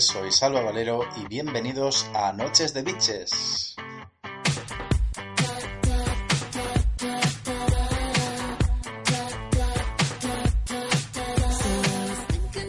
soy 0.00 0.30
Salva 0.30 0.60
Valero 0.60 1.00
y 1.16 1.26
bienvenidos 1.26 2.06
a 2.14 2.32
Noches 2.32 2.72
de 2.72 2.82
Biches. 2.82 3.74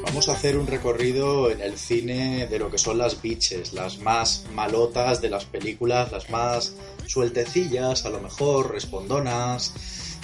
Vamos 0.06 0.28
a 0.28 0.32
hacer 0.32 0.58
un 0.58 0.66
recorrido 0.66 1.52
en 1.52 1.62
el 1.62 1.78
cine 1.78 2.48
de 2.48 2.58
lo 2.58 2.72
que 2.72 2.80
son 2.80 2.98
las 2.98 3.22
biches, 3.22 3.74
las 3.74 4.00
más 4.00 4.46
malotas 4.54 5.22
de 5.22 5.30
las 5.30 5.46
películas, 5.46 6.12
las 6.12 6.32
más 6.32 6.74
sueltecillas, 7.06 8.06
a 8.06 8.10
lo 8.10 8.22
mejor, 8.22 8.72
respondonas, 8.72 9.74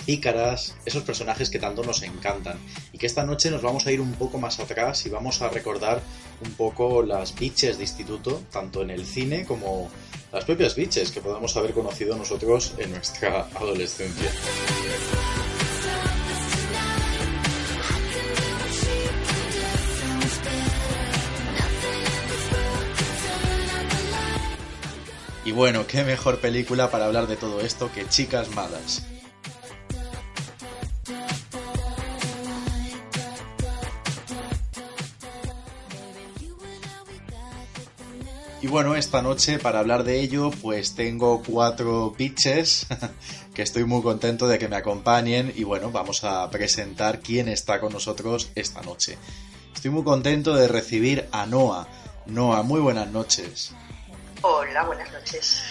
pícaras, 0.06 0.75
esos 0.86 1.03
personajes 1.03 1.50
que 1.50 1.59
tanto 1.59 1.84
nos 1.84 2.03
encantan. 2.03 2.58
Y 2.94 2.98
que 2.98 3.08
esta 3.08 3.23
noche 3.23 3.52
nos 3.52 3.61
vamos 3.61 3.86
a 3.86 3.92
ir 3.92 4.02
un 4.02 4.14
poco 4.14 4.38
más 4.38 4.59
atrás 4.59 5.06
y 5.06 5.09
vamos 5.09 5.42
a 5.42 5.50
recordar 5.50 6.02
un 6.45 6.52
poco 6.53 7.03
las 7.03 7.36
biches 7.36 7.78
de 7.78 7.84
instituto, 7.84 8.42
tanto 8.52 8.81
en 8.81 8.89
el 8.89 9.06
cine 9.06 9.45
como 9.45 9.89
las 10.31 10.45
propias 10.45 10.76
biches 10.76 11.11
que 11.11 11.22
podamos 11.22 11.56
haber 11.58 11.73
conocido 11.73 12.16
nosotros 12.16 12.73
en 12.78 12.92
nuestra 12.92 13.48
adolescencia. 13.56 14.31
Y 25.45 25.52
bueno, 25.52 25.86
qué 25.86 26.03
mejor 26.03 26.39
película 26.39 26.89
para 26.89 27.06
hablar 27.06 27.28
de 27.28 27.36
todo 27.36 27.61
esto 27.61 27.92
que 27.94 28.09
Chicas 28.09 28.50
Malas. 28.56 29.03
Y 38.66 38.67
bueno, 38.67 38.95
esta 38.95 39.21
noche 39.21 39.59
para 39.59 39.77
hablar 39.77 40.03
de 40.03 40.19
ello, 40.21 40.49
pues 40.49 40.95
tengo 40.95 41.44
cuatro 41.44 42.16
pitches 42.17 42.88
que 43.53 43.61
estoy 43.61 43.83
muy 43.83 44.02
contento 44.02 44.47
de 44.47 44.58
que 44.58 44.67
me 44.67 44.75
acompañen 44.75 45.53
y 45.55 45.64
bueno, 45.64 45.92
vamos 45.92 46.23
a 46.23 46.49
presentar 46.49 47.20
quién 47.20 47.48
está 47.48 47.80
con 47.80 47.93
nosotros 47.93 48.49
esta 48.55 48.81
noche. 48.81 49.20
Estoy 49.71 49.92
muy 49.92 50.03
contento 50.03 50.55
de 50.55 50.67
recibir 50.67 51.30
a 51.31 51.45
Noah. 51.45 51.87
Noah, 52.26 52.64
muy 52.64 52.80
buenas 52.80 53.08
noches. 53.09 53.71
Hola, 54.42 54.82
buenas 54.86 55.11
noches. 55.11 55.61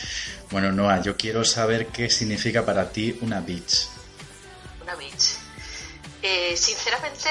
Bueno, 0.52 0.70
Noah, 0.70 1.02
yo 1.02 1.16
quiero 1.16 1.44
saber 1.44 1.88
qué 1.88 2.08
significa 2.08 2.64
para 2.64 2.92
ti 2.92 3.18
una 3.22 3.40
bitch. 3.40 3.88
Una 4.80 4.94
bitch. 4.94 5.34
Eh, 6.22 6.56
sinceramente, 6.56 7.28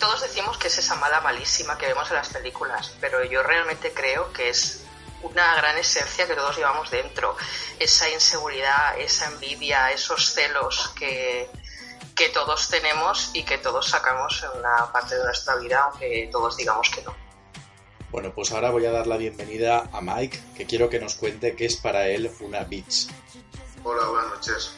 todos 0.00 0.20
decimos 0.22 0.58
que 0.58 0.66
es 0.66 0.76
esa 0.78 0.96
mala 0.96 1.20
malísima 1.20 1.78
que 1.78 1.86
vemos 1.86 2.10
en 2.10 2.16
las 2.16 2.28
películas, 2.30 2.90
pero 3.00 3.24
yo 3.24 3.44
realmente 3.44 3.92
creo 3.94 4.32
que 4.32 4.48
es 4.48 4.82
una 5.30 5.54
gran 5.56 5.76
esencia 5.78 6.26
que 6.26 6.34
todos 6.34 6.56
llevamos 6.56 6.90
dentro. 6.90 7.36
Esa 7.78 8.08
inseguridad, 8.10 8.98
esa 8.98 9.26
envidia, 9.26 9.90
esos 9.92 10.32
celos 10.32 10.92
que, 10.98 11.48
que 12.14 12.28
todos 12.30 12.68
tenemos 12.68 13.30
y 13.34 13.44
que 13.44 13.58
todos 13.58 13.88
sacamos 13.88 14.42
en 14.42 14.58
una 14.58 14.90
parte 14.92 15.16
de 15.16 15.24
nuestra 15.24 15.56
vida, 15.56 15.82
aunque 15.84 16.28
todos 16.32 16.56
digamos 16.56 16.90
que 16.90 17.02
no. 17.02 17.14
Bueno, 18.10 18.32
pues 18.34 18.52
ahora 18.52 18.70
voy 18.70 18.86
a 18.86 18.92
dar 18.92 19.06
la 19.06 19.16
bienvenida 19.16 19.90
a 19.92 20.00
Mike, 20.00 20.40
que 20.56 20.66
quiero 20.66 20.88
que 20.88 20.98
nos 20.98 21.16
cuente 21.16 21.54
qué 21.54 21.66
es 21.66 21.76
para 21.76 22.08
él 22.08 22.30
una 22.40 22.64
bitch. 22.64 23.08
Hola, 23.82 24.06
buenas 24.08 24.30
noches. 24.30 24.76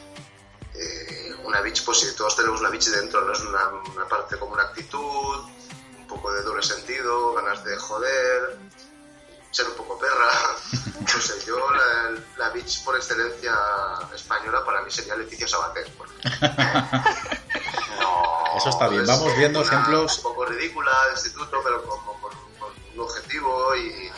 Eh, 0.75 1.35
una 1.45 1.61
bitch, 1.61 1.85
pues 1.85 1.99
si 1.99 2.15
todos 2.15 2.35
tenemos 2.35 2.59
una 2.59 2.69
bitch 2.69 2.87
dentro, 2.87 3.21
no 3.21 3.31
es 3.31 3.39
una, 3.41 3.69
una 3.95 4.07
parte 4.07 4.37
como 4.37 4.53
una 4.53 4.63
actitud, 4.63 5.45
un 5.99 6.07
poco 6.07 6.33
de 6.33 6.41
doble 6.41 6.63
sentido, 6.63 7.33
ganas 7.33 7.63
de 7.63 7.77
joder, 7.77 8.59
ser 9.51 9.67
un 9.67 9.75
poco 9.75 9.97
perra. 9.97 10.29
No 10.99 11.21
sé, 11.21 11.33
yo 11.45 11.57
la, 11.71 12.19
la 12.37 12.49
bitch 12.51 12.83
por 12.83 12.95
excelencia 12.95 13.53
española 14.13 14.63
para 14.63 14.81
mí 14.83 14.91
sería 14.91 15.15
Leticia 15.15 15.47
Sabater. 15.47 15.87
porque- 15.97 16.13
No, 17.99 18.57
Eso 18.57 18.69
está 18.69 18.87
bien, 18.89 19.05
vamos 19.05 19.35
viendo 19.37 19.59
una- 19.61 19.67
ejemplos. 19.67 20.17
Un 20.17 20.23
poco 20.23 20.45
ridícula 20.45 20.91
de 21.07 21.11
instituto, 21.13 21.59
pero 21.63 21.83
con, 21.83 21.99
con- 22.05 22.19
con- 22.21 22.31
con 22.59 22.69
un 22.93 22.99
objetivo 22.99 23.75
y, 23.75 24.11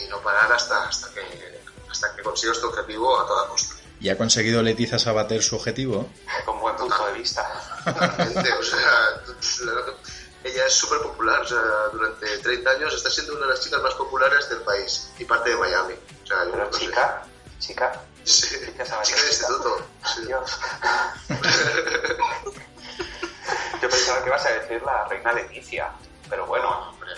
y 0.00 0.06
no 0.08 0.18
parar 0.20 0.52
hasta, 0.52 0.88
hasta, 0.88 1.12
que, 1.12 1.62
hasta 1.90 2.14
que 2.16 2.22
consigas 2.22 2.60
tu 2.60 2.68
objetivo 2.68 3.20
a 3.20 3.26
toda 3.26 3.48
costa. 3.48 3.74
¿Y 4.00 4.08
ha 4.08 4.16
conseguido 4.16 4.62
Leticia 4.62 4.98
Sabater 4.98 5.42
su 5.42 5.56
objetivo? 5.56 6.08
Con 6.46 6.58
buen 6.60 6.74
punto 6.76 7.06
de 7.06 7.12
vista. 7.12 7.46
Totalmente, 7.84 8.52
o 8.52 8.62
sea, 8.62 8.80
la- 9.62 9.94
ella 10.44 10.66
es 10.66 10.72
súper 10.74 11.00
popular, 11.00 11.40
o 11.42 11.46
sea, 11.46 11.60
durante 11.92 12.38
30 12.38 12.70
años 12.70 12.94
está 12.94 13.10
siendo 13.10 13.34
una 13.34 13.42
de 13.46 13.52
las 13.52 13.60
chicas 13.60 13.82
más 13.82 13.94
populares 13.94 14.48
del 14.48 14.60
país 14.62 15.10
y 15.18 15.24
parte 15.24 15.50
de 15.50 15.56
Miami. 15.56 15.94
O 16.22 16.26
sea, 16.26 16.38
Pero 16.50 16.64
no 16.66 16.72
sé. 16.72 16.78
chica, 16.80 17.22
chica, 17.58 18.00
Sí, 18.24 18.48
chica 18.48 18.84
chica 19.02 19.20
de 19.22 19.26
instituto. 19.28 19.86
sí. 20.14 20.26
Dios. 20.26 20.50
Yo 23.82 23.88
pensaba 23.88 24.20
que 24.22 24.28
ibas 24.28 24.44
a 24.46 24.50
decir 24.50 24.82
la 24.82 25.04
reina 25.08 25.32
Leticia, 25.32 25.90
pero 26.28 26.46
bueno, 26.46 26.90
Hombre, 26.90 27.12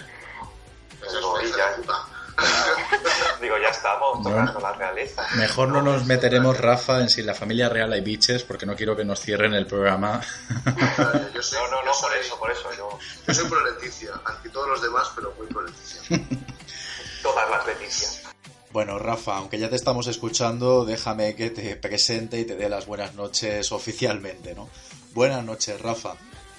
esa 1.04 1.19
es 1.19 1.25
hija 1.49 1.56
ella- 1.59 1.71
de 1.71 1.77
puta. 1.83 2.06
digo, 3.41 3.56
ya 3.59 3.69
estamos 3.69 4.19
No. 4.20 4.31
tocando 4.31 4.60
la 4.60 4.72
realeza. 4.72 5.26
Mejor 5.37 5.69
no 5.69 5.82
nos 5.82 6.04
meteremos, 6.06 6.59
Rafa, 6.59 7.00
en 7.00 7.09
si 7.09 7.22
la 7.22 7.34
familia 7.34 7.69
real 7.69 7.93
hay 7.93 8.00
biches, 8.00 8.43
porque 8.44 8.66
no 8.66 8.75
quiero 8.76 8.97
que 8.97 9.04
nos 9.04 9.20
cierren 9.20 9.54
el 9.54 9.66
programa. 9.66 10.20
Yo 11.34 11.42
soy, 11.42 11.59
No, 11.59 11.71
no, 11.71 11.81
yo 11.81 11.84
no, 11.87 11.94
soy- 11.94 12.10
por 12.10 12.19
eso, 12.21 12.38
por 12.38 12.50
eso, 12.50 12.72
yo, 12.76 12.98
Yo 13.26 13.34
soy 13.34 13.48
pro 13.48 13.65
Leticia, 13.65 14.10
anti 14.25 14.48
todos 14.50 14.69
los 14.69 14.82
demás, 14.82 15.10
pero 15.15 15.32
muy 15.38 15.47
pro 15.47 15.62
Leticia. 15.62 16.00
todas 17.22 17.50
las 17.50 17.66
Leticias. 17.66 18.22
Bueno, 18.71 18.98
Rafa, 18.98 19.37
aunque 19.37 19.59
ya 19.59 19.69
te 19.69 19.76
estamos 19.76 20.06
escuchando, 20.06 20.84
déjame 20.87 21.34
que 21.37 21.50
te 21.50 21.76
presente 21.76 22.38
y 22.38 22.44
te 22.44 22.56
dé 22.56 22.69
las 22.71 22.87
buenas 22.87 23.15
noches 23.15 23.71
oficialmente, 23.71 24.54
¿no? 24.54 24.69
Buenas 25.12 25.44
noches, 25.44 25.78
Rafa. 25.81 26.15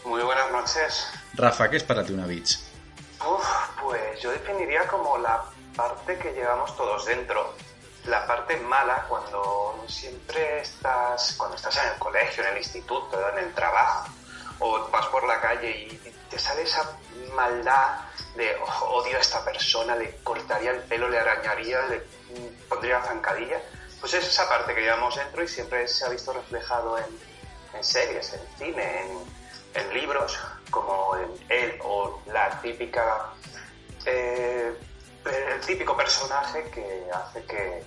Muy 0.06 0.22
buenas 0.22 0.52
noches. 0.52 1.08
Rafa, 1.34 1.70
¿qué 1.72 1.78
es 1.78 1.84
para 1.84 2.04
ti 2.04 2.14
una 2.14 2.28
bitch? 2.28 2.60
Uf, 3.26 3.46
pues 3.82 4.22
yo 4.22 4.30
definiría 4.32 4.86
como 4.88 5.18
la 5.18 5.42
parte 5.76 6.18
que 6.18 6.34
llevamos 6.34 6.76
todos 6.76 7.06
dentro. 7.06 7.54
La 8.06 8.26
parte 8.28 8.58
mala 8.58 9.06
cuando 9.08 9.84
siempre 9.88 10.60
estás, 10.62 11.36
cuando 11.38 11.56
estás 11.56 11.78
en 11.78 11.94
el 11.94 12.00
colegio, 12.00 12.44
en 12.44 12.52
el 12.52 12.58
instituto, 12.58 13.30
en 13.30 13.46
el 13.46 13.54
trabajo, 13.54 14.10
o 14.60 14.88
vas 14.90 15.06
por 15.08 15.26
la 15.26 15.40
calle 15.40 15.70
y 15.72 16.14
te 16.30 16.38
sale 16.38 16.64
esa 16.64 16.98
maldad 17.34 18.00
de 18.36 18.56
"Oh, 18.62 18.86
odio 19.00 19.18
a 19.18 19.22
esta 19.22 19.44
persona, 19.46 19.96
le 19.96 20.18
cortaría 20.18 20.72
el 20.72 20.82
pelo, 20.84 21.08
le 21.08 21.20
arañaría, 21.20 21.82
le 21.88 22.04
pondría 22.68 23.02
zancadilla. 23.04 23.62
Pues 24.00 24.14
es 24.16 24.28
esa 24.28 24.50
parte 24.50 24.76
que 24.76 24.82
llevamos 24.82 25.16
dentro 25.16 25.42
y 25.44 25.48
siempre 25.48 25.88
se 25.88 26.06
ha 26.06 26.10
visto 26.10 26.34
reflejado 26.34 26.98
en, 26.98 27.84
series, 27.84 28.34
en 28.34 28.42
cine, 28.58 29.02
en, 29.02 29.82
en 29.82 29.94
libros, 29.94 30.38
como 30.70 31.16
en 31.16 31.32
él 31.50 31.80
o 31.84 32.22
la 32.28 32.60
típica 32.62 33.30
eh, 34.06 34.76
el 35.26 35.62
típico 35.62 35.96
personaje 35.96 36.64
que 36.74 37.08
hace 37.14 37.44
que, 37.46 37.84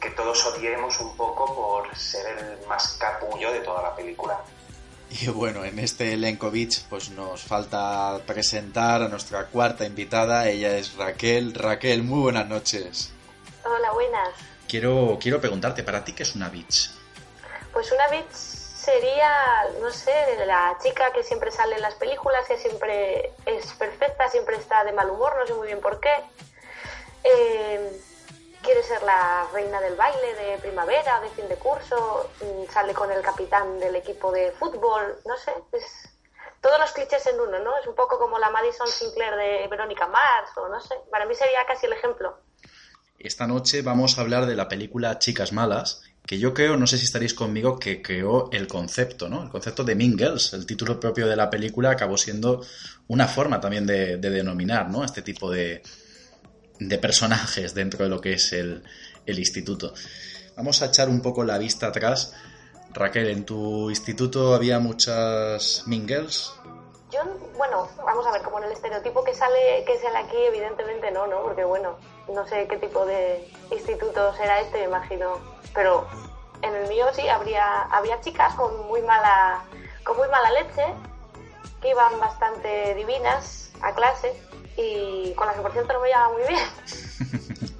que 0.00 0.10
todos 0.10 0.44
odiemos 0.46 0.98
un 1.00 1.16
poco 1.16 1.54
por 1.54 1.96
ser 1.96 2.38
el 2.38 2.66
más 2.66 2.96
capullo 2.98 3.52
de 3.52 3.60
toda 3.60 3.82
la 3.82 3.94
película. 3.94 4.40
Y 5.10 5.28
bueno, 5.28 5.64
en 5.64 5.78
este 5.80 6.12
elenco 6.12 6.50
bitch, 6.50 6.84
pues 6.88 7.10
nos 7.10 7.42
falta 7.42 8.20
presentar 8.26 9.02
a 9.02 9.08
nuestra 9.08 9.46
cuarta 9.46 9.84
invitada. 9.84 10.48
Ella 10.48 10.76
es 10.76 10.94
Raquel. 10.94 11.52
Raquel, 11.52 12.04
muy 12.04 12.20
buenas 12.20 12.46
noches. 12.46 13.12
Hola, 13.64 13.90
buenas. 13.92 14.28
Quiero, 14.68 15.18
quiero 15.20 15.40
preguntarte, 15.40 15.82
¿para 15.82 16.04
ti 16.04 16.12
qué 16.12 16.22
es 16.22 16.36
una 16.36 16.48
bitch? 16.48 16.92
Pues 17.72 17.90
una 17.90 18.06
bitch 18.08 18.32
sería, 18.32 19.64
no 19.80 19.90
sé, 19.90 20.12
la 20.46 20.76
chica 20.80 21.12
que 21.12 21.24
siempre 21.24 21.50
sale 21.50 21.74
en 21.74 21.82
las 21.82 21.94
películas, 21.94 22.46
que 22.46 22.56
siempre 22.56 23.32
es 23.46 23.66
perfecta, 23.74 24.28
siempre 24.30 24.56
está 24.56 24.84
de 24.84 24.92
mal 24.92 25.10
humor, 25.10 25.34
no 25.38 25.46
sé 25.46 25.54
muy 25.54 25.66
bien 25.66 25.80
por 25.80 25.98
qué. 25.98 26.10
Eh, 27.24 28.00
quiere 28.62 28.82
ser 28.82 29.02
la 29.02 29.46
reina 29.52 29.80
del 29.80 29.96
baile 29.96 30.34
de 30.34 30.58
primavera, 30.58 31.20
de 31.20 31.30
fin 31.30 31.48
de 31.48 31.56
curso, 31.56 32.30
mm, 32.40 32.70
sale 32.72 32.94
con 32.94 33.10
el 33.10 33.22
capitán 33.22 33.78
del 33.78 33.96
equipo 33.96 34.32
de 34.32 34.52
fútbol, 34.52 35.18
no 35.26 35.36
sé, 35.36 35.52
es 35.72 35.84
todos 36.60 36.78
los 36.78 36.92
clichés 36.92 37.26
en 37.26 37.40
uno, 37.40 37.58
¿no? 37.58 37.78
Es 37.78 37.86
un 37.86 37.94
poco 37.94 38.18
como 38.18 38.38
la 38.38 38.50
Madison 38.50 38.86
Sinclair 38.86 39.34
de 39.34 39.66
Verónica 39.68 40.06
Mars, 40.06 40.50
o 40.56 40.68
no 40.68 40.80
sé, 40.80 40.94
para 41.10 41.26
mí 41.26 41.34
sería 41.34 41.64
casi 41.66 41.86
el 41.86 41.94
ejemplo. 41.94 42.38
Esta 43.18 43.46
noche 43.46 43.82
vamos 43.82 44.18
a 44.18 44.22
hablar 44.22 44.46
de 44.46 44.56
la 44.56 44.68
película 44.68 45.18
Chicas 45.18 45.52
Malas, 45.52 46.02
que 46.26 46.38
yo 46.38 46.52
creo, 46.54 46.76
no 46.76 46.86
sé 46.86 46.98
si 46.98 47.04
estaréis 47.04 47.34
conmigo, 47.34 47.78
que 47.78 48.02
creó 48.02 48.50
el 48.52 48.66
concepto, 48.66 49.28
¿no? 49.28 49.42
El 49.42 49.50
concepto 49.50 49.84
de 49.84 49.96
Girls, 49.96 50.52
el 50.52 50.66
título 50.66 51.00
propio 51.00 51.26
de 51.26 51.36
la 51.36 51.48
película, 51.50 51.90
acabó 51.90 52.16
siendo 52.16 52.64
una 53.08 53.26
forma 53.26 53.60
también 53.60 53.86
de, 53.86 54.18
de 54.18 54.30
denominar, 54.30 54.90
¿no? 54.90 55.02
Este 55.02 55.22
tipo 55.22 55.50
de, 55.50 55.82
de 56.80 56.98
personajes 56.98 57.74
dentro 57.74 58.04
de 58.04 58.10
lo 58.10 58.20
que 58.20 58.32
es 58.32 58.52
el, 58.52 58.82
el 59.26 59.38
instituto. 59.38 59.92
Vamos 60.56 60.82
a 60.82 60.86
echar 60.86 61.08
un 61.08 61.20
poco 61.20 61.44
la 61.44 61.58
vista 61.58 61.88
atrás. 61.88 62.34
Raquel, 62.92 63.28
¿en 63.28 63.44
tu 63.44 63.88
instituto 63.90 64.54
había 64.54 64.80
muchas 64.80 65.84
Girls? 65.86 66.52
Yo, 67.12 67.20
bueno, 67.56 67.88
vamos 68.04 68.26
a 68.26 68.32
ver, 68.32 68.42
como 68.42 68.58
en 68.58 68.64
el 68.64 68.72
estereotipo 68.72 69.22
que 69.22 69.34
sale, 69.34 69.84
que 69.86 69.98
sale 69.98 70.18
aquí, 70.18 70.36
evidentemente 70.36 71.10
no, 71.10 71.26
¿no? 71.26 71.42
Porque 71.42 71.64
bueno, 71.64 71.96
no 72.32 72.46
sé 72.48 72.66
qué 72.68 72.76
tipo 72.78 73.04
de 73.04 73.48
instituto 73.70 74.34
será 74.34 74.60
este, 74.60 74.78
me 74.78 74.84
imagino. 74.84 75.38
Pero 75.74 76.08
en 76.62 76.74
el 76.74 76.88
mío 76.88 77.06
sí 77.12 77.28
habría, 77.28 77.82
había 77.82 78.20
chicas 78.20 78.54
con 78.54 78.86
muy 78.86 79.02
mala, 79.02 79.64
con 80.04 80.16
muy 80.16 80.28
mala 80.28 80.50
leche, 80.52 80.84
que 81.80 81.90
iban 81.90 82.18
bastante 82.18 82.94
divinas 82.94 83.72
a 83.82 83.94
clase 83.94 84.32
y 84.80 85.34
con 85.34 85.48
por 85.62 85.72
cierto 85.72 85.92
no 85.92 86.00
me 86.00 86.08
llevaba 86.08 86.32
muy 86.32 86.42
bien. 86.48 86.64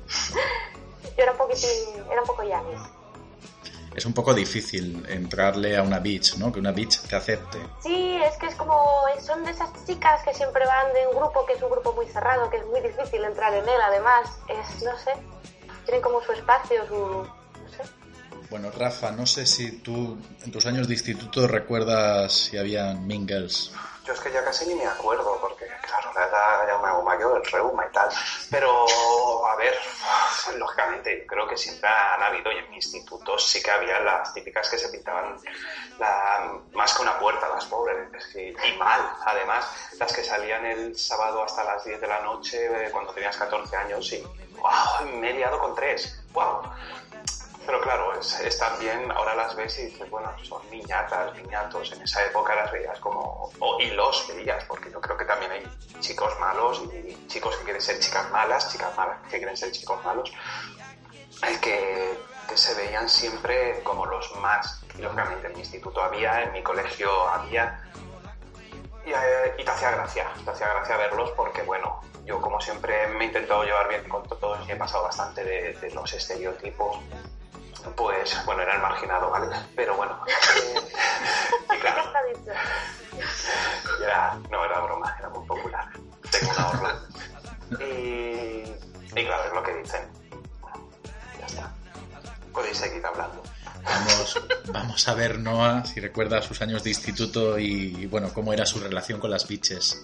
Yo 1.16 1.22
era 1.22 1.32
un 1.32 1.38
poquitín, 1.38 2.04
era 2.10 2.20
un 2.20 2.26
poco 2.26 2.42
yanis 2.42 2.80
es 3.94 4.06
un 4.06 4.14
poco 4.14 4.34
difícil 4.34 5.04
entrarle 5.08 5.76
a 5.76 5.82
una 5.82 5.98
beach, 5.98 6.36
¿no? 6.36 6.52
Que 6.52 6.60
una 6.60 6.72
beach 6.72 7.00
te 7.02 7.16
acepte. 7.16 7.58
Sí, 7.82 8.16
es 8.22 8.36
que 8.38 8.46
es 8.46 8.54
como, 8.54 9.02
son 9.20 9.44
de 9.44 9.50
esas 9.50 9.70
chicas 9.86 10.22
que 10.22 10.32
siempre 10.32 10.64
van 10.64 10.92
de 10.92 11.06
un 11.08 11.16
grupo 11.16 11.44
que 11.44 11.54
es 11.54 11.62
un 11.62 11.70
grupo 11.70 11.92
muy 11.92 12.06
cerrado, 12.06 12.48
que 12.50 12.58
es 12.58 12.66
muy 12.66 12.80
difícil 12.80 13.24
entrar 13.24 13.52
en 13.52 13.68
él, 13.68 13.80
además, 13.82 14.38
es, 14.48 14.82
no 14.82 14.96
sé, 14.98 15.12
tienen 15.84 16.02
como 16.02 16.22
su 16.22 16.32
espacio, 16.32 16.86
su, 16.86 16.94
no 16.94 17.68
sé. 17.70 17.99
Bueno, 18.50 18.72
Rafa, 18.76 19.12
no 19.12 19.26
sé 19.26 19.46
si 19.46 19.78
tú 19.78 20.18
en 20.44 20.50
tus 20.50 20.66
años 20.66 20.88
de 20.88 20.94
instituto 20.94 21.46
recuerdas 21.46 22.32
si 22.32 22.58
habían 22.58 23.06
mingles. 23.06 23.70
Yo 24.04 24.12
es 24.12 24.18
que 24.18 24.32
ya 24.32 24.44
casi 24.44 24.66
ni 24.66 24.74
me 24.74 24.86
acuerdo, 24.86 25.38
porque 25.40 25.66
claro, 25.82 26.12
la 26.14 26.26
edad 26.26 26.66
ya 26.66 26.78
me 26.78 26.88
hago 26.88 27.02
mayor, 27.04 27.40
el 27.40 27.52
reuma 27.52 27.86
y 27.88 27.92
tal. 27.92 28.08
Pero, 28.50 28.86
a 29.46 29.54
ver, 29.54 29.72
lógicamente, 30.56 31.24
creo 31.28 31.46
que 31.46 31.56
siempre 31.56 31.88
han 31.88 32.24
habido, 32.24 32.50
y 32.50 32.56
en 32.56 32.70
mi 32.70 32.76
instituto 32.76 33.38
sí 33.38 33.62
que 33.62 33.70
había 33.70 34.00
las 34.00 34.34
típicas 34.34 34.68
que 34.68 34.78
se 34.78 34.88
pintaban 34.88 35.36
más 36.72 36.94
que 36.94 37.02
una 37.02 37.18
puerta, 37.20 37.48
las 37.50 37.66
pobres, 37.66 38.08
y, 38.34 38.76
mal, 38.78 39.12
además, 39.26 39.64
las 39.96 40.12
que 40.12 40.24
salían 40.24 40.66
el 40.66 40.98
sábado 40.98 41.44
hasta 41.44 41.62
las 41.62 41.84
10 41.84 42.00
de 42.00 42.06
la 42.08 42.20
noche 42.22 42.66
eh, 42.66 42.90
cuando 42.90 43.12
tenías 43.12 43.36
14 43.36 43.76
años 43.76 44.12
y, 44.12 44.24
wow, 44.56 45.06
me 45.20 45.30
he 45.30 45.34
liado 45.34 45.58
con 45.60 45.76
tres, 45.76 46.20
wow. 46.32 46.62
Pero 47.70 47.82
claro, 47.82 48.12
es, 48.18 48.58
también, 48.58 49.12
ahora 49.12 49.32
las 49.36 49.54
ves 49.54 49.78
y 49.78 49.82
dices, 49.84 50.10
bueno, 50.10 50.34
son 50.42 50.68
niñatas, 50.70 51.32
niñatos, 51.36 51.92
en 51.92 52.02
esa 52.02 52.26
época 52.26 52.52
las 52.56 52.72
veías 52.72 52.98
como, 52.98 53.48
y 53.78 53.90
los 53.92 54.26
veías, 54.26 54.64
porque 54.64 54.90
yo 54.90 55.00
creo 55.00 55.16
que 55.16 55.24
también 55.24 55.52
hay 55.52 55.62
chicos 56.00 56.36
malos 56.40 56.82
y 56.92 57.28
chicos 57.28 57.56
que 57.58 57.62
quieren 57.62 57.80
ser 57.80 58.00
chicas 58.00 58.28
malas, 58.32 58.72
chicas 58.72 58.92
malas 58.96 59.18
que 59.30 59.38
quieren 59.38 59.56
ser 59.56 59.70
chicos 59.70 60.04
malos, 60.04 60.32
que, 61.62 62.18
que 62.48 62.56
se 62.56 62.74
veían 62.74 63.08
siempre 63.08 63.80
como 63.84 64.04
los 64.04 64.34
más, 64.38 64.82
y 64.98 65.02
lógicamente 65.02 65.46
en 65.46 65.52
mi 65.52 65.60
instituto 65.60 66.02
había, 66.02 66.42
en 66.42 66.52
mi 66.52 66.64
colegio 66.64 67.28
había, 67.28 67.88
y, 69.06 69.10
eh, 69.10 69.64
te 69.64 69.70
hacía 69.70 69.92
gracia, 69.92 70.26
te 70.44 70.50
hacía 70.50 70.66
gracia 70.74 70.96
verlos 70.96 71.30
porque, 71.36 71.62
bueno, 71.62 72.00
yo 72.24 72.40
como 72.40 72.60
siempre 72.60 73.06
me 73.10 73.26
he 73.26 73.26
intentado 73.28 73.62
llevar 73.62 73.88
bien 73.88 74.08
con 74.08 74.24
todos 74.24 74.58
y 74.68 74.72
he 74.72 74.76
pasado 74.76 75.04
bastante 75.04 75.44
de, 75.44 75.74
de 75.74 75.90
los 75.92 76.12
estereotipos 76.12 76.98
pues 77.96 78.44
bueno, 78.44 78.62
era 78.62 78.74
el 78.74 78.82
marginado, 78.82 79.30
¿vale? 79.30 79.56
Pero 79.76 79.96
bueno. 79.96 80.24
Eh, 80.28 80.74
y 81.76 81.78
claro, 81.78 82.02
era, 84.02 84.38
no 84.50 84.64
era 84.64 84.80
broma, 84.80 85.16
era 85.18 85.28
muy 85.28 85.46
popular. 85.46 85.88
Tengo 86.30 86.52
una 86.52 86.68
orla. 86.68 87.00
Y, 87.78 88.64
y 89.14 89.24
claro, 89.24 89.44
es 89.44 89.52
lo 89.52 89.62
que 89.62 89.74
dicen. 89.74 90.00
ya 91.38 91.46
está. 91.46 91.72
Podéis 92.52 92.78
seguir 92.78 93.06
hablando. 93.06 93.44
Vamos, 93.84 94.42
vamos 94.72 95.08
a 95.08 95.14
ver, 95.14 95.38
Noah, 95.38 95.84
si 95.84 96.00
recuerda 96.00 96.42
sus 96.42 96.60
años 96.62 96.82
de 96.82 96.90
instituto 96.90 97.60
y, 97.60 98.06
bueno, 98.06 98.32
cómo 98.34 98.52
era 98.52 98.66
su 98.66 98.80
relación 98.80 99.20
con 99.20 99.30
las 99.30 99.46
biches. 99.46 100.02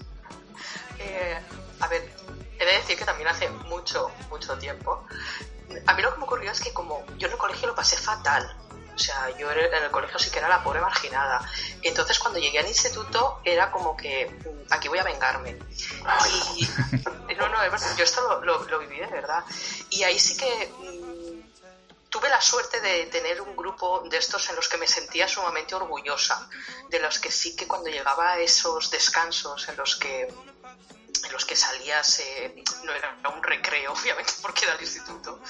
Eh, 1.00 1.38
a 1.80 1.88
ver, 1.88 2.08
he 2.58 2.64
de 2.64 2.72
decir 2.72 2.96
que 2.96 3.04
también 3.04 3.28
hace 3.28 3.48
mucho, 3.50 4.10
mucho 4.30 4.56
tiempo 4.58 5.04
a 5.86 5.94
mí 5.94 6.02
lo 6.02 6.12
que 6.12 6.18
me 6.18 6.24
ocurrió 6.24 6.50
es 6.50 6.60
que 6.60 6.72
como 6.72 7.04
yo 7.18 7.26
en 7.26 7.32
el 7.32 7.38
colegio 7.38 7.68
lo 7.68 7.74
pasé 7.74 7.96
fatal, 7.96 8.56
o 8.96 8.98
sea, 8.98 9.28
yo 9.36 9.50
en 9.50 9.74
el 9.74 9.90
colegio 9.90 10.18
sí 10.18 10.30
que 10.30 10.38
era 10.38 10.48
la 10.48 10.64
pobre 10.64 10.80
marginada. 10.80 11.46
Entonces, 11.82 12.18
cuando 12.18 12.38
llegué 12.38 12.60
al 12.60 12.66
instituto, 12.66 13.40
era 13.44 13.70
como 13.70 13.94
que 13.94 14.26
mm, 14.26 14.72
aquí 14.72 14.88
voy 14.88 14.98
a 14.98 15.02
vengarme. 15.02 15.58
Y, 17.28 17.34
no, 17.34 17.48
no, 17.50 17.58
yo 17.96 18.04
esto 18.04 18.40
lo, 18.42 18.78
viví 18.78 18.98
de 18.98 19.06
verdad. 19.06 19.44
Y 19.90 20.02
ahí 20.02 20.18
sí 20.18 20.34
que 20.34 20.72
mm, 20.78 22.08
tuve 22.08 22.30
la 22.30 22.40
suerte 22.40 22.80
de 22.80 23.04
tener 23.06 23.42
un 23.42 23.54
grupo 23.54 24.02
de 24.08 24.16
estos 24.16 24.48
en 24.48 24.56
los 24.56 24.66
que 24.66 24.78
me 24.78 24.86
sentía 24.86 25.28
sumamente 25.28 25.74
orgullosa, 25.74 26.48
de 26.88 26.98
los 26.98 27.18
que 27.18 27.30
sí 27.30 27.54
que 27.54 27.66
cuando 27.66 27.90
llegaba 27.90 28.32
a 28.32 28.40
esos 28.40 28.90
descansos 28.90 29.68
en 29.68 29.76
los 29.76 29.96
que 29.96 30.32
en 31.24 31.32
los 31.32 31.44
que 31.44 31.56
salías, 31.56 32.20
eh, 32.20 32.54
no 32.84 32.92
era 32.92 33.16
un 33.34 33.42
recreo, 33.42 33.92
obviamente, 34.00 34.32
porque 34.40 34.64
era 34.64 34.74
el 34.74 34.80
instituto, 34.80 35.40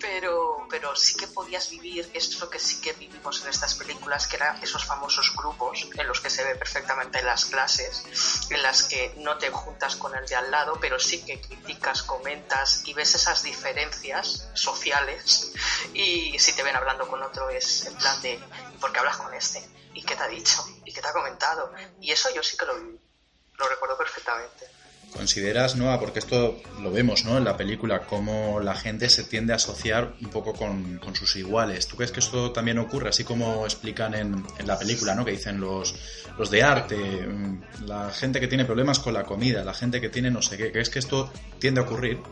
pero, 0.00 0.66
pero 0.68 0.94
sí 0.96 1.14
que 1.14 1.28
podías 1.28 1.70
vivir 1.70 2.10
esto 2.14 2.48
que 2.48 2.58
sí 2.58 2.80
que 2.80 2.92
vivimos 2.94 3.42
en 3.42 3.48
estas 3.48 3.74
películas, 3.74 4.26
que 4.26 4.36
eran 4.36 4.62
esos 4.62 4.84
famosos 4.84 5.34
grupos 5.36 5.86
en 5.94 6.06
los 6.06 6.20
que 6.20 6.30
se 6.30 6.44
ve 6.44 6.54
perfectamente 6.56 7.18
en 7.18 7.26
las 7.26 7.44
clases, 7.46 8.02
en 8.50 8.62
las 8.62 8.84
que 8.84 9.12
no 9.16 9.38
te 9.38 9.50
juntas 9.50 9.96
con 9.96 10.14
el 10.14 10.26
de 10.26 10.36
al 10.36 10.50
lado, 10.50 10.78
pero 10.80 10.98
sí 10.98 11.22
que 11.24 11.40
criticas, 11.40 12.02
comentas 12.02 12.82
y 12.84 12.94
ves 12.94 13.14
esas 13.14 13.42
diferencias 13.42 14.48
sociales 14.54 15.52
y 15.94 16.38
si 16.38 16.52
te 16.52 16.62
ven 16.62 16.76
hablando 16.76 17.06
con 17.08 17.22
otro 17.22 17.48
es 17.50 17.86
en 17.86 17.94
plan 17.94 18.20
de 18.22 18.40
¿por 18.80 18.92
qué 18.92 18.98
hablas 19.00 19.16
con 19.16 19.32
este? 19.34 19.66
¿Y 19.94 20.02
qué 20.02 20.14
te 20.14 20.22
ha 20.22 20.28
dicho? 20.28 20.64
¿Y 20.84 20.92
qué 20.92 21.00
te 21.00 21.08
ha 21.08 21.12
comentado? 21.12 21.72
Y 22.00 22.12
eso 22.12 22.32
yo 22.34 22.42
sí 22.42 22.56
que 22.56 22.66
lo, 22.66 22.74
lo 22.74 23.68
recuerdo 23.68 23.96
perfectamente. 23.96 24.68
¿Consideras, 25.12 25.74
Noah, 25.76 25.98
porque 25.98 26.20
esto 26.20 26.60
lo 26.80 26.92
vemos 26.92 27.24
¿no? 27.24 27.36
en 27.36 27.44
la 27.44 27.56
película, 27.56 28.06
cómo 28.06 28.60
la 28.60 28.74
gente 28.74 29.10
se 29.10 29.24
tiende 29.24 29.52
a 29.52 29.56
asociar 29.56 30.14
un 30.20 30.30
poco 30.30 30.52
con, 30.52 31.00
sus 31.14 31.36
iguales? 31.36 31.88
¿Tú 31.88 31.96
crees 31.96 32.12
que 32.12 32.20
esto 32.20 32.52
también 32.52 32.78
ocurre, 32.78 33.08
así 33.08 33.24
como 33.24 33.64
explican 33.64 34.14
en, 34.14 34.44
la 34.64 34.78
película, 34.78 35.14
¿no? 35.14 35.24
que 35.24 35.32
dicen 35.32 35.60
los, 35.60 35.94
los 36.38 36.50
de 36.50 36.62
arte, 36.62 36.96
mm, 36.96 37.86
la 37.86 38.10
gente 38.10 38.40
que 38.40 38.46
tiene 38.46 38.64
problemas 38.64 39.00
con 39.00 39.12
la 39.12 39.24
comida, 39.24 39.64
la 39.64 39.74
gente 39.74 40.00
que 40.00 40.08
tiene 40.08 40.30
no 40.30 40.42
sé 40.42 40.56
qué? 40.56 40.70
¿Crees 40.70 40.90
que 40.90 41.00
esto 41.00 41.32
tiende 41.58 41.80
a 41.80 41.84
ocurrir? 41.84 42.22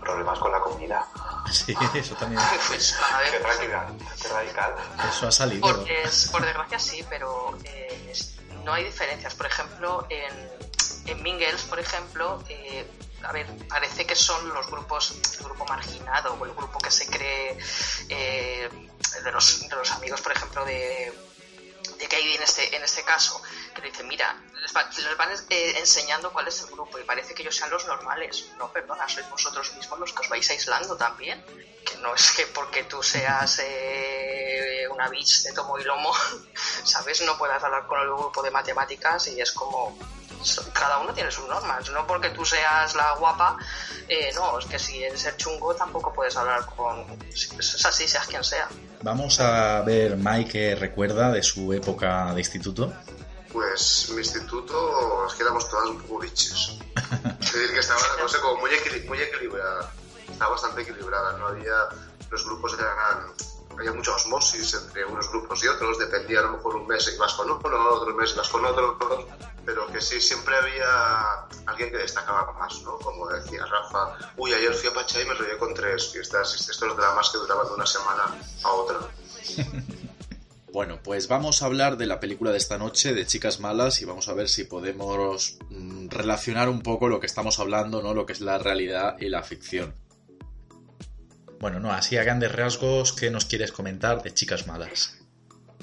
¿Problemas 0.00 0.38
con 0.38 0.52
la 0.52 0.60
comida? 0.60 1.06
Sí, 1.50 1.72
eso 1.94 2.16
también. 2.16 2.42
Pues, 2.68 2.96
qué, 3.30 3.38
qué 3.38 4.28
radical. 4.28 4.74
Eso 5.08 5.28
ha 5.28 5.32
salido. 5.32 5.60
Por, 5.60 5.86
por 6.32 6.44
desgracia 6.44 6.78
sí, 6.80 7.04
pero 7.08 7.56
eh, 7.62 8.12
no 8.64 8.72
hay 8.72 8.84
diferencias. 8.84 9.34
Por 9.34 9.46
ejemplo, 9.46 10.06
en 10.10 10.55
en 11.06 11.22
Mingles, 11.22 11.62
por 11.62 11.78
ejemplo, 11.78 12.42
eh, 12.48 12.86
a 13.22 13.32
ver, 13.32 13.46
parece 13.68 14.06
que 14.06 14.14
son 14.14 14.48
los 14.52 14.66
grupos, 14.70 15.14
el 15.38 15.44
grupo 15.44 15.64
marginado 15.64 16.34
o 16.34 16.44
el 16.44 16.52
grupo 16.52 16.78
que 16.78 16.90
se 16.90 17.06
cree 17.06 17.58
eh, 18.08 18.68
de, 19.24 19.32
los, 19.32 19.68
de, 19.68 19.76
los, 19.76 19.90
amigos, 19.92 20.20
por 20.20 20.32
ejemplo, 20.32 20.64
de, 20.64 21.12
de 21.98 22.08
Katie 22.08 22.36
en 22.36 22.42
este, 22.42 22.76
en 22.76 22.82
este 22.82 23.02
caso, 23.04 23.40
que 23.74 23.82
le 23.82 23.90
dicen, 23.90 24.06
mira, 24.08 24.36
les, 24.60 24.72
van 24.72 25.30
eh, 25.50 25.74
enseñando 25.78 26.32
cuál 26.32 26.48
es 26.48 26.60
el 26.60 26.66
grupo 26.66 26.98
y 26.98 27.04
parece 27.04 27.34
que 27.34 27.42
ellos 27.42 27.56
sean 27.56 27.70
los 27.70 27.86
normales. 27.86 28.46
No, 28.58 28.70
perdona, 28.72 29.08
sois 29.08 29.28
vosotros 29.30 29.74
mismos 29.74 29.98
los 29.98 30.12
que 30.12 30.20
os 30.20 30.28
vais 30.28 30.50
aislando 30.50 30.96
también. 30.96 31.44
Que 31.84 31.96
no 31.98 32.14
es 32.14 32.32
que 32.32 32.46
porque 32.48 32.84
tú 32.84 33.02
seas 33.02 33.60
una 34.90 35.08
bitch 35.08 35.42
de 35.42 35.52
tomo 35.52 35.78
y 35.78 35.84
lomo, 35.84 36.12
¿sabes? 36.84 37.20
No 37.22 37.38
puedas 37.38 37.62
hablar 37.62 37.86
con 37.86 38.00
el 38.00 38.08
grupo 38.08 38.42
de 38.42 38.50
matemáticas 38.50 39.28
y 39.28 39.40
es 39.40 39.52
como, 39.52 39.96
cada 40.72 40.98
uno 40.98 41.12
tiene 41.12 41.30
sus 41.30 41.46
normas. 41.48 41.88
No 41.90 42.06
porque 42.06 42.30
tú 42.30 42.44
seas 42.44 42.94
la 42.94 43.14
guapa, 43.16 43.56
eh, 44.08 44.30
no, 44.34 44.58
es 44.58 44.66
que 44.66 44.78
si 44.78 45.02
eres 45.02 45.24
el 45.26 45.36
chungo 45.36 45.74
tampoco 45.74 46.12
puedes 46.12 46.36
hablar 46.36 46.64
con. 46.66 47.04
Es 47.30 47.84
así, 47.84 48.06
seas 48.08 48.26
quien 48.26 48.44
sea. 48.44 48.68
Vamos 49.02 49.40
a 49.40 49.82
ver 49.82 50.16
Mike 50.16 50.76
recuerda 50.76 51.30
de 51.32 51.42
su 51.42 51.72
época 51.72 52.32
de 52.34 52.40
instituto. 52.40 52.92
Pues 53.52 54.10
mi 54.10 54.18
instituto 54.18 55.26
es 55.26 55.34
que 55.34 55.42
éramos 55.42 55.68
todas 55.68 55.88
un 55.88 56.02
poco 56.02 56.20
biches. 56.20 56.78
es 57.40 57.52
decir, 57.52 57.72
que 57.72 57.80
estaba 57.80 58.00
la 58.14 58.22
cosa 58.22 58.40
como 58.40 58.60
muy, 58.60 58.70
muy 59.06 59.18
equilibrada. 59.18 59.90
Estaba 60.30 60.50
bastante 60.50 60.82
equilibrada, 60.82 61.38
no 61.38 61.48
había. 61.48 61.88
Los 62.30 62.44
grupos 62.44 62.74
eran 62.74 63.32
había 63.78 63.92
mucha 63.92 64.14
osmosis 64.14 64.74
entre 64.74 65.04
unos 65.04 65.28
grupos 65.30 65.62
y 65.64 65.68
otros, 65.68 65.98
dependía 65.98 66.40
a 66.40 66.42
lo 66.42 66.52
mejor 66.52 66.76
un 66.76 66.86
mes 66.86 67.12
ibas 67.14 67.34
con 67.34 67.50
uno, 67.50 67.90
otro 67.90 68.14
mes 68.14 68.32
ibas 68.34 68.48
con 68.48 68.64
otro, 68.64 68.98
pero 69.66 69.88
que 69.88 70.00
sí, 70.00 70.20
siempre 70.20 70.54
había 70.56 71.46
alguien 71.66 71.90
que 71.90 71.98
destacaba 71.98 72.52
más, 72.52 72.80
¿no? 72.82 72.96
Como 72.98 73.28
decía 73.28 73.66
Rafa, 73.66 74.16
uy, 74.36 74.52
ayer 74.54 74.72
fui 74.72 74.88
a 74.88 74.94
Pacha 74.94 75.20
y 75.20 75.26
me 75.26 75.34
rollé 75.34 75.58
con 75.58 75.74
tres 75.74 76.12
fiestas, 76.12 76.54
estos 76.54 76.96
dramas 76.96 77.30
que 77.30 77.38
duraban 77.38 77.66
de 77.66 77.74
una 77.74 77.86
semana 77.86 78.34
a 78.62 78.72
otra. 78.72 78.98
Bueno, 80.72 81.00
pues 81.02 81.26
vamos 81.26 81.62
a 81.62 81.66
hablar 81.66 81.96
de 81.96 82.04
la 82.04 82.20
película 82.20 82.50
de 82.50 82.58
esta 82.58 82.76
noche, 82.76 83.14
de 83.14 83.24
Chicas 83.24 83.60
Malas, 83.60 84.02
y 84.02 84.04
vamos 84.04 84.28
a 84.28 84.34
ver 84.34 84.46
si 84.46 84.64
podemos 84.64 85.56
mm, 85.70 86.08
relacionar 86.08 86.68
un 86.68 86.82
poco 86.82 87.08
lo 87.08 87.18
que 87.18 87.24
estamos 87.24 87.58
hablando, 87.60 88.02
¿no? 88.02 88.12
Lo 88.12 88.26
que 88.26 88.34
es 88.34 88.42
la 88.42 88.58
realidad 88.58 89.16
y 89.18 89.30
la 89.30 89.42
ficción. 89.42 89.94
Bueno, 91.60 91.80
no, 91.80 91.92
así 91.92 92.18
a 92.18 92.24
grandes 92.24 92.52
rasgos, 92.52 93.14
¿qué 93.14 93.30
nos 93.30 93.46
quieres 93.46 93.72
comentar 93.72 94.22
de 94.22 94.34
Chicas 94.34 94.66
Malas? 94.66 95.25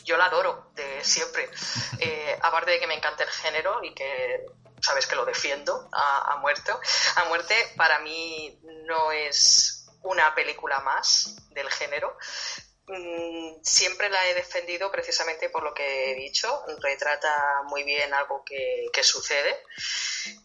Yo 0.03 0.17
la 0.17 0.25
adoro, 0.25 0.71
de 0.75 1.03
siempre. 1.03 1.49
Eh, 1.99 2.37
aparte 2.41 2.71
de 2.71 2.79
que 2.81 2.87
me 2.87 2.95
encanta 2.95 3.23
el 3.23 3.29
género 3.29 3.81
y 3.81 3.93
que 3.93 4.45
sabes 4.81 5.07
que 5.07 5.15
lo 5.15 5.23
defiendo 5.23 5.87
a, 5.93 6.35
muerto, 6.41 6.77
a 7.15 7.23
muerte, 7.25 7.55
para 7.77 7.99
mí 7.99 8.59
no 8.63 9.11
es 9.13 9.85
una 10.01 10.35
película 10.35 10.81
más 10.81 11.35
del 11.51 11.69
género. 11.69 12.17
Mm, 12.87 13.63
siempre 13.63 14.09
la 14.09 14.27
he 14.27 14.33
defendido 14.33 14.91
precisamente 14.91 15.49
por 15.49 15.63
lo 15.63 15.73
que 15.73 16.11
he 16.11 16.15
dicho, 16.15 16.65
retrata 16.81 17.61
muy 17.67 17.83
bien 17.83 18.13
algo 18.13 18.43
que, 18.43 18.87
que 18.91 19.03
sucede 19.03 19.63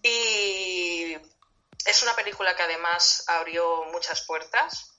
y 0.03 1.17
es 1.85 2.03
una 2.03 2.15
película 2.15 2.55
que 2.55 2.63
además 2.63 3.25
abrió 3.27 3.85
muchas 3.87 4.25
puertas. 4.25 4.95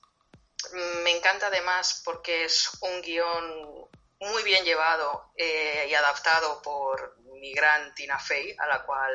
Me 1.03 1.11
encanta 1.15 1.47
además 1.47 2.01
porque 2.03 2.43
es 2.45 2.69
un 2.81 3.01
guion 3.01 3.89
muy 4.19 4.43
bien 4.43 4.63
llevado 4.65 5.31
eh, 5.35 5.87
y 5.89 5.93
adaptado 5.93 6.61
por 6.61 7.17
mi 7.39 7.53
gran 7.53 7.93
Tina 7.95 8.19
Fey, 8.19 8.55
a 8.57 8.67
la 8.67 8.83
cual 8.83 9.13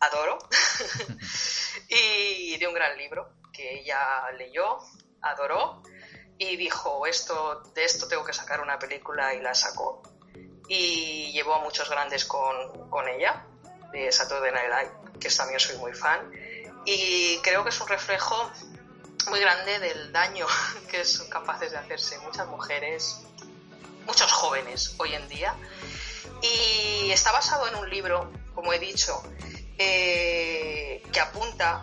adoro, 0.00 0.38
y 1.88 2.56
de 2.56 2.66
un 2.66 2.74
gran 2.74 2.96
libro 2.96 3.34
que 3.52 3.80
ella 3.80 4.30
leyó, 4.32 4.78
adoró 5.20 5.82
y 6.38 6.56
dijo, 6.56 7.06
esto, 7.06 7.62
de 7.74 7.84
esto 7.84 8.08
tengo 8.08 8.24
que 8.24 8.32
sacar 8.32 8.62
una 8.62 8.78
película 8.78 9.34
y 9.34 9.40
la 9.40 9.54
sacó. 9.54 10.02
Y 10.68 11.32
llevó 11.32 11.54
a 11.54 11.58
muchos 11.58 11.90
grandes 11.90 12.24
con, 12.24 12.88
con 12.88 13.06
ella, 13.08 13.44
de 13.92 14.10
Saturday 14.10 14.52
Night 14.52 14.70
Live, 14.70 15.18
que 15.20 15.28
también 15.28 15.60
soy 15.60 15.76
muy 15.76 15.92
fan. 15.92 16.32
Y 16.86 17.38
creo 17.42 17.62
que 17.62 17.68
es 17.68 17.80
un 17.80 17.88
reflejo 17.88 18.50
muy 19.28 19.40
grande 19.40 19.78
del 19.80 20.12
daño 20.12 20.46
que 20.90 21.04
son 21.04 21.28
capaces 21.28 21.72
de 21.72 21.76
hacerse 21.76 22.18
muchas 22.20 22.46
mujeres, 22.46 23.20
muchos 24.10 24.32
jóvenes 24.32 24.94
hoy 24.98 25.14
en 25.14 25.28
día. 25.28 25.54
Y 26.42 27.12
está 27.12 27.30
basado 27.30 27.68
en 27.68 27.76
un 27.76 27.88
libro, 27.88 28.32
como 28.56 28.72
he 28.72 28.78
dicho, 28.80 29.22
eh, 29.78 31.00
que 31.12 31.20
apunta 31.20 31.80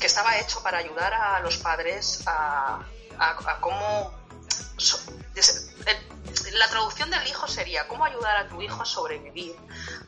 que 0.00 0.06
estaba 0.06 0.38
hecho 0.38 0.62
para 0.62 0.78
ayudar 0.78 1.12
a 1.12 1.40
los 1.40 1.58
padres 1.58 2.22
a, 2.26 2.82
cómo... 3.60 4.14
la 6.52 6.68
traducción 6.68 7.10
del 7.10 7.26
hijo 7.26 7.46
sería 7.46 7.86
cómo 7.86 8.06
ayudar 8.06 8.38
a 8.38 8.48
tu 8.48 8.62
hijo 8.62 8.80
a 8.80 8.86
sobrevivir 8.86 9.54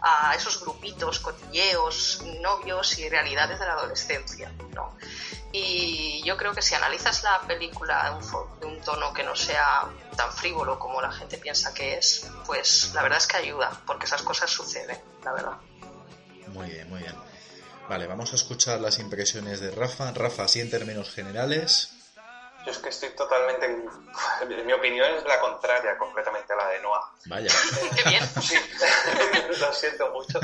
a 0.00 0.35
esos 0.35 0.61
grupitos, 0.61 1.20
cotilleos, 1.20 2.23
novios 2.40 2.99
y 2.99 3.08
realidades 3.11 3.58
de 3.58 3.66
la 3.66 3.75
adolescencia. 3.75 4.50
¿no? 4.73 4.97
Y 5.52 6.23
yo 6.25 6.37
creo 6.37 6.52
que 6.52 6.61
si 6.61 6.75
analizas 6.75 7.23
la 7.23 7.40
película 7.40 8.19
de 8.61 8.67
un, 8.67 8.81
tono 8.83 9.12
que 9.14 9.23
no 9.23 9.35
sea 9.35 9.88
tan 10.17 10.33
frívolo 10.33 10.78
como 10.78 11.00
la 11.00 11.11
gente 11.11 11.38
piensa 11.38 11.73
que 11.73 11.97
es, 11.97 12.31
pues 12.47 12.93
la 12.95 13.02
verdad 13.02 13.19
es 13.19 13.26
que 13.26 13.38
ayuda, 13.38 13.71
porque 13.87 14.07
esas 14.07 14.23
cosas 14.23 14.50
suceden, 14.50 14.99
la 15.25 15.33
verdad. 15.33 15.57
Muy 16.49 16.69
bien, 16.71 16.88
muy 16.90 17.00
bien. 17.00 17.14
Vale, 17.88 18.07
vamos 18.07 18.33
a 18.33 18.37
escuchar 18.37 18.81
las 18.81 18.99
impresiones 18.99 19.61
de 19.61 19.71
Rafa. 19.71 20.12
Rafa, 20.12 20.45
así 20.45 20.61
en 20.61 20.71
términos 20.71 21.11
generales. 21.11 21.95
Yo 22.67 22.73
es 22.73 22.78
que 22.78 22.90
estoy 22.90 23.11
totalmente. 23.11 23.64
En... 23.64 24.67
Mi 24.67 24.73
opinión 24.75 25.11
es 25.14 25.25
la 25.25 25.40
contraria 25.40 25.97
completamente 25.97 26.52
a 26.52 26.57
la 26.57 26.69
de 26.69 26.81
Noah. 26.81 27.12
Vaya. 27.26 27.50
Qué 27.97 28.09
bien. 28.11 28.28
Sí, 28.43 28.57
lo 29.61 29.73
siento 29.73 30.11
mucho. 30.11 30.38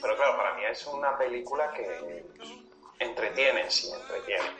Pero 0.00 0.16
claro, 0.16 0.36
para 0.38 0.54
mí 0.54 0.62
es 0.64 0.86
una 0.86 1.18
película 1.18 1.70
que 1.72 2.24
entretiene, 2.98 3.70
sí, 3.70 3.90
entretiene. 3.92 4.50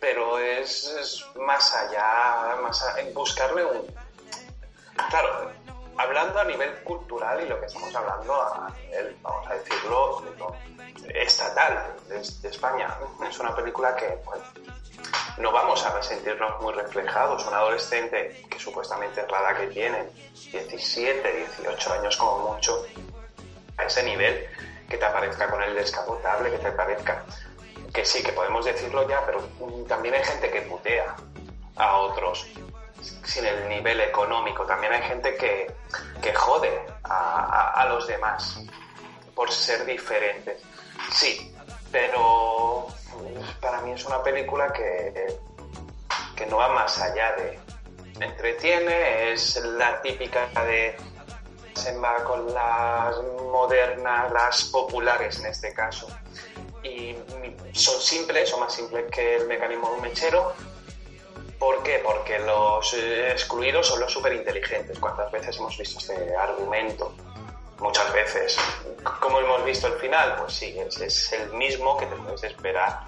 Pero 0.00 0.38
es, 0.38 1.24
más 1.36 1.74
allá, 1.74 2.56
más 2.62 2.84
en 2.98 3.14
buscarle 3.14 3.64
un... 3.64 3.86
Claro, 5.10 5.50
hablando 5.96 6.40
a 6.40 6.44
nivel 6.44 6.70
cultural 6.82 7.42
y 7.42 7.48
lo 7.48 7.58
que 7.60 7.66
estamos 7.66 7.94
hablando 7.94 8.34
a 8.34 8.70
nivel, 8.82 9.16
vamos 9.22 9.46
a 9.48 9.54
decirlo, 9.54 10.22
estatal 11.14 11.96
de, 12.08 12.48
España, 12.48 12.96
es 13.28 13.38
una 13.38 13.54
película 13.54 13.94
que 13.96 14.18
no 15.38 15.52
vamos 15.52 15.84
a 15.84 16.02
sentirnos 16.02 16.60
muy 16.60 16.72
reflejados. 16.74 17.46
Un 17.46 17.54
adolescente 17.54 18.44
que 18.50 18.58
supuestamente 18.58 19.22
es 19.22 19.30
la 19.30 19.56
que 19.56 19.66
tiene, 19.68 20.04
17, 20.52 21.46
18 21.58 21.92
años 21.92 22.16
como 22.16 22.54
mucho, 22.54 22.86
a 23.76 23.84
ese 23.84 24.02
nivel, 24.04 24.48
que 24.88 24.96
te 24.96 25.04
aparezca 25.04 25.48
con 25.50 25.62
el 25.62 25.74
descapotable, 25.74 26.50
que 26.50 26.58
te 26.58 26.68
aparezca 26.68 27.24
que 27.94 28.04
sí, 28.04 28.22
que 28.24 28.32
podemos 28.32 28.64
decirlo 28.64 29.08
ya, 29.08 29.24
pero 29.24 29.40
también 29.86 30.14
hay 30.14 30.24
gente 30.24 30.50
que 30.50 30.62
putea 30.62 31.14
a 31.76 31.96
otros 31.98 32.44
sin 33.24 33.46
el 33.46 33.68
nivel 33.68 34.00
económico. 34.00 34.66
También 34.66 34.92
hay 34.92 35.02
gente 35.02 35.36
que, 35.36 35.72
que 36.20 36.34
jode 36.34 36.86
a, 37.04 37.86
los 37.88 38.06
demás 38.08 38.60
por 39.34 39.50
ser 39.52 39.84
diferentes. 39.86 40.60
Sí, 41.12 41.54
pero 41.92 42.88
para 43.60 43.80
mí 43.82 43.92
es 43.92 44.04
una 44.04 44.22
película 44.24 44.72
que, 44.72 45.38
que 46.34 46.46
no 46.46 46.56
va 46.56 46.68
más 46.70 47.00
allá 47.00 47.32
de... 47.36 47.60
Entretiene, 48.20 49.32
es 49.32 49.56
la 49.56 50.00
típica 50.00 50.46
de 50.64 50.96
se 51.74 51.96
va 51.98 52.22
con 52.24 52.52
las 52.52 53.16
modernas, 53.50 54.32
las 54.32 54.64
populares 54.64 55.38
en 55.40 55.46
este 55.46 55.72
caso 55.74 56.08
y 56.84 57.16
son 57.72 58.00
simples, 58.00 58.48
son 58.48 58.60
más 58.60 58.72
simples 58.72 59.06
que 59.10 59.36
el 59.36 59.46
mecanismo 59.46 59.88
de 59.88 59.94
un 59.94 60.02
mechero. 60.02 60.52
¿Por 61.58 61.82
qué? 61.82 62.00
Porque 62.04 62.38
los 62.40 62.92
eh, 62.94 63.30
excluidos 63.32 63.86
son 63.88 64.00
los 64.00 64.12
súper 64.12 64.34
inteligentes. 64.34 64.98
¿Cuántas 64.98 65.32
veces 65.32 65.56
hemos 65.56 65.76
visto 65.78 65.98
este 65.98 66.36
argumento? 66.36 67.14
Muchas 67.78 68.12
veces. 68.12 68.56
¿Cómo 69.20 69.40
hemos 69.40 69.64
visto 69.64 69.86
el 69.86 69.94
final? 69.94 70.36
Pues 70.36 70.52
sí, 70.52 70.78
es, 70.78 71.00
es 71.00 71.32
el 71.32 71.52
mismo 71.54 71.96
que 71.96 72.06
te 72.06 72.16
puedes 72.16 72.44
esperar. 72.44 73.04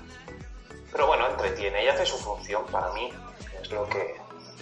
Pero 0.91 1.07
bueno, 1.07 1.29
entretiene 1.29 1.85
y 1.85 1.89
hace 1.89 2.07
su 2.07 2.17
función 2.17 2.65
para 2.67 2.91
mí. 2.93 3.13
Es 3.61 3.71
lo 3.71 3.87
que, 3.89 4.17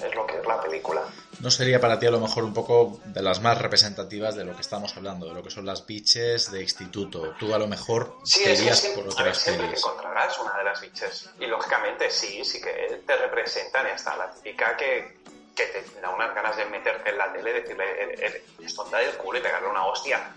es 0.04 0.14
lo 0.14 0.26
que 0.26 0.38
es 0.38 0.46
la 0.46 0.60
película. 0.60 1.02
¿No 1.40 1.50
sería 1.50 1.80
para 1.80 1.98
ti 1.98 2.06
a 2.06 2.10
lo 2.10 2.20
mejor 2.20 2.44
un 2.44 2.54
poco 2.54 3.00
de 3.04 3.22
las 3.22 3.40
más 3.40 3.58
representativas 3.60 4.34
de 4.34 4.44
lo 4.44 4.54
que 4.54 4.60
estamos 4.60 4.96
hablando, 4.96 5.26
de 5.26 5.34
lo 5.34 5.42
que 5.42 5.50
son 5.50 5.66
las 5.66 5.86
biches 5.86 6.50
de 6.50 6.62
instituto? 6.62 7.34
Tú 7.38 7.54
a 7.54 7.58
lo 7.58 7.66
mejor 7.66 8.18
sí, 8.24 8.42
es 8.44 8.80
por 8.94 9.08
otras 9.08 9.38
siempre 9.38 9.68
que 9.70 9.76
encontrarás 9.76 10.38
una 10.38 10.56
de 10.58 10.64
las 10.64 10.80
biches. 10.80 11.30
Y 11.40 11.46
lógicamente 11.46 12.10
sí, 12.10 12.44
sí 12.44 12.60
que 12.60 13.02
te 13.06 13.16
representan 13.16 13.86
esta 13.86 14.16
la 14.16 14.30
típica 14.30 14.76
que, 14.76 15.18
que 15.54 15.66
te 15.66 16.00
da 16.00 16.10
unas 16.10 16.34
ganas 16.34 16.56
de 16.56 16.64
meterte 16.66 17.10
en 17.10 17.18
la 17.18 17.32
tele, 17.32 17.52
decirle, 17.52 17.84
eh, 17.84 18.26
eh, 18.26 18.44
es 18.62 18.74
tonta 18.74 18.98
del 18.98 19.16
culo 19.16 19.38
y 19.38 19.42
pegarle 19.42 19.68
una 19.68 19.86
hostia. 19.86 20.30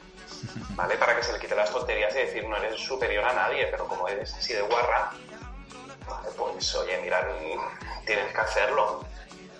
¿Vale? 0.72 0.96
Para 0.98 1.16
que 1.16 1.24
se 1.24 1.32
le 1.34 1.40
quite 1.40 1.56
las 1.56 1.72
tonterías 1.72 2.14
y 2.14 2.20
decir, 2.20 2.48
no 2.48 2.58
eres 2.58 2.80
superior 2.80 3.24
a 3.24 3.34
nadie, 3.34 3.68
pero 3.68 3.88
como 3.88 4.08
eres 4.08 4.34
así 4.34 4.54
de 4.54 4.62
guarra, 4.62 5.12
vale, 6.08 6.30
pues 6.38 6.76
oye, 6.76 7.00
mira, 7.02 7.28
tienes 8.06 8.32
que 8.32 8.42
hacerlo 8.42 9.04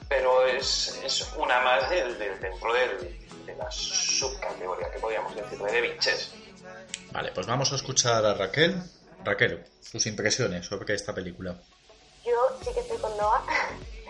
pero 0.10 0.46
es, 0.46 1.00
es 1.04 1.34
una 1.38 1.62
más 1.62 1.90
del, 1.90 2.18
dentro 2.18 2.74
del, 2.74 3.46
de 3.46 3.56
la 3.56 3.70
subcategoría 3.72 4.92
que 4.92 5.00
podríamos 5.00 5.36
decir 5.36 5.60
de 5.60 5.82
biches. 5.82 6.34
Vale, 7.12 7.32
pues 7.34 7.48
vamos 7.48 7.72
a 7.72 7.76
escuchar 7.76 8.26
a 8.26 8.34
Raquel. 8.34 8.82
Raquel, 9.24 9.66
sus 9.82 10.06
impresiones 10.06 10.66
sobre 10.66 10.94
esta 10.94 11.14
película. 11.14 11.56
Yo 12.26 12.58
sí 12.62 12.74
que 12.74 12.82
estoy 12.82 12.98
con 12.98 13.16
Noah. 13.18 13.44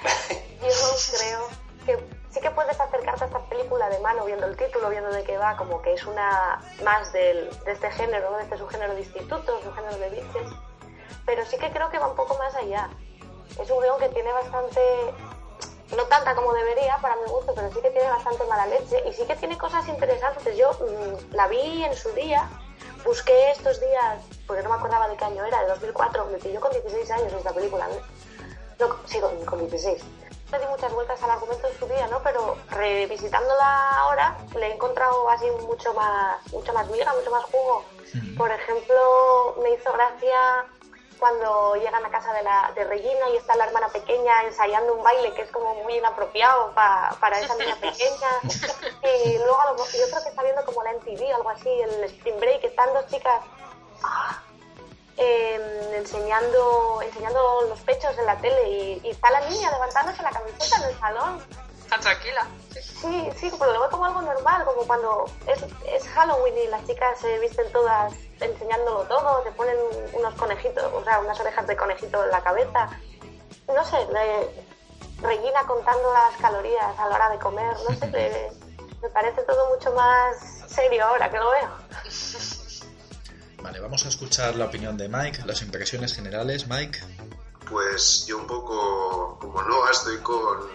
Yo 0.62 1.18
creo 1.18 1.50
que 1.86 1.98
sí 2.32 2.42
que 2.42 2.52
puedes 2.52 2.80
acercarte 2.80 3.24
a 3.24 3.28
esta 3.28 3.50
película 3.50 3.90
de 3.90 4.00
mano 4.00 4.26
viendo 4.26 4.46
el 4.46 4.58
título, 4.58 4.90
viendo 4.90 5.12
de 5.12 5.24
qué 5.24 5.38
va, 5.38 5.56
como 5.56 5.82
que 5.82 5.94
es 5.94 6.06
una 6.06 6.62
más 6.84 7.14
del, 7.14 7.50
de 7.64 7.72
este 7.72 7.90
género, 7.92 8.36
de 8.38 8.44
este 8.44 8.58
subgénero 8.58 8.94
de 8.94 9.02
institutos, 9.02 9.64
subgénero 9.64 9.98
de 9.98 10.10
biches. 10.10 10.48
Pero 11.26 11.46
sí 11.46 11.58
que 11.58 11.72
creo 11.72 11.90
que 11.90 12.00
va 12.00 12.08
un 12.08 12.16
poco 12.16 12.38
más 12.38 12.54
allá. 12.56 12.90
Es 13.62 13.70
un 13.70 13.82
guion 13.82 14.00
que 14.00 14.10
tiene 14.10 14.32
bastante 14.32 14.82
no 15.96 16.04
tanta 16.06 16.36
como 16.36 16.54
debería 16.54 16.98
para 16.98 17.16
mi 17.16 17.30
gusto, 17.30 17.54
pero 17.56 17.72
sí 17.72 17.80
que 17.82 17.92
tiene 17.92 18.10
bastante 18.10 18.44
mala 18.46 18.66
leche 18.68 19.02
y 19.08 19.14
sí 19.14 19.26
que 19.26 19.36
tiene 19.36 19.58
cosas 19.58 19.88
interesantes. 19.88 20.58
Yo 20.58 20.72
mm, 20.72 21.34
la 21.36 21.48
vi 21.48 21.84
en 21.84 21.96
su 21.96 22.12
día, 22.12 22.50
busqué 23.06 23.52
estos 23.52 23.80
días, 23.80 24.22
porque 24.46 24.64
no 24.64 24.70
me 24.70 24.76
acordaba 24.76 25.08
de 25.08 25.16
qué 25.16 25.26
año 25.26 25.46
era, 25.46 25.62
de 25.62 25.68
2004, 25.68 26.26
me 26.26 26.38
pilló 26.38 26.60
con 26.60 26.72
16 26.72 27.12
años 27.12 27.34
esta 27.34 27.54
película, 27.54 27.88
¿no? 27.88 28.28
sí, 29.06 29.20
con, 29.20 29.60
16. 29.60 30.04
Le 30.52 30.60
di 30.60 30.66
muchas 30.68 30.94
vueltas 30.94 31.22
al 31.24 31.32
argumento 31.32 31.68
en 31.68 31.80
su 31.80 31.86
día, 31.88 32.08
¿no? 32.08 32.22
Pero 32.24 32.58
revisitándola 32.70 34.00
ahora 34.00 34.38
le 34.56 34.68
he 34.68 34.74
encontrado 34.74 35.30
así 35.30 35.46
mucho 35.66 35.94
más, 35.94 36.38
mucho 36.54 36.72
más 36.74 36.90
miga, 36.90 37.14
mucho 37.14 37.32
más 37.32 37.44
jugo. 37.46 37.84
Por 38.38 38.50
ejemplo, 38.52 39.56
me 39.62 39.72
hizo 39.72 39.92
gracia 39.92 40.66
cuando 41.20 41.76
llegan 41.76 42.06
a 42.06 42.10
casa 42.10 42.34
de, 42.34 42.44
la, 42.44 42.72
de 42.76 42.84
Regina 42.84 43.30
y 43.34 43.38
está 43.38 43.56
la 43.56 43.66
hermana 43.66 43.90
pequeña 43.90 44.44
ensayando 44.44 44.94
un 44.94 45.04
baile 45.04 45.34
que 45.34 45.42
es 45.42 45.52
como 45.52 45.76
muy 45.84 45.96
inapropiado 45.96 46.74
para 46.74 47.40
esa 47.40 47.56
niña 47.56 47.76
pequeña. 47.76 48.30
Y 49.26 49.38
luego 49.38 49.58
yo 49.78 50.10
creo 50.10 50.24
que 50.24 50.30
está 50.30 50.44
viendo 50.44 50.66
como 50.66 50.84
la 50.84 50.94
MTV 50.94 51.32
o 51.32 51.36
algo 51.36 51.50
así, 51.50 51.70
el 51.70 52.04
Spring 52.04 52.40
Break, 52.40 52.64
están 52.64 52.94
dos 52.94 53.08
chicas 53.08 53.42
ah, 54.04 54.42
em, 55.16 55.94
enseñando, 55.94 57.02
enseñando 57.02 57.62
los 57.70 57.80
pechos 57.82 58.18
en 58.18 58.26
la 58.26 58.36
tele 58.38 58.70
y, 59.04 59.10
está 59.10 59.30
la 59.32 59.42
niña 59.42 59.72
levantándose 59.72 60.22
la 60.24 60.32
camiseta 60.32 60.78
en 60.78 60.84
el 60.84 61.00
salón. 61.00 61.44
Tan 61.90 62.02
tranquila. 62.02 62.46
Sí, 62.74 63.30
sí, 63.40 63.52
pero 63.58 63.74
lo 63.74 63.80
veo 63.82 63.90
como 63.90 64.06
algo 64.06 64.22
normal, 64.22 64.66
como 64.66 64.82
cuando 64.88 65.26
es, 65.48 65.64
es 65.94 66.08
Halloween 66.10 66.58
y 66.58 66.68
las 66.68 66.86
chicas 66.86 67.20
se 67.20 67.40
visten 67.40 67.72
todas 67.72 68.14
enseñándolo 68.42 69.02
todo, 69.04 69.44
se 69.44 69.52
ponen 69.52 69.76
unos 70.14 70.34
conejitos, 70.36 70.84
o 70.94 71.04
sea, 71.04 71.20
unas 71.20 71.40
orejas 71.40 71.66
de 71.68 71.76
conejito 71.76 72.24
en 72.24 72.32
la 72.32 72.44
cabeza. 72.44 72.90
No 73.68 73.84
sé, 73.86 73.98
le, 74.12 74.68
Regina 75.22 75.66
contando 75.66 76.14
las 76.14 76.36
calorías 76.40 76.98
a 77.00 77.08
la 77.10 77.16
hora 77.16 77.30
de 77.32 77.40
comer, 77.40 77.74
no 77.90 77.96
sé, 77.98 78.08
le- 78.12 78.52
me 79.02 79.10
parece 79.10 79.42
todo 79.44 79.70
mucho 79.76 79.92
más 79.94 80.36
serio 80.68 81.06
ahora 81.06 81.30
que 81.32 81.38
lo 81.38 81.50
veo. 81.52 81.70
Vale, 83.64 83.80
vamos 83.80 84.06
a 84.06 84.10
escuchar 84.10 84.56
la 84.56 84.66
opinión 84.66 84.98
de 84.98 85.10
Mike, 85.10 85.42
las 85.46 85.62
impresiones 85.62 86.14
generales, 86.14 86.68
Mike. 86.68 87.00
Pues 87.70 88.26
yo 88.28 88.38
un 88.38 88.48
poco, 88.48 89.38
como 89.42 89.62
no, 89.64 89.90
estoy 89.90 90.18
con, 90.20 90.70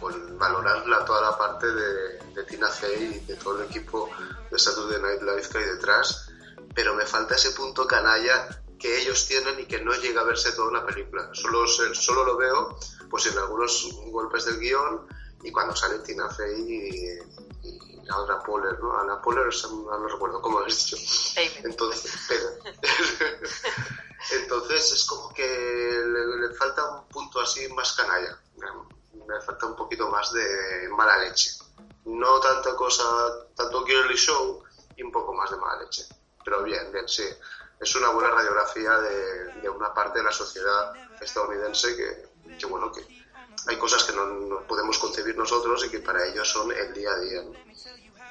con 0.00 0.38
valorar 0.38 0.86
la- 0.86 1.04
toda 1.04 1.20
la 1.22 1.38
parte 1.38 1.66
de, 1.66 2.18
de 2.34 2.44
Tina 2.44 2.68
Fey 2.68 3.20
y 3.22 3.26
de 3.26 3.36
todo 3.36 3.60
el 3.62 3.68
equipo 3.68 4.10
de 4.50 4.58
Saturday 4.58 5.00
Night 5.00 5.22
Live 5.22 5.48
que 5.50 5.58
hay 5.58 5.64
detrás, 5.64 6.28
pero 6.74 6.94
me 6.94 7.06
falta 7.06 7.34
ese 7.34 7.50
punto 7.52 7.86
canalla 7.86 8.48
que 8.78 9.00
ellos 9.00 9.26
tienen 9.26 9.58
y 9.60 9.66
que 9.66 9.80
no 9.82 9.94
llega 9.94 10.20
a 10.20 10.24
verse 10.24 10.52
toda 10.52 10.68
una 10.68 10.84
película. 10.84 11.30
Solo, 11.32 11.66
solo 11.66 12.24
lo 12.24 12.36
veo 12.36 12.78
pues 13.08 13.26
en 13.26 13.38
algunos 13.38 13.88
golpes 14.10 14.44
del 14.44 14.58
guion 14.58 15.06
y 15.42 15.50
cuando 15.50 15.74
sale 15.74 16.00
Tina 16.00 16.28
Fey 16.28 16.60
y, 16.60 17.68
y 17.68 17.98
Anna 18.08 18.40
Poehler, 18.44 18.78
¿no? 18.80 18.98
Anna 18.98 19.20
Poehler, 19.22 19.46
no, 19.70 19.98
no 19.98 20.08
recuerdo 20.08 20.40
cómo 20.42 20.60
lo 20.60 20.66
has 20.66 20.76
dicho. 20.84 20.96
Entonces, 21.64 22.12
pero- 22.28 22.74
entonces 24.42 24.92
es 24.92 25.04
como 25.04 25.32
que 25.32 25.42
le, 25.46 26.48
le 26.48 26.54
falta 26.54 26.84
un 26.90 27.08
punto 27.08 27.40
así 27.40 27.66
más 27.72 27.92
canalla. 27.94 28.38
Me 29.26 29.40
falta 29.40 29.66
un 29.66 29.76
poquito 29.76 30.08
más 30.10 30.32
de 30.32 30.88
mala 30.90 31.18
leche. 31.18 31.50
No 32.04 32.40
tanta 32.40 32.74
cosa, 32.76 33.04
tanto 33.54 33.84
girly 33.84 34.16
show 34.16 34.62
y 34.96 35.02
un 35.02 35.10
poco 35.10 35.34
más 35.34 35.50
de 35.50 35.56
mala 35.56 35.82
leche. 35.82 36.04
Pero 36.44 36.62
bien, 36.62 36.92
bien, 36.92 37.08
sí. 37.08 37.24
Es 37.80 37.94
una 37.96 38.10
buena 38.10 38.30
radiografía 38.30 38.98
de, 39.00 39.68
una 39.68 39.92
parte 39.92 40.20
de 40.20 40.24
la 40.24 40.32
sociedad 40.32 40.92
estadounidense 41.20 41.96
que, 41.96 42.56
que, 42.56 42.66
bueno, 42.66 42.90
que 42.92 43.02
hay 43.66 43.76
cosas 43.76 44.04
que 44.04 44.14
no, 44.14 44.60
podemos 44.66 44.98
concebir 44.98 45.36
nosotros 45.36 45.84
y 45.86 45.90
que 45.90 45.98
para 45.98 46.26
ellos 46.26 46.48
son 46.48 46.70
el 46.72 46.94
día 46.94 47.10
a 47.10 47.18
día. 47.18 47.42
¿no? 47.42 47.66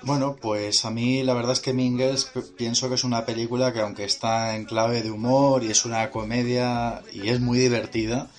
Bueno, 0.02 0.36
pues 0.40 0.86
a 0.86 0.92
mí 0.92 1.24
la 1.24 1.34
verdad 1.34 1.54
es 1.54 1.60
que 1.60 1.74
Mingles 1.74 2.32
pienso 2.58 2.90
que 2.90 2.96
es 2.96 3.04
una 3.04 3.26
película 3.26 3.74
que 3.74 3.82
aunque 3.82 4.04
está 4.04 4.56
en 4.56 4.66
clave 4.66 5.02
de 5.02 5.12
humor 5.12 5.64
y 5.64 5.72
es 5.72 5.84
una 5.84 6.12
comedia 6.12 7.04
y 7.12 7.30
es 7.30 7.40
muy 7.40 7.58
divertida, 7.58 8.30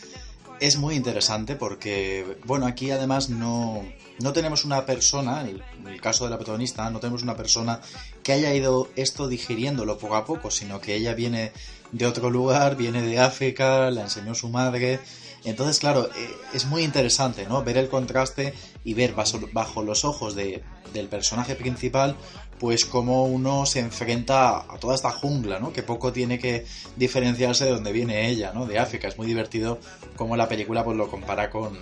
es 0.60 0.76
muy 0.76 0.94
interesante 0.94 1.56
porque, 1.56 2.38
bueno, 2.44 2.66
aquí 2.66 2.90
además 2.90 3.28
no, 3.30 3.84
no 4.18 4.32
tenemos 4.32 4.64
una 4.64 4.86
persona, 4.86 5.42
en 5.42 5.62
el, 5.86 6.00
caso 6.00 6.24
de 6.24 6.30
la 6.30 6.36
protagonista, 6.36 6.88
no 6.90 7.00
tenemos 7.00 7.22
una 7.22 7.36
persona 7.36 7.80
que 8.22 8.32
haya 8.32 8.54
ido 8.54 8.88
esto 8.96 9.28
digiriéndolo 9.28 9.98
poco 9.98 10.16
a 10.16 10.24
poco, 10.24 10.50
sino 10.50 10.80
que 10.80 10.94
ella 10.94 11.14
viene 11.14 11.52
de 11.92 12.06
otro 12.06 12.30
lugar, 12.30 12.76
viene 12.76 13.02
de 13.02 13.18
África, 13.18 13.90
la 13.90 14.02
enseñó 14.02 14.34
su 14.34 14.48
madre. 14.48 15.00
Entonces, 15.44 15.78
claro, 15.78 16.08
eh, 16.16 16.30
es 16.54 16.66
muy 16.66 16.82
interesante, 16.82 17.46
¿no? 17.46 17.62
Ver 17.62 17.78
el 17.78 17.88
contraste 17.88 18.54
y 18.84 18.94
ver 18.94 19.14
bajo, 19.52 19.82
los 19.82 20.04
ojos 20.04 20.34
de, 20.34 20.64
del 20.92 21.08
personaje 21.08 21.54
principal, 21.54 22.16
pues 22.58 22.84
cómo 22.84 23.26
uno 23.26 23.66
se 23.66 23.80
enfrenta 23.80 24.58
a 24.60 24.78
toda 24.78 24.94
esta 24.94 25.10
jungla, 25.10 25.58
¿no? 25.60 25.72
Que 25.72 25.82
poco 25.82 26.12
tiene 26.12 26.38
que 26.38 26.64
diferenciarse 26.96 27.64
de 27.66 27.70
donde 27.72 27.92
viene 27.92 28.28
ella, 28.28 28.52
¿no? 28.54 28.66
De 28.66 28.78
África. 28.78 29.08
Es 29.08 29.18
muy 29.18 29.26
divertido 29.26 29.78
cómo 30.16 30.36
la 30.36 30.48
película 30.48 30.84
pues 30.84 30.96
lo 30.96 31.10
compara 31.10 31.50
con, 31.50 31.76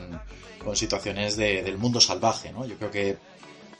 con 0.62 0.74
situaciones 0.76 1.36
de- 1.36 1.62
del 1.62 1.78
mundo 1.78 2.00
salvaje, 2.00 2.52
¿no? 2.52 2.66
Yo 2.66 2.76
creo 2.76 2.90
que 2.90 3.16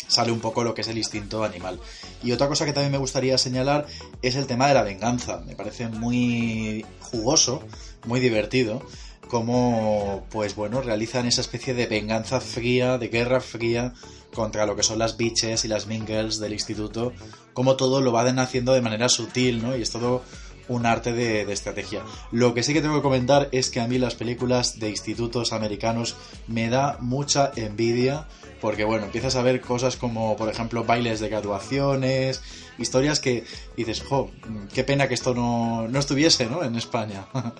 sale 0.06 0.30
un 0.30 0.40
poco 0.40 0.62
lo 0.62 0.74
que 0.74 0.82
es 0.82 0.88
el 0.88 0.98
instinto 0.98 1.42
animal. 1.44 1.80
Y 2.22 2.32
otra 2.32 2.46
cosa 2.46 2.64
que 2.66 2.72
también 2.72 2.92
me 2.92 2.98
gustaría 2.98 3.38
señalar 3.38 3.86
es 4.22 4.36
el 4.36 4.46
tema 4.46 4.68
de 4.68 4.74
la 4.74 4.82
venganza. 4.82 5.38
Me 5.46 5.56
parece 5.56 5.88
muy 5.88 6.84
jugoso, 7.00 7.62
muy 8.06 8.20
divertido, 8.20 8.82
como, 9.28 10.24
pues 10.30 10.54
bueno, 10.54 10.80
realizan 10.82 11.26
esa 11.26 11.40
especie 11.40 11.74
de 11.74 11.86
venganza 11.86 12.40
fría, 12.40 12.98
de 12.98 13.08
guerra 13.08 13.40
fría 13.40 13.94
contra 14.34 14.66
lo 14.66 14.76
que 14.76 14.82
son 14.82 14.98
las 14.98 15.16
bitches 15.16 15.64
y 15.64 15.68
las 15.68 15.86
mingers 15.86 16.38
del 16.38 16.52
instituto, 16.52 17.12
como 17.52 17.76
todo 17.76 18.00
lo 18.00 18.12
van 18.12 18.38
haciendo 18.38 18.72
de 18.72 18.80
manera 18.80 19.08
sutil, 19.08 19.62
¿no? 19.62 19.76
Y 19.76 19.82
es 19.82 19.90
todo 19.90 20.22
un 20.68 20.86
arte 20.86 21.12
de, 21.12 21.44
de 21.44 21.52
estrategia. 21.52 22.02
Lo 22.32 22.54
que 22.54 22.62
sí 22.62 22.72
que 22.72 22.80
tengo 22.80 22.96
que 22.96 23.02
comentar 23.02 23.48
es 23.52 23.70
que 23.70 23.80
a 23.80 23.86
mí 23.86 23.98
las 23.98 24.14
películas 24.14 24.78
de 24.78 24.90
institutos 24.90 25.52
americanos 25.52 26.16
me 26.46 26.68
da 26.70 26.96
mucha 27.00 27.52
envidia 27.54 28.26
porque 28.64 28.84
bueno, 28.84 29.04
empiezas 29.04 29.36
a 29.36 29.42
ver 29.42 29.60
cosas 29.60 29.98
como 29.98 30.38
por 30.38 30.48
ejemplo 30.48 30.84
bailes 30.84 31.20
de 31.20 31.28
graduaciones, 31.28 32.42
historias 32.78 33.20
que 33.20 33.44
dices, 33.76 34.02
jo, 34.02 34.30
qué 34.72 34.84
pena 34.84 35.06
que 35.06 35.12
esto 35.12 35.34
no, 35.34 35.86
no 35.86 35.98
estuviese, 35.98 36.46
¿no? 36.46 36.64
En 36.64 36.74
España. 36.74 37.26
bueno, 37.32 37.52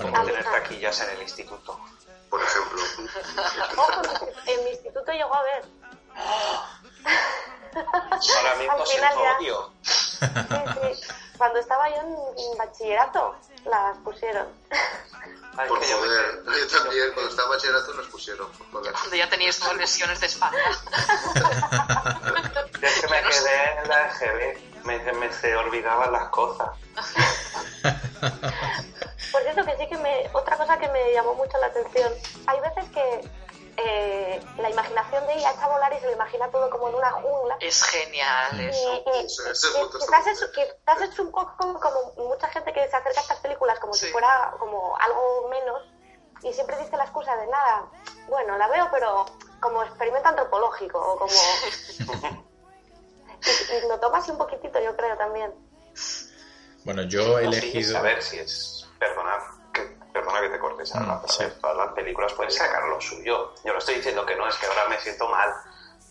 Como 0.00 0.24
tener 0.24 0.44
taquillas 0.44 0.98
en 1.02 1.16
el 1.16 1.22
instituto. 1.24 1.78
Por 2.30 2.40
ejemplo. 2.42 2.80
Ojo, 3.76 4.00
en 4.46 4.64
mi 4.64 4.70
instituto 4.70 5.12
llegó 5.12 5.34
a 5.34 5.42
ver. 5.42 5.85
Ahora 7.74 8.54
mismo 8.56 8.72
Al 8.72 8.86
final 8.86 9.12
siento 9.12 9.22
ya. 9.22 9.36
odio. 9.38 9.72
Sí, 9.82 10.26
sí. 10.96 11.12
Cuando 11.36 11.58
estaba 11.58 11.88
yo 11.90 11.96
en 11.96 12.58
bachillerato, 12.58 13.34
las 13.66 13.96
pusieron. 13.98 14.46
Ay, 15.58 15.68
Por 15.68 15.80
yo 15.86 15.98
joder. 15.98 16.42
Yo 16.44 16.78
también, 16.78 17.12
cuando 17.12 17.30
estaba 17.30 17.48
en 17.48 17.54
bachillerato 17.56 17.94
nos 17.94 18.06
pusieron. 18.08 18.50
Por 18.52 18.66
joder. 18.72 18.92
Cuando 18.92 19.16
ya 19.16 19.28
teníais 19.28 19.60
dos 19.60 19.76
lesiones 19.76 20.20
de 20.20 20.26
espalda. 20.26 20.58
Yo 22.80 22.86
es 22.88 23.00
que 23.00 23.08
me 23.08 23.22
quedé 23.22 23.78
en 23.82 23.88
la 23.88 24.06
EGB, 24.08 24.84
me, 24.84 25.12
me 25.14 25.32
se 25.32 25.56
olvidaban 25.56 26.12
las 26.12 26.28
cosas. 26.28 26.68
Por 29.32 29.42
cierto, 29.42 29.64
que 29.64 29.76
sí 29.78 29.88
que 29.88 29.96
me. 29.98 30.28
Otra 30.34 30.56
cosa 30.56 30.78
que 30.78 30.88
me 30.88 31.12
llamó 31.12 31.34
mucho 31.34 31.56
la 31.58 31.66
atención. 31.66 32.12
Hay 32.46 32.60
veces 32.60 32.84
que 32.90 33.28
eh, 33.78 34.40
la 34.58 34.70
imaginación 34.70 35.26
de 35.26 35.34
ella 35.34 35.50
echa 35.52 35.64
a 35.64 35.68
volar 35.68 35.92
y 35.92 36.00
se 36.00 36.06
lo 36.06 36.12
imagina 36.12 36.50
todo 36.50 36.70
como 36.70 36.88
en 36.88 36.94
una 36.94 37.10
jungla. 37.12 37.56
Es 37.60 37.82
genial 37.84 38.60
Y, 38.60 38.64
eso. 38.66 38.92
y- 38.94 39.20
y 39.20 39.26
está 39.26 39.98
quizás, 39.98 40.26
es, 40.28 40.52
bien. 40.54 40.68
quizás 40.86 41.00
es 41.02 41.18
un 41.18 41.30
poco 41.30 41.54
como, 41.58 41.80
como 41.80 42.12
mucha 42.28 42.48
gente 42.48 42.72
que 42.72 42.88
se 42.88 42.96
acerca 42.96 43.20
a 43.20 43.22
estas 43.22 43.40
películas 43.40 43.78
como 43.78 43.92
si 43.94 44.06
fuera 44.06 44.54
como 44.58 44.96
algo 44.98 45.48
menos 45.48 45.82
y 46.42 46.52
siempre 46.52 46.76
dice 46.78 46.96
la 46.96 47.04
excusa 47.04 47.36
de 47.36 47.46
nada. 47.48 47.86
Bueno, 48.28 48.56
la 48.58 48.68
veo, 48.68 48.88
pero 48.90 49.24
como 49.60 49.82
experimento 49.82 50.28
antropológico 50.28 50.98
o 50.98 51.18
como. 51.18 51.32
y, 53.46 53.74
y 53.76 53.88
lo 53.88 53.98
toma 54.00 54.18
así 54.18 54.30
un 54.30 54.38
poquitito, 54.38 54.80
yo 54.80 54.96
creo 54.96 55.16
también. 55.16 55.54
bueno, 56.84 57.02
yo 57.02 57.38
he 57.38 57.44
elegido... 57.44 57.98
a 57.98 58.02
ver 58.02 58.22
si 58.22 58.38
es. 58.38 58.86
Perdona 58.98 59.38
que, 59.38 59.55
perdona 60.26 60.40
que 60.42 60.48
te 60.54 60.58
cortes, 60.58 60.94
Alba, 60.94 61.22
Mm, 61.24 61.28
sí. 61.28 61.44
todas 61.60 61.76
las 61.76 61.92
películas 61.92 62.32
pueden 62.32 62.52
sacar 62.52 62.82
lo 62.84 63.00
suyo. 63.00 63.54
Yo 63.64 63.72
no 63.72 63.78
estoy 63.78 63.96
diciendo 63.96 64.26
que 64.26 64.34
no, 64.36 64.48
es 64.48 64.56
que 64.56 64.66
ahora 64.66 64.88
me 64.88 64.98
siento 65.00 65.28
mal. 65.28 65.52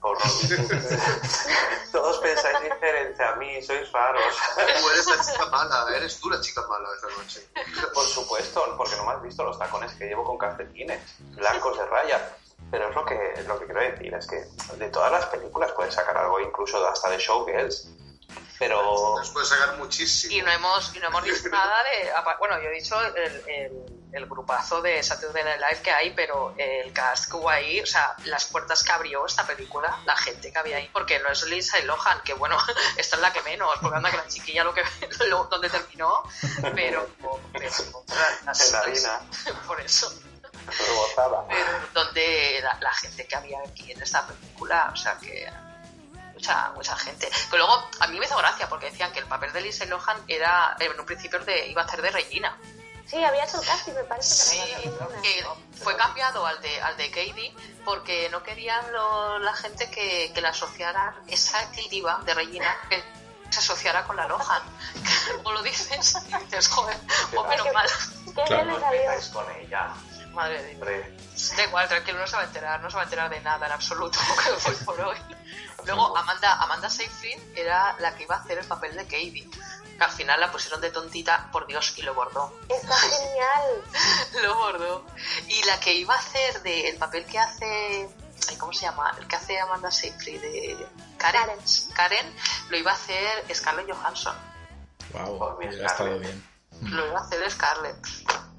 Por... 0.02 0.18
Todos 1.92 2.20
pensáis 2.20 2.62
diferente 2.62 3.24
a 3.24 3.36
mí, 3.36 3.62
sois 3.64 3.92
raros. 3.92 4.36
Tú 4.56 4.90
eres 4.92 5.08
la 5.08 5.24
chica 5.24 5.46
mala, 5.48 5.88
eres 5.96 6.20
tú 6.20 6.30
la 6.30 6.40
chica 6.42 6.62
mala 6.68 6.90
esta 6.96 7.08
noche. 7.18 7.48
Por 7.94 8.06
supuesto, 8.06 8.76
porque 8.78 8.96
no 8.98 9.06
me 9.06 9.14
has 9.14 9.22
visto 9.24 9.44
los 9.44 9.58
tacones 9.58 9.92
que 9.94 10.06
llevo 10.06 10.24
con 10.24 10.38
calcetines, 10.38 11.02
blancos 11.36 11.78
de 11.78 11.86
raya. 11.86 12.36
Pero 12.72 12.90
es 12.90 12.96
lo 12.96 13.06
que, 13.06 13.44
lo 13.48 13.60
que 13.60 13.66
quiero 13.66 13.82
decir, 13.82 14.14
es 14.14 14.28
que 14.28 14.46
de 14.78 14.90
todas 14.90 15.12
las 15.12 15.26
películas 15.28 15.72
puedes 15.74 15.94
sacar 15.94 16.18
algo, 16.18 16.40
incluso 16.40 16.88
hasta 16.88 17.10
de 17.10 17.18
Showgirls. 17.18 17.88
Pero 18.60 19.16
Nos 19.18 19.30
puedes 19.32 19.50
sacar 19.50 19.78
muchísimo. 19.78 20.34
Y 20.34 20.42
no 20.42 20.52
hemos, 20.52 20.96
y 20.96 21.00
no 21.00 21.08
hemos 21.08 21.24
visto 21.24 21.50
nada 21.50 21.84
de. 21.84 22.12
Bueno, 22.40 22.62
yo 22.62 22.70
he 22.70 22.74
dicho 22.74 23.00
el, 23.02 23.44
el, 23.48 24.05
el 24.16 24.26
grupazo 24.28 24.82
de 24.82 25.02
Saturday 25.04 25.44
Night 25.44 25.60
Live 25.60 25.82
que 25.82 25.92
hay, 25.92 26.12
pero 26.12 26.54
el 26.58 26.92
cast 26.94 27.30
que 27.30 27.36
hubo 27.38 27.50
ahí, 27.50 27.82
o 27.82 27.86
sea, 27.86 28.16
las 28.26 28.46
puertas 28.46 28.84
que 28.84 28.92
abrió 28.92 29.26
esta 29.26 29.46
película, 29.46 30.00
la 30.06 30.16
gente 30.16 30.52
que 30.52 30.58
había 30.58 30.78
ahí, 30.78 30.90
porque 30.94 31.20
no 31.20 31.30
es 31.30 31.44
Lindsay 31.44 31.84
Lohan, 31.84 32.22
que 32.24 32.34
bueno, 32.34 32.58
esta 32.98 33.16
es 33.18 33.22
la 33.22 33.34
que 33.34 33.42
menos, 33.42 33.70
porque 33.82 33.98
anda 33.98 34.10
que 34.12 34.18
la 34.18 34.28
chiquilla 34.28 34.64
lo 34.64 34.74
que 34.74 34.84
lo, 35.28 35.44
donde 35.46 35.70
terminó, 35.70 36.24
pero. 36.74 37.08
pero 37.54 37.72
las- 38.46 38.66
en 38.68 38.72
la 38.72 38.80
harina, 38.80 39.22
por 39.68 39.80
eso. 39.82 40.12
Pero 40.66 41.88
donde 41.94 42.60
la, 42.64 42.78
la 42.82 42.94
gente 42.94 43.28
que 43.28 43.36
había 43.36 43.60
aquí 43.68 43.92
en 43.92 44.02
esta 44.02 44.26
película, 44.26 44.90
o 44.92 44.96
sea 44.96 45.18
que 45.20 45.48
mucha 46.34 46.72
mucha 46.72 46.96
gente. 46.98 47.30
Que 47.52 47.58
luego 47.58 47.88
a 48.00 48.08
mí 48.08 48.20
me 48.20 48.26
hizo 48.26 48.38
gracia 48.38 48.68
porque 48.68 48.90
decían 48.90 49.12
que 49.14 49.20
el 49.20 49.26
papel 49.26 49.54
de 49.54 49.62
Lindsay 49.62 49.88
Lohan 49.88 50.24
era 50.28 50.76
en 50.80 51.00
un 51.00 51.06
principio 51.06 51.40
de, 51.40 51.68
iba 51.68 51.84
a 51.84 51.88
ser 51.88 52.02
de 52.02 52.12
Regina. 52.12 52.58
Sí, 53.08 53.24
había 53.24 53.44
hecho 53.46 53.62
el 53.62 53.68
casting, 53.68 53.94
me 53.94 54.04
parece. 54.04 54.34
Sí, 54.34 54.60
que 54.82 55.22
que 55.22 55.46
fue 55.84 55.96
cambiado 55.96 56.46
al 56.46 56.60
de 56.62 56.82
al 56.82 56.98
de 56.98 57.10
Katie 57.10 57.54
porque 57.86 58.30
no 58.30 58.42
querían 58.44 58.92
lo- 58.92 59.38
la 59.40 59.54
gente 59.54 59.90
que, 59.92 60.32
que 60.34 60.42
la 60.42 60.50
asociara 60.50 61.16
esa 61.28 61.60
diva 61.90 62.20
de 62.26 62.34
Regina 62.34 62.76
que 62.90 63.04
se 63.50 63.60
asociara 63.60 64.04
con 64.06 64.16
la 64.16 64.28
Lohan. 64.28 64.64
¿Cómo 65.38 65.52
lo 65.52 65.62
dices? 65.62 66.16
dices, 66.46 66.68
joder, 66.68 66.98
pues 67.34 67.48
menos 67.48 67.74
mal. 67.74 67.88
¿Qué 68.36 68.44
Claro, 68.44 68.66
le 68.66 68.72
no 68.80 68.92
empezáis 68.92 69.28
con 69.28 69.46
ella. 69.52 69.94
Madre 70.34 70.62
de 70.64 70.76
Dios. 70.76 71.56
Da 71.56 71.64
igual, 71.64 71.88
tranquilo, 71.88 72.20
no 72.20 72.28
se 72.28 72.36
va 72.36 72.42
a 72.42 72.46
enterar, 72.46 72.82
no 72.82 72.90
se 72.90 72.96
va 72.96 73.02
a 73.02 73.06
enterar 73.06 73.30
de 73.30 73.40
nada 73.42 73.68
en 73.68 73.72
absoluto 73.72 74.20
hoy 74.68 74.76
por 74.84 75.00
hoy. 75.00 75.18
Luego, 75.86 76.18
Amanda, 76.18 76.56
Amanda 76.62 76.90
Seyfried 76.90 77.40
era 77.56 77.96
la 78.00 78.16
que 78.16 78.24
iba 78.24 78.36
a 78.36 78.40
hacer 78.40 78.58
el 78.58 78.66
papel 78.66 78.96
de 78.96 79.04
Katie. 79.04 79.48
Que 79.98 80.04
al 80.04 80.12
final 80.12 80.40
la 80.42 80.52
pusieron 80.52 80.82
de 80.82 80.90
tontita, 80.92 81.50
por 81.52 81.68
Dios, 81.68 81.94
y 81.98 82.02
lo 82.02 82.14
bordó. 82.14 82.54
Está 82.70 82.96
genial. 82.98 83.82
Lo 84.44 84.56
bordó. 84.56 85.06
Y 85.48 85.64
la 85.66 85.80
que 85.80 85.94
iba 85.94 86.14
a 86.14 86.18
hacer 86.20 86.62
de 86.64 86.90
el 86.90 86.98
papel 86.98 87.26
que 87.26 87.40
hace. 87.40 88.10
ay, 88.50 88.56
¿Cómo 88.58 88.74
se 88.74 88.82
llama? 88.86 89.16
El 89.20 89.28
que 89.28 89.36
hace 89.38 89.58
Amanda 89.60 89.90
Seyfried 89.90 90.42
de 90.42 90.88
Karen. 91.18 91.42
Karen. 91.48 91.60
Karen 91.96 92.34
lo 92.70 92.78
iba 92.78 92.92
a 92.92 92.96
hacer 92.96 93.46
Scarlett 93.56 93.90
Johansson. 93.90 94.36
Wow, 95.14 95.56
hubiera 95.58 95.86
estado 95.88 96.20
bien. 96.20 96.44
Lo 96.82 97.08
iba 97.08 97.20
a 97.20 97.24
hacer 97.24 97.50
Scarlett. 97.50 98.06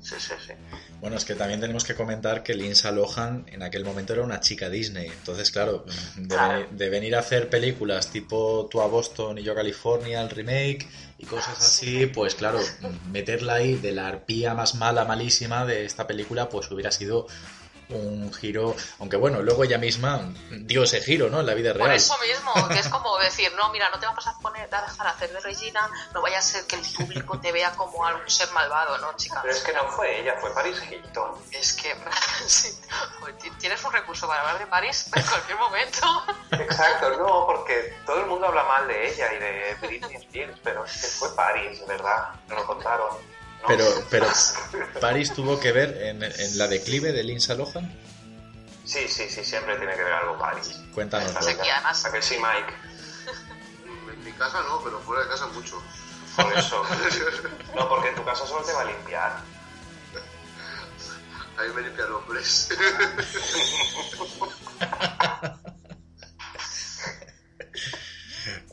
Sí, 0.03 0.15
sí, 0.19 0.33
sí. 0.47 0.53
Bueno, 1.01 1.17
es 1.17 1.25
que 1.25 1.35
también 1.35 1.61
tenemos 1.61 1.85
que 1.85 1.95
comentar 1.95 2.43
que 2.43 2.55
Lindsay 2.55 2.95
Lohan 2.95 3.45
en 3.49 3.63
aquel 3.63 3.85
momento 3.85 4.13
era 4.15 4.23
una 4.23 4.41
chica 4.41 4.71
Disney. 4.71 5.09
Entonces, 5.09 5.51
claro, 5.51 5.85
de, 6.17 6.29
Claro. 6.35 6.67
de 6.71 6.89
venir 6.89 7.17
a 7.17 7.19
hacer 7.19 7.51
películas 7.51 8.07
tipo 8.11 8.69
Tú 8.71 8.81
a 8.81 8.87
Boston 8.87 9.37
y 9.39 9.43
yo 9.43 9.53
a 9.53 9.57
California, 9.57 10.23
el 10.23 10.31
remake 10.31 10.89
y 11.19 11.25
cosas 11.25 11.59
así, 11.59 12.07
pues 12.07 12.35
claro, 12.35 12.61
meterla 13.11 13.55
ahí 13.55 13.75
de 13.75 13.93
la 13.93 14.09
arpía 14.09 14.55
más 14.55 14.75
mala, 14.75 15.05
malísima 15.05 15.65
de 15.65 15.85
esta 15.85 16.07
película, 16.07 16.49
pues 16.49 16.71
hubiera 16.71 16.93
sido 16.93 17.27
un 17.89 18.33
giro. 18.35 18.75
Aunque 18.99 19.17
bueno, 19.17 19.43
luego 19.43 19.65
ella 19.65 19.79
misma 19.79 20.21
dio 20.51 20.83
ese 20.83 21.01
giro, 21.01 21.29
¿no? 21.31 21.41
En 21.41 21.47
la 21.47 21.55
vida 21.55 21.73
Por 21.73 21.83
real. 21.83 21.97
eso 21.97 22.17
mismo, 22.19 22.69
que 22.69 22.79
es 22.81 22.89
como 22.89 23.17
decir, 23.19 23.53
no, 23.57 23.71
mira, 23.71 23.89
no 23.91 23.99
te 23.99 24.07
vamos 24.07 24.27
a 24.27 24.37
poner 24.39 24.73
a 24.75 24.83
dejar 24.83 25.07
hacer 25.07 25.33
de 25.33 25.41
Regina, 25.41 25.89
no 26.13 26.21
vaya 26.23 26.39
a 26.39 26.43
ser 26.43 26.65
que 26.67 26.77
el 26.77 26.83
público 26.97 27.39
te 27.41 27.53
vea 27.53 27.71
como 27.73 28.05
algún 28.05 28.29
ser 28.29 28.51
malvado, 28.53 28.99
¿no, 28.99 29.17
chica? 29.17 29.41
pero 29.43 29.55
es 29.55 29.63
que 29.63 29.73
no 29.73 29.89
fue 29.91 30.21
ella, 30.21 30.35
fue 30.41 30.53
Paris 30.55 30.77
Hilton. 30.91 31.33
Es 31.53 31.73
que 31.75 31.95
sí, 32.47 32.69
ti- 33.41 33.51
tienes 33.59 33.83
un 33.85 33.93
recurso 33.93 34.27
para 34.27 34.41
hablar 34.41 34.59
de 34.59 34.67
París 34.67 35.07
en 35.15 35.23
cualquier 35.25 35.59
momento. 35.59 36.25
Exacto, 36.53 37.11
no, 37.19 37.47
porque 37.47 37.95
todo 38.05 38.21
el 38.21 38.27
mundo 38.27 38.47
habla 38.49 38.65
mal 38.65 38.89
de 38.89 39.09
ella 39.13 39.33
y 39.33 39.39
de 39.39 39.77
Britney 39.87 40.17
Spears, 40.17 40.59
pero 40.63 40.85
es 40.85 40.93
que 40.93 41.07
fue 41.07 41.35
Paris, 41.37 41.87
¿verdad? 41.87 42.31
Me 42.49 42.55
lo 42.57 42.67
contaron. 42.67 43.36
Pero, 43.67 43.85
pero 44.11 44.27
Paris 45.01 45.33
tuvo 45.35 45.59
que 45.59 45.73
ver 45.73 46.01
en, 46.03 46.23
en 46.23 46.59
la 46.59 46.69
declive 46.69 47.13
de 47.13 47.25
Lindsay 47.25 47.57
Lohan. 47.57 47.91
Sí, 48.85 49.09
sí, 49.09 49.29
sí, 49.29 49.45
siempre 49.45 49.77
tiene 49.77 49.95
que 49.97 50.05
ver 50.05 50.13
algo 50.13 50.39
Paris. 50.39 50.77
Cuéntanos. 50.95 51.35
Además- 51.37 52.05
¿A 52.05 52.13
que 52.13 52.23
sí, 52.23 52.37
Mike? 52.37 52.73
En 54.13 54.25
mi 54.25 54.33
casa 54.33 54.63
no, 54.63 54.83
pero 54.85 55.01
fuera 55.01 55.23
de 55.25 55.29
casa 55.29 55.47
mucho. 55.49 55.83
Por 56.37 56.53
eso. 56.57 56.85
No, 57.75 57.89
porque 57.89 58.09
en 58.11 58.15
tu 58.15 58.25
casa 58.25 58.47
solo 58.47 58.65
te 58.65 58.73
va 58.73 58.83
a 58.83 58.85
limpiar. 58.85 59.41
Ahí 61.59 61.69
me 61.75 61.83
limpian 61.83 62.13
hombres. 62.13 62.69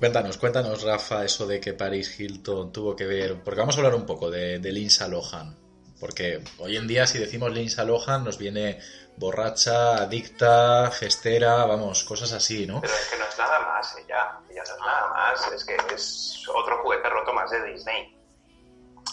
Cuéntanos, 0.04 0.38
cuéntanos, 0.38 0.84
Rafa, 0.84 1.24
eso 1.24 1.48
de 1.48 1.62
que 1.62 1.72
Paris 1.72 2.20
Hilton 2.20 2.74
tuvo 2.74 2.94
que 2.94 3.06
ver. 3.06 3.42
Porque 3.42 3.62
vamos 3.62 3.78
a 3.78 3.80
hablar 3.80 3.96
un 3.96 4.06
poco 4.06 4.30
de, 4.30 4.60
de 4.60 4.72
Lindsay 4.74 5.10
Lohan. 5.10 5.58
Porque 5.98 6.44
hoy 6.58 6.76
en 6.76 6.88
día, 6.88 7.08
si 7.08 7.20
decimos 7.20 7.54
Lindsay 7.54 7.88
Lohan, 7.88 8.26
nos 8.26 8.38
viene 8.38 8.82
borracha, 9.16 9.96
adicta, 9.96 10.92
gestera, 10.92 11.66
vamos, 11.66 12.04
cosas 12.04 12.34
así, 12.34 12.68
¿no? 12.68 12.82
Pero 12.82 12.94
es 12.94 13.10
que 13.12 13.18
no 13.18 13.24
es 13.24 13.38
nada 13.38 13.60
más 13.62 13.96
ella. 13.96 14.40
Ella 14.50 14.64
no 14.68 14.76
es 14.76 14.82
nada 14.82 15.08
más. 15.08 15.52
Es 15.54 15.64
que 15.64 15.78
es 15.96 16.44
otro 16.54 16.84
juguete 16.84 17.10
roto 17.10 17.32
más 17.32 17.50
de 17.50 17.64
Disney. 17.72 18.14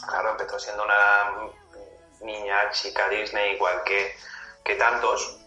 Claro, 0.08 0.30
empezó 0.32 0.58
siendo 0.58 0.82
una 0.82 1.52
niña, 2.22 2.68
chica 2.72 3.08
Disney, 3.10 3.54
igual 3.54 3.80
que, 3.84 4.12
que 4.64 4.74
tantos. 4.74 5.38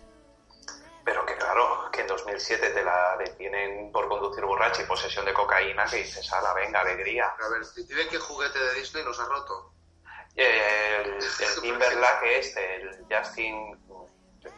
Pero 1.06 1.26
que 1.26 1.36
claro, 1.36 1.90
que 1.92 2.02
en 2.02 2.08
2007 2.08 2.70
te 2.70 2.84
la 2.84 3.18
detienen 3.18 3.92
por 3.92 4.08
conducir 4.08 4.46
borracha 4.46 4.82
y 4.82 4.86
posesión 4.86 5.26
de 5.26 5.34
cocaína, 5.34 5.86
que 5.86 5.98
dices, 5.98 6.32
ala, 6.32 6.54
venga, 6.54 6.80
alegría. 6.80 7.26
A 7.28 7.50
ver, 7.50 7.62
dime 7.88 8.08
qué 8.08 8.18
juguete 8.20 8.58
de 8.58 8.74
Disney 8.76 9.04
nos 9.04 9.20
ha 9.20 9.26
roto. 9.26 9.74
El, 10.36 10.46
el 11.22 11.22
Timberlake 11.62 12.40
este, 12.40 12.76
el 12.82 13.06
Justin 13.10 13.78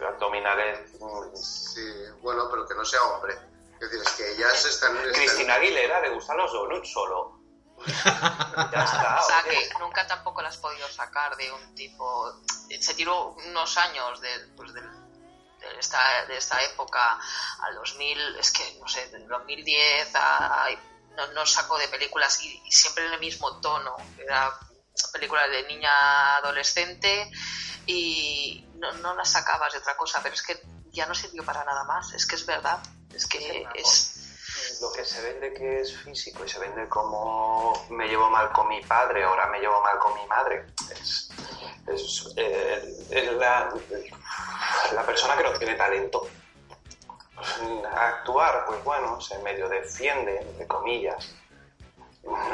abdominales... 0.07 0.91
Sí, 1.33 1.81
bueno, 2.21 2.47
pero 2.49 2.67
que 2.67 2.75
no 2.75 2.85
sea 2.85 3.01
hombre. 3.03 3.33
Es 3.73 3.79
decir, 3.91 4.01
es 4.01 4.09
que 4.13 4.31
ellas 4.33 4.65
están... 4.65 4.95
están- 4.97 5.13
Cristina 5.13 5.55
Aguilera 5.55 5.99
le 6.01 6.09
gustan 6.09 6.37
los 6.37 6.51
donuts 6.53 6.91
solo. 6.91 7.39
ya 7.85 8.83
está. 8.83 9.19
O 9.21 9.23
sea, 9.27 9.43
que 9.49 9.69
nunca 9.79 10.07
tampoco 10.07 10.41
la 10.41 10.49
has 10.49 10.57
podido 10.57 10.87
sacar 10.89 11.35
de 11.37 11.51
un 11.51 11.75
tipo... 11.75 12.33
Se 12.79 12.93
tiró 12.93 13.31
unos 13.47 13.77
años 13.77 14.21
de, 14.21 14.29
pues, 14.55 14.73
del- 14.73 15.04
de, 15.73 15.79
esta, 15.79 16.25
de 16.25 16.37
esta 16.37 16.61
época 16.63 17.19
al 17.61 17.75
2000, 17.75 18.37
es 18.39 18.51
que, 18.51 18.77
no 18.79 18.87
sé, 18.87 19.07
del 19.09 19.27
2010 19.27 20.15
a... 20.15 20.67
No, 21.15 21.27
no 21.27 21.45
sacó 21.45 21.77
de 21.77 21.87
películas 21.87 22.41
y, 22.41 22.61
y 22.65 22.71
siempre 22.71 23.05
en 23.05 23.13
el 23.13 23.19
mismo 23.21 23.61
tono. 23.61 23.95
Era 24.17 24.51
películas 25.13 25.49
de 25.49 25.63
niña 25.63 26.35
adolescente 26.37 27.31
y 27.85 28.67
no, 28.75 28.91
no 28.93 29.15
las 29.15 29.31
sacabas 29.31 29.71
de 29.71 29.79
otra 29.79 29.95
cosa, 29.95 30.19
pero 30.21 30.35
es 30.35 30.41
que 30.41 30.61
ya 30.91 31.05
no 31.05 31.15
sirvió 31.15 31.43
para 31.43 31.63
nada 31.63 31.83
más. 31.85 32.13
Es 32.13 32.25
que 32.25 32.35
es 32.35 32.45
verdad. 32.45 32.79
Es 33.13 33.25
que 33.27 33.65
es... 33.75 34.14
Lo 34.85 34.91
que 34.91 35.03
se 35.03 35.19
vende 35.19 35.51
que 35.51 35.81
es 35.81 35.97
físico 35.97 36.45
y 36.45 36.49
se 36.49 36.59
vende 36.59 36.87
como 36.87 37.73
me 37.89 38.07
llevo 38.07 38.29
mal 38.29 38.51
con 38.51 38.67
mi 38.67 38.81
padre, 38.81 39.23
ahora 39.23 39.47
me 39.47 39.59
llevo 39.59 39.81
mal 39.81 39.97
con 39.97 40.13
mi 40.13 40.27
madre. 40.27 40.67
Es, 40.91 41.31
es, 41.87 42.33
eh, 42.37 43.31
la, 43.35 43.73
la 44.93 45.03
persona 45.03 45.35
que 45.35 45.43
no 45.43 45.53
tiene 45.53 45.73
talento. 45.73 46.27
Actuar, 47.95 48.65
pues 48.67 48.83
bueno, 48.83 49.19
se 49.19 49.39
medio 49.39 49.67
defiende, 49.67 50.39
entre 50.39 50.67
comillas. 50.67 51.33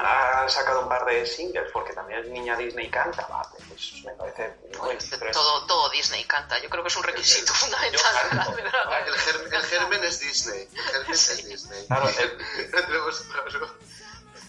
Ha 0.04 0.50
sacado 0.50 0.82
un 0.82 0.90
par 0.90 1.06
de 1.06 1.26
singles 1.26 1.70
porque 1.72 1.94
también 1.94 2.20
es 2.20 2.28
niña 2.28 2.58
Disney 2.58 2.88
y 2.88 2.90
canta, 2.90 3.26
vale, 3.28 3.48
pues 3.70 3.94
me 4.04 4.12
parece 4.14 4.54
muy 4.82 4.98
pero 5.20 5.30
es- 5.30 5.32
Todo, 5.32 5.66
todo 5.66 5.90
Disney 5.90 6.24
canta. 6.26 6.60
Yo 6.60 6.70
creo 6.70 6.84
que 6.84 6.90
es 6.90 6.96
un 6.98 7.04
requisito 7.04 7.54
fundamental. 7.54 8.02
canto. 8.30 8.56
de 8.56 8.64
la- 8.64 9.00
El, 9.06 9.14
ger- 9.14 9.54
el 9.56 9.64
germen 9.64 10.04
es 10.04 10.20
Disney. 10.20 10.68
El 10.74 10.82
germen 10.82 11.12
es 11.12 11.46
Disney. 11.48 11.88
Claro, 11.88 12.10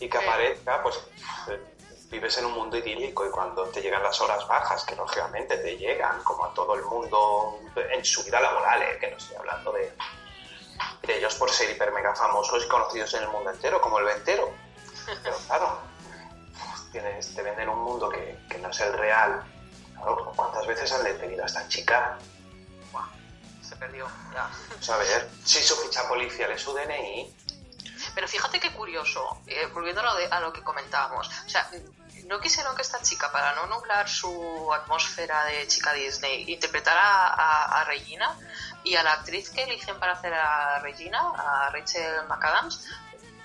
y 0.01 0.09
que 0.09 0.19
aparezca, 0.19 0.83
pues 0.83 0.99
eh, 1.49 1.61
vives 2.11 2.37
en 2.39 2.47
un 2.47 2.53
mundo 2.53 2.77
idílico 2.77 3.25
y 3.27 3.31
cuando 3.31 3.65
te 3.69 3.81
llegan 3.81 4.03
las 4.03 4.21
horas 4.21 4.47
bajas, 4.49 4.85
que 4.85 4.97
lógicamente 4.97 5.57
te 5.59 5.77
llegan, 5.77 6.23
como 6.25 6.47
a 6.47 6.55
todo 6.55 6.75
el 6.75 6.83
mundo 6.83 7.61
en 7.77 8.05
su 8.05 8.25
vida 8.25 8.41
laboral, 8.41 8.83
¿eh? 8.83 8.99
que 8.99 9.11
no 9.11 9.17
estoy 9.17 9.37
hablando 9.37 9.71
de, 9.73 9.93
de 11.03 11.19
ellos 11.19 11.35
por 11.37 11.51
ser 11.51 11.71
hiper 11.71 11.93
mega 11.93 12.15
famosos 12.17 12.65
y 12.65 12.69
conocidos 12.69 13.15
en 13.15 13.23
el 13.23 13.29
mundo 13.29 13.51
entero, 13.51 13.81
como 13.81 13.99
el 14.01 14.05
ventero. 14.07 14.53
Pero 15.23 15.37
claro, 15.47 15.81
tienes, 16.91 17.35
te 17.35 17.43
venden 17.43 17.69
un 17.69 17.79
mundo 17.81 18.09
que, 18.09 18.38
que 18.49 18.59
no 18.59 18.69
es 18.69 18.81
el 18.81 18.93
real. 18.95 19.43
Claro, 19.95 20.33
¿cuántas 20.35 20.67
veces 20.67 20.91
han 20.93 21.05
detenido 21.05 21.43
a 21.45 21.47
esta 21.47 21.67
chica? 21.69 22.19
Buah, 22.93 23.07
se 23.62 23.77
perdió. 23.77 24.07
ya. 24.35 24.51
Pues 24.69 24.91
a 24.91 24.97
ver, 24.97 25.31
si 25.45 25.62
su 25.62 25.77
ficha 25.77 26.07
policial 26.09 26.51
es 26.51 26.62
su 26.62 26.73
DNI, 26.75 27.35
Pero 28.15 28.27
fíjate 28.29 28.59
qué 28.61 28.73
curioso, 28.73 29.38
eh, 29.47 29.67
volviendo 29.73 30.01
a 30.01 30.05
lo, 30.05 30.15
de- 30.17 30.27
a 30.27 30.41
lo 30.41 30.53
que 30.53 30.62
comentábamos. 30.62 31.29
O 31.47 31.49
sea, 31.49 31.69
no 32.27 32.41
quisieron 32.41 32.75
que 32.77 32.83
esta 32.83 33.01
chica, 33.03 33.31
para 33.31 33.55
no 33.55 33.67
nublar 33.67 34.09
su 34.09 34.73
atmósfera 34.73 35.45
de 35.45 35.67
chica 35.69 35.93
Disney, 35.93 36.51
interpretara 36.53 37.29
a, 37.29 37.81
a 37.81 37.85
Regina 37.85 38.37
y 38.85 38.97
a 38.97 39.03
la 39.03 39.12
actriz 39.15 39.51
que 39.51 39.62
eligen 39.65 39.99
para 40.01 40.12
hacer 40.12 40.33
a 40.35 40.79
Regina, 40.81 41.21
a 41.37 41.71
Rachel 41.71 42.27
McAdams. 42.29 42.85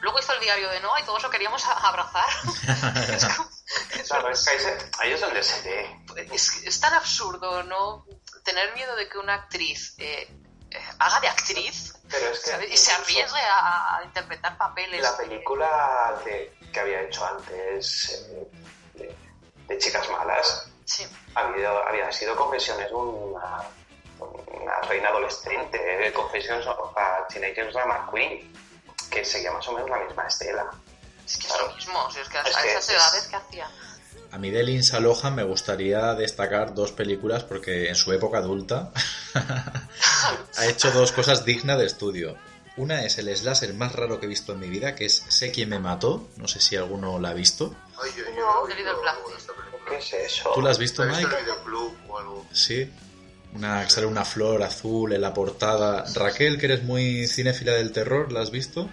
Luego 0.01 0.19
hizo 0.19 0.33
el 0.33 0.39
diario 0.39 0.69
de 0.69 0.79
Noah 0.79 0.99
y 0.99 1.03
todos 1.03 1.23
lo 1.23 1.29
queríamos 1.29 1.65
abrazar. 1.65 2.25
es, 3.13 3.25
como- 3.25 3.49
es 3.95 4.07
claro, 4.09 4.29
es 4.29 4.43
que 4.45 4.49
ahí, 4.51 4.59
se- 4.59 4.91
ahí 4.99 5.11
es 5.13 5.21
donde 5.21 5.43
se 5.43 5.61
ve. 5.61 5.99
es, 6.31 6.63
es 6.63 6.79
tan 6.79 6.93
absurdo, 6.93 7.63
¿no? 7.63 8.05
Tener 8.43 8.73
miedo 8.75 8.95
de 8.95 9.09
que 9.09 9.17
una 9.17 9.33
actriz 9.33 9.95
eh, 9.97 10.29
eh, 10.71 10.81
haga 10.99 11.19
de 11.19 11.27
actriz 11.29 11.93
Pero 12.09 12.27
es 12.27 12.39
que 12.41 12.67
y 12.73 12.77
se 12.77 12.91
arriesgue 12.93 13.39
a, 13.41 13.97
a 13.97 14.03
interpretar 14.03 14.57
papeles. 14.57 15.01
La 15.01 15.17
película 15.17 16.21
de- 16.23 16.55
que 16.71 16.79
había 16.79 17.01
hecho 17.01 17.25
antes 17.25 18.25
eh, 18.29 18.47
de, 18.93 19.15
de 19.67 19.77
Chicas 19.79 20.07
Malas 20.09 20.67
Sí. 20.85 21.05
había, 21.35 21.69
había 21.71 22.09
sido 22.13 22.35
Confesiones 22.37 22.87
de 22.87 22.93
una, 22.95 23.61
una 24.19 24.81
reina 24.87 25.09
adolescente, 25.09 26.07
eh, 26.07 26.13
Confesiones 26.13 26.65
a 26.67 27.27
Teenager 27.27 27.73
Drama 27.73 28.09
Queen, 28.13 28.53
que 29.07 29.23
seguía 29.25 29.51
más 29.51 29.67
o 29.67 29.73
menos 29.73 29.89
la 29.89 29.99
misma 30.05 30.27
estela. 30.27 30.71
Es 31.25 31.37
que 31.37 31.47
es 31.47 31.53
Claro. 31.53 31.67
lo 31.69 31.75
mismo, 31.75 32.11
si 32.11 32.19
es 32.19 32.29
que 32.29 32.37
a, 32.37 32.41
Es 32.43 32.55
a 32.55 32.61
que 32.61 32.69
esas 32.71 32.89
es- 32.89 32.95
edades 32.95 33.23
que 33.27 33.35
hacía. 33.35 33.67
A 34.31 34.37
mí 34.37 34.51
de 34.51 34.61
Lindsay 34.63 35.01
Lohan 35.01 35.35
me 35.35 35.43
gustaría 35.43 36.13
destacar 36.13 36.73
dos 36.73 36.91
películas 36.91 37.43
porque 37.43 37.87
en 37.89 37.95
su 37.95 38.11
época 38.11 38.39
adulta 38.39 38.91
ha 40.57 40.65
hecho 40.65 40.91
dos 40.91 41.11
cosas 41.11 41.45
dignas 41.45 41.77
de 41.77 41.85
estudio. 41.85 42.35
Una 42.75 43.03
es 43.05 43.17
el 43.17 43.35
slasher 43.35 43.73
más 43.73 43.93
raro 43.93 44.19
que 44.19 44.25
he 44.27 44.29
visto 44.29 44.53
en 44.53 44.59
mi 44.59 44.67
vida, 44.69 44.93
que 44.95 45.05
es 45.05 45.23
Sé 45.29 45.51
quién 45.51 45.69
me 45.69 45.79
mató. 45.79 46.27
No 46.37 46.47
sé 46.47 46.59
si 46.61 46.75
alguno 46.75 47.19
la 47.19 47.29
ha 47.29 47.33
visto. 47.33 47.73
Ay, 48.01 48.11
yo, 48.15 48.23
yo 48.35 48.67
No. 48.67 48.67
¿Qué 49.87 49.97
es 49.97 50.13
eso? 50.13 50.51
¿Tú 50.53 50.61
la 50.61 50.71
has 50.71 50.77
visto, 50.77 51.01
¿Has 51.03 51.09
visto 51.09 51.23
Mike? 51.27 51.39
el 51.39 51.43
videoclub 51.45 51.97
o 52.09 52.19
algo? 52.19 52.45
Sí. 52.51 52.91
Una, 53.57 53.89
sale 53.89 54.05
una 54.05 54.23
flor 54.23 54.61
azul 54.61 55.13
en 55.13 55.21
la 55.21 55.33
portada. 55.33 56.05
Raquel, 56.13 56.59
que 56.59 56.67
eres 56.67 56.83
muy 56.83 57.25
cinéfila 57.27 57.73
del 57.73 57.91
terror, 57.91 58.31
¿la 58.31 58.41
has 58.41 58.51
visto? 58.51 58.87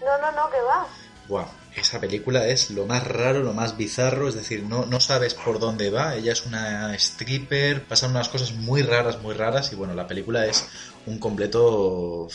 No, 0.00 0.18
no, 0.18 0.32
no, 0.32 0.50
que 0.50 0.60
va. 0.60 0.88
Buah, 1.28 1.46
esa 1.76 2.00
película 2.00 2.48
es 2.48 2.70
lo 2.70 2.84
más 2.84 3.06
raro, 3.06 3.44
lo 3.44 3.52
más 3.52 3.76
bizarro, 3.76 4.28
es 4.28 4.34
decir, 4.34 4.64
no, 4.64 4.86
no 4.86 4.98
sabes 4.98 5.34
por 5.34 5.60
dónde 5.60 5.90
va. 5.90 6.16
Ella 6.16 6.32
es 6.32 6.44
una 6.44 6.96
stripper, 6.96 7.84
pasan 7.84 8.10
unas 8.10 8.28
cosas 8.28 8.52
muy 8.52 8.82
raras, 8.82 9.22
muy 9.22 9.34
raras, 9.34 9.72
y 9.72 9.76
bueno, 9.76 9.94
la 9.94 10.08
película 10.08 10.46
es 10.46 10.66
un 11.06 11.20
completo. 11.20 12.26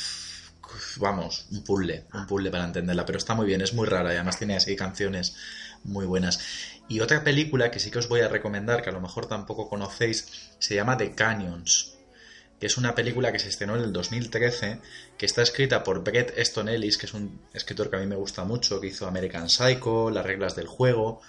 Vamos, 0.97 1.47
un 1.51 1.63
puzzle, 1.65 2.05
un 2.13 2.25
puzzle 2.27 2.49
para 2.49 2.63
entenderla, 2.63 3.05
pero 3.05 3.17
está 3.17 3.35
muy 3.35 3.45
bien, 3.45 3.59
es 3.59 3.73
muy 3.73 3.87
rara 3.87 4.13
y 4.13 4.15
además 4.15 4.37
tiene 4.37 4.55
así 4.55 4.73
canciones 4.77 5.35
muy 5.83 6.05
buenas. 6.05 6.39
Y 6.89 6.99
otra 7.01 7.23
película 7.23 7.71
que 7.71 7.79
sí 7.79 7.91
que 7.91 7.99
os 7.99 8.07
voy 8.07 8.21
a 8.21 8.27
recomendar, 8.27 8.81
que 8.81 8.89
a 8.89 8.93
lo 8.93 9.01
mejor 9.01 9.27
tampoco 9.27 9.69
conocéis, 9.69 10.51
se 10.59 10.75
llama 10.75 10.97
The 10.97 11.13
Canyons 11.13 11.97
que 12.59 12.65
es 12.65 12.77
una 12.77 12.95
película 12.95 13.31
que 13.31 13.39
se 13.39 13.49
estrenó 13.49 13.75
en 13.75 13.83
el 13.83 13.93
2013, 13.93 14.81
que 15.17 15.25
está 15.25 15.41
escrita 15.43 15.83
por 15.83 16.03
Brett 16.03 16.37
Easton 16.37 16.69
Ellis, 16.69 16.97
que 16.97 17.05
es 17.05 17.13
un 17.13 17.41
escritor 17.53 17.89
que 17.89 17.97
a 17.97 17.99
mí 17.99 18.07
me 18.07 18.15
gusta 18.15 18.43
mucho, 18.45 18.81
que 18.81 18.87
hizo 18.87 19.07
American 19.07 19.49
Psycho, 19.49 20.09
Las 20.09 20.25
reglas 20.25 20.55
del 20.55 20.67
juego, 20.67 21.21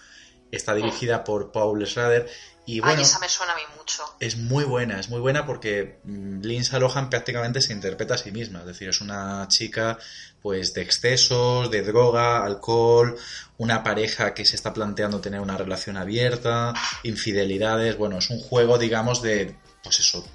está 0.51 0.75
dirigida 0.75 1.25
por 1.25 1.53
Paul 1.53 1.87
Schrader. 1.87 2.31
Y 2.65 2.81
bueno, 2.81 2.97
Ay, 2.97 3.03
esa 3.03 3.19
me 3.19 3.29
suena 3.29 3.53
a 3.53 3.57
mí 3.57 3.63
mucho. 3.77 4.05
es 4.21 4.37
muy 4.37 4.65
buena, 4.65 5.01
es 5.01 5.09
muy 5.11 5.21
buena 5.21 5.47
porque 5.47 6.01
mm, 6.05 6.41
Lindsay 6.43 6.81
Lohan 6.81 7.11
prácticamente 7.11 7.61
se 7.61 7.73
interpreta 7.73 8.15
a 8.15 8.19
sí 8.19 8.31
misma, 8.31 8.61
es 8.61 8.67
decir, 8.67 8.89
es 8.89 9.01
una 9.01 9.47
chica 9.49 9.99
pues 10.43 10.75
de 10.75 10.83
excesos, 10.83 11.71
de 11.71 11.83
droga, 11.83 12.45
alcohol, 12.45 13.17
una 13.57 13.83
pareja 13.83 14.35
que 14.35 14.45
se 14.45 14.57
está 14.57 14.73
planteando 14.73 15.21
tener 15.21 15.41
una 15.41 15.57
relación 15.57 15.97
abierta, 15.97 16.75
infidelidades, 17.03 17.97
bueno, 17.97 18.19
es 18.19 18.31
un 18.31 18.41
juego 18.41 18.79
digamos 18.79 19.23
de 19.23 19.57
pues 19.83 20.01
eso, 20.01 20.27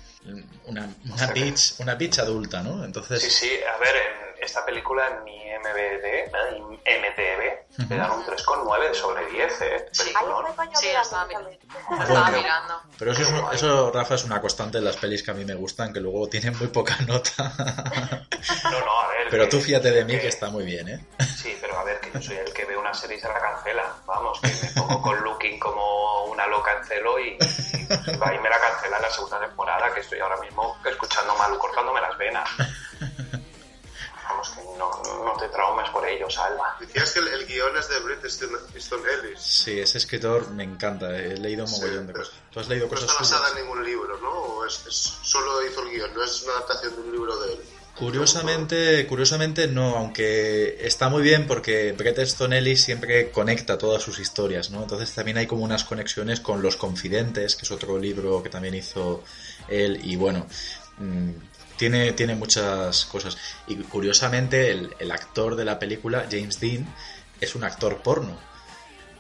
una, 0.66 0.90
una 1.06 1.28
bitch, 1.28 1.76
una 1.80 1.96
bitch 1.96 2.20
adulta, 2.20 2.64
¿no? 2.64 2.84
Entonces, 2.86 3.22
Sí, 3.22 3.30
sí, 3.30 3.50
a 3.76 3.80
ver, 3.80 3.96
esta 4.40 4.66
película 4.66 5.08
en 5.08 5.24
mi 5.24 5.40
MBD. 5.60 6.32
MTV, 6.86 7.90
le 7.90 7.96
dan 7.98 8.12
un 8.12 8.26
3,9 8.26 8.94
sobre 8.94 9.26
10, 9.28 9.62
¿eh? 9.62 9.86
Sí. 9.92 10.04
Sí, 10.74 10.88
estaba 10.90 11.26
mirando. 11.26 11.50
Estaba 12.02 12.08
Bueno. 12.08 12.38
mirando. 12.38 12.82
pero 13.00 13.12
eso, 13.12 13.22
es 13.22 13.30
un- 13.30 13.54
eso, 13.54 13.92
Rafa, 13.92 14.16
es 14.16 14.24
una 14.26 14.42
constante 14.42 14.78
en 14.80 14.86
las 14.86 14.98
pelis 14.98 15.24
que 15.24 15.32
a 15.32 15.34
mí 15.34 15.46
me 15.46 15.56
gustan, 15.56 15.94
que 15.94 16.00
luego 16.02 16.28
tienen 16.28 16.58
muy 16.58 16.68
poca 16.68 16.96
nota. 17.08 17.54
No, 18.64 18.72
no, 18.72 19.00
a 19.00 19.08
ver. 19.08 19.28
pero 19.30 19.44
que- 19.46 19.50
tú 19.52 19.62
fíjate 19.62 19.92
de 19.92 20.04
mí 20.06 20.20
que 20.20 20.28
está 20.28 20.50
muy 20.50 20.66
bien, 20.66 20.88
¿eh? 20.90 21.06
Sí, 21.38 21.58
pero 21.62 21.78
a 21.80 21.84
ver, 21.86 22.00
que 22.02 22.12
yo 22.12 22.22
soy 22.22 22.36
el 22.38 22.52
que 22.54 22.66
ve 22.66 22.76
una 22.76 22.94
serie 22.94 23.18
y 23.18 23.20
se 23.22 23.28
la 23.30 23.40
cancela. 23.40 23.84
Vamos, 24.06 24.40
que 24.42 24.48
me 24.50 24.70
pongo 24.72 25.02
con 25.02 25.24
Looking 25.24 25.60
como 25.60 26.26
una 26.26 26.46
loca 26.48 26.78
en 26.78 26.84
celo 26.86 27.20
y, 27.20 27.30
y 27.38 28.18
va 28.18 28.36
y 28.36 28.40
me 28.40 28.50
la 28.50 28.60
cancela 28.60 28.98
en 28.98 29.02
la 29.04 29.10
segunda 29.10 29.40
temporada, 29.40 29.94
que 29.94 30.02
estoy 30.02 30.20
ahora 30.20 30.38
mismo 30.42 30.78
escuchando 30.86 31.34
Malu 31.38 31.58
cortándome 31.58 32.02
las 32.02 32.18
venas. 32.18 32.50
Vamos, 34.30 34.50
que 34.50 34.62
no, 34.78 35.24
no 35.26 35.34
te 35.40 35.48
traumes 35.50 35.90
por 35.90 36.08
ello, 36.08 36.30
Salva. 36.30 36.78
Decías 36.80 37.12
que 37.12 37.20
el, 37.20 37.28
el 37.30 37.46
guion 37.46 37.76
es 37.78 37.90
de 37.90 38.00
Bret 38.00 38.24
Easton 38.24 39.02
Ellis. 39.06 39.40
Sí, 39.42 39.80
ese 39.80 39.98
escritor 39.98 40.50
me 40.52 40.64
encanta, 40.64 41.16
he 41.18 41.38
leído 41.38 41.64
un 41.66 41.70
Sí, 41.70 41.82
mogollón 41.82 42.08
de 42.08 42.14
pero 42.14 42.26
cosas. 42.26 42.40
¿Tú 42.52 42.60
has 42.60 42.68
leído 42.70 42.86
No 42.86 42.90
cosas 42.92 43.10
está 43.10 43.22
basada 43.22 43.50
en 43.50 43.64
ningún 43.66 43.84
libro, 43.84 44.18
¿no? 44.20 44.30
O 44.32 44.66
es, 44.66 44.86
es- 44.88 45.18
solo 45.24 45.66
hizo 45.68 45.82
el 45.84 45.90
guion, 45.92 46.14
no 46.14 46.24
es 46.24 46.42
una 46.44 46.54
adaptación 46.54 46.96
de 46.96 47.02
un 47.02 47.12
libro 47.12 47.38
de 47.40 47.54
él. 47.54 47.60
Curiosamente, 47.96 49.06
curiosamente 49.08 49.68
no, 49.68 49.96
aunque 49.98 50.78
está 50.86 51.10
muy 51.10 51.22
bien 51.22 51.46
porque 51.48 51.92
Bret 51.92 52.18
Easton 52.18 52.54
Ellis 52.54 52.84
siempre 52.84 53.30
conecta 53.32 53.78
todas 53.78 54.02
sus 54.02 54.20
historias, 54.20 54.72
¿no? 54.72 54.82
Entonces 54.82 55.14
también 55.14 55.38
hay 55.38 55.46
como 55.48 55.64
unas 55.64 55.84
conexiones 55.84 56.40
con 56.40 56.62
Los 56.62 56.76
Confidentes, 56.76 57.56
que 57.56 57.64
es 57.66 57.72
otro 57.72 58.00
libro 58.00 58.42
que 58.42 58.50
también 58.50 58.74
hizo 58.76 59.24
él, 59.68 60.00
y 60.04 60.16
bueno, 60.16 60.48
mm, 60.98 61.30
tiene, 61.84 62.14
tiene 62.14 62.36
muchas 62.36 63.04
cosas. 63.08 63.38
Y 63.68 63.76
curiosamente 63.76 64.72
el, 64.72 64.96
el 65.00 65.12
actor 65.12 65.58
de 65.58 65.66
la 65.66 65.80
película, 65.80 66.28
James 66.32 66.62
Dean, 66.62 66.88
es 67.42 67.56
un 67.56 67.66
actor 67.66 68.02
porno 68.02 68.38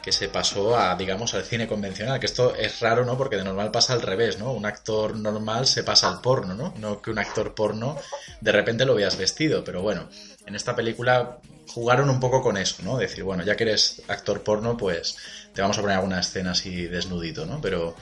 que 0.02 0.13
se 0.13 0.30
pasó 0.30 0.78
a, 0.78 0.95
digamos, 0.95 1.34
al 1.34 1.43
cine 1.43 1.67
convencional, 1.67 2.21
que 2.21 2.26
esto 2.26 2.56
es 2.56 2.80
raro, 2.80 3.04
¿no? 3.04 3.17
Porque 3.17 3.36
de 3.36 3.43
normal 3.43 3.69
pasa 3.69 3.91
al 3.91 4.02
revés, 4.02 4.39
¿no? 4.39 4.54
Un 4.54 4.65
actor 4.65 5.17
normal 5.17 5.67
se 5.67 5.84
pasa 5.84 6.08
al 6.08 6.21
porno, 6.21 6.54
¿no? 6.54 6.73
No 6.78 7.02
que 7.02 7.12
un 7.12 7.19
actor 7.19 7.54
porno 7.54 7.97
de 8.39 8.52
repente 8.54 8.86
lo 8.86 8.95
veas 8.95 9.17
vestido, 9.17 9.65
pero 9.65 9.82
bueno, 9.82 10.08
en 10.45 10.56
esta 10.56 10.73
película 10.73 11.39
jugaron 11.67 12.10
un 12.10 12.21
poco 12.21 12.41
con 12.41 12.56
eso, 12.56 12.82
¿no? 12.84 12.97
Decir, 12.97 13.26
bueno, 13.26 13.43
ya 13.43 13.58
que 13.58 13.63
eres 13.63 14.04
actor 14.08 14.41
porno, 14.41 14.78
pues 14.78 15.17
te 15.54 15.62
vamos 15.62 15.78
a 15.78 15.82
poner 15.82 15.97
alguna 15.97 16.21
escena 16.21 16.52
así 16.52 16.88
desnudito, 16.88 17.45
¿no? 17.45 17.60
Pero, 17.60 17.93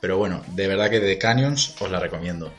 pero 0.00 0.18
bueno, 0.18 0.42
de 0.48 0.66
verdad 0.66 0.90
que 0.90 0.98
de 0.98 1.18
Canyons 1.18 1.76
os 1.80 1.90
la 1.90 2.00
recomiendo. 2.00 2.52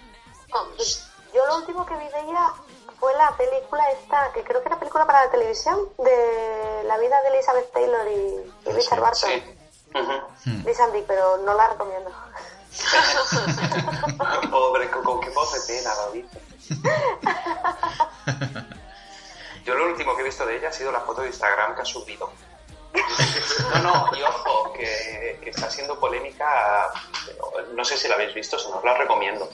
Oh, 0.52 0.68
pues 0.76 1.09
lo 1.50 1.58
último 1.58 1.86
que 1.86 1.96
vi 1.96 2.08
de 2.08 2.20
ella 2.22 2.54
fue 3.00 3.14
la 3.16 3.36
película 3.36 3.90
esta, 3.92 4.32
que 4.34 4.44
creo 4.44 4.62
que 4.62 4.68
era 4.68 4.78
película 4.78 5.06
para 5.06 5.26
la 5.26 5.32
televisión, 5.32 5.90
de 5.98 6.84
la 6.86 6.98
vida 6.98 7.20
de 7.22 7.30
Elizabeth 7.30 7.72
Taylor 7.72 8.08
y, 8.08 8.70
y 8.70 8.72
Richard 8.72 9.00
Barton. 9.00 9.30
Sí. 9.30 10.62
Liz 10.64 10.80
and 10.80 10.94
Dick, 10.94 11.06
pero 11.08 11.38
no 11.38 11.54
la 11.56 11.70
recomiendo. 11.70 12.12
Pobre, 14.52 14.92
con, 14.92 15.04
con 15.04 15.20
qué 15.22 15.30
voz 15.32 15.52
de 15.54 15.60
pena 15.74 15.92
lo 15.96 16.12
dice. 16.12 16.40
Yo 19.66 19.74
lo 19.74 19.88
último 19.88 20.16
que 20.16 20.22
he 20.22 20.26
visto 20.26 20.46
de 20.46 20.58
ella 20.58 20.70
ha 20.70 20.74
sido 20.74 20.92
la 20.92 21.02
foto 21.02 21.22
de 21.22 21.28
Instagram 21.28 21.76
que 21.76 21.82
ha 21.82 21.86
subido. 21.86 22.32
No, 23.74 23.80
no, 24.10 24.18
y 24.18 24.22
ojo, 24.24 24.74
que, 24.74 25.40
está 25.46 25.70
siendo 25.70 26.00
polémica, 26.00 26.92
no 27.74 27.84
sé 27.86 27.98
si 27.98 28.08
la 28.08 28.16
habéis 28.16 28.34
visto, 28.34 28.58
si 28.58 28.70
no 28.70 28.78
os 28.78 28.84
la 28.84 28.96
recomiendo. 28.96 29.50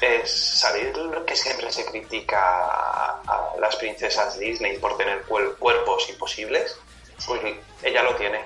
Es 0.00 0.64
lo 0.94 1.24
que 1.24 1.36
siempre 1.36 1.72
se 1.72 1.84
critica 1.86 2.40
a, 2.40 3.52
las 3.58 3.76
princesas 3.76 4.38
Disney 4.38 4.78
por 4.78 4.96
tener 4.96 5.24
cuer- 5.26 5.56
cuerpos 5.56 6.08
imposibles, 6.08 6.76
pues 7.26 7.40
ella 7.82 8.02
lo 8.02 8.14
tiene. 8.16 8.44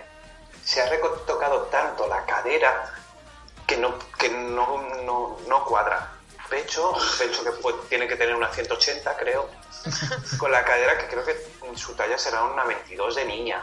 Se 0.65 0.83
ha 0.83 0.89
retocado 0.89 1.63
tanto 1.63 2.07
la 2.07 2.25
cadera 2.27 2.93
que 3.67 3.77
no, 3.77 3.99
que 4.19 4.29
no, 4.29 5.37
no, 5.47 5.65
cuadra. 5.65 6.13
Pecho, 6.49 6.95
pecho 7.19 7.45
que 7.45 7.51
tiene 7.89 8.09
que 8.09 8.17
tener 8.17 8.35
una 8.35 8.49
180, 8.49 9.17
creo, 9.19 9.51
con 10.39 10.51
la 10.51 10.65
cadera 10.65 10.97
que 10.97 11.07
creo 11.07 11.25
que 11.25 11.37
su 11.77 11.95
talla 11.95 12.17
será 12.17 12.45
una 12.45 12.65
22 12.65 13.17
de 13.17 13.25
niña. 13.27 13.63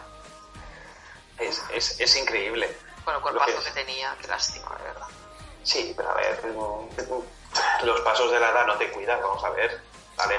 Es, 1.40 1.62
es, 1.74 2.00
es 2.00 2.16
increíble. 2.16 2.78
Bueno, 3.04 3.22
cuerpazo 3.22 3.60
que 3.60 3.66
que 3.66 3.72
tenía, 3.72 4.16
qué 4.22 4.28
lástima, 4.28 4.76
de 4.78 4.84
verdad. 4.84 5.08
Sí, 5.64 5.94
pero 5.96 6.10
a 6.12 6.14
ver, 6.16 6.42
los 7.84 8.02
pasos 8.02 8.32
de 8.32 8.40
la 8.40 8.50
edad 8.50 8.66
no 8.68 8.76
te 8.78 8.90
cuidan, 8.92 9.20
vamos 9.22 9.44
a 9.44 9.50
ver. 9.52 9.82
Vale. 10.18 10.36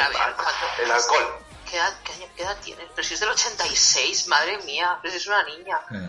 A 0.00 0.08
ver, 0.08 0.34
¿cuánto- 0.36 0.82
El 0.82 0.90
alcohol. 0.90 1.38
¿Qué 1.68 1.76
edad, 1.76 1.94
qué 2.02 2.12
año- 2.14 2.28
qué 2.36 2.42
edad 2.42 2.56
tienes? 2.62 2.86
Pero 2.94 3.06
si 3.06 3.14
es 3.14 3.20
del 3.20 3.28
86, 3.30 4.26
madre 4.28 4.58
mía, 4.58 4.98
pero 5.02 5.12
si 5.12 5.18
es 5.18 5.26
una 5.26 5.42
niña. 5.44 5.80
Eh, 5.92 6.08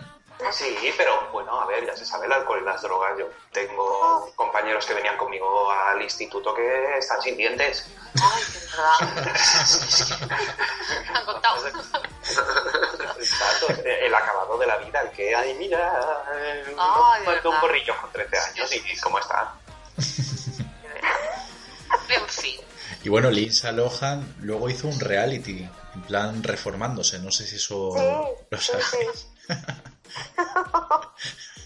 Sí, 0.52 0.92
pero 0.96 1.28
bueno, 1.32 1.60
a 1.60 1.66
ver, 1.66 1.86
ya 1.86 1.96
se 1.96 2.04
sabe 2.04 2.26
el 2.26 2.32
alcohol 2.32 2.60
y 2.62 2.64
las 2.64 2.80
drogas. 2.82 3.12
Yo 3.18 3.26
tengo 3.52 4.32
compañeros 4.34 4.84
que 4.86 4.94
venían 4.94 5.16
conmigo 5.16 5.70
al 5.70 6.00
instituto 6.02 6.54
que 6.54 6.98
están 6.98 7.20
sin 7.22 7.36
dientes. 7.36 7.86
Ay, 8.20 8.42
qué 8.52 8.58
verdad. 8.58 9.34
Han 11.14 11.24
contado. 11.26 11.66
Exacto, 13.18 13.66
el 13.84 14.14
acabado 14.14 14.56
de 14.58 14.66
la 14.66 14.76
vida, 14.78 15.00
el 15.02 15.10
que, 15.10 15.34
ay, 15.34 15.54
mira, 15.58 16.22
Ay, 16.78 17.20
un 17.20 17.26
verdad. 17.26 17.60
porrillo 17.60 17.94
con 18.00 18.10
13 18.12 18.38
años 18.38 18.70
y 18.74 18.96
cómo 19.00 19.18
está. 19.18 19.54
En 22.08 22.28
fin. 22.28 22.60
Y 23.04 23.08
bueno, 23.08 23.30
Lindsay 23.30 23.72
Lohan 23.74 24.34
luego 24.40 24.68
hizo 24.68 24.86
un 24.88 24.98
reality, 25.00 25.68
en 25.94 26.02
plan 26.02 26.42
reformándose, 26.42 27.18
no 27.20 27.30
sé 27.30 27.46
si 27.46 27.56
eso 27.56 27.94
Sí, 27.96 28.04
lo 28.50 28.58
sí, 28.58 28.72
sabéis. 28.72 29.26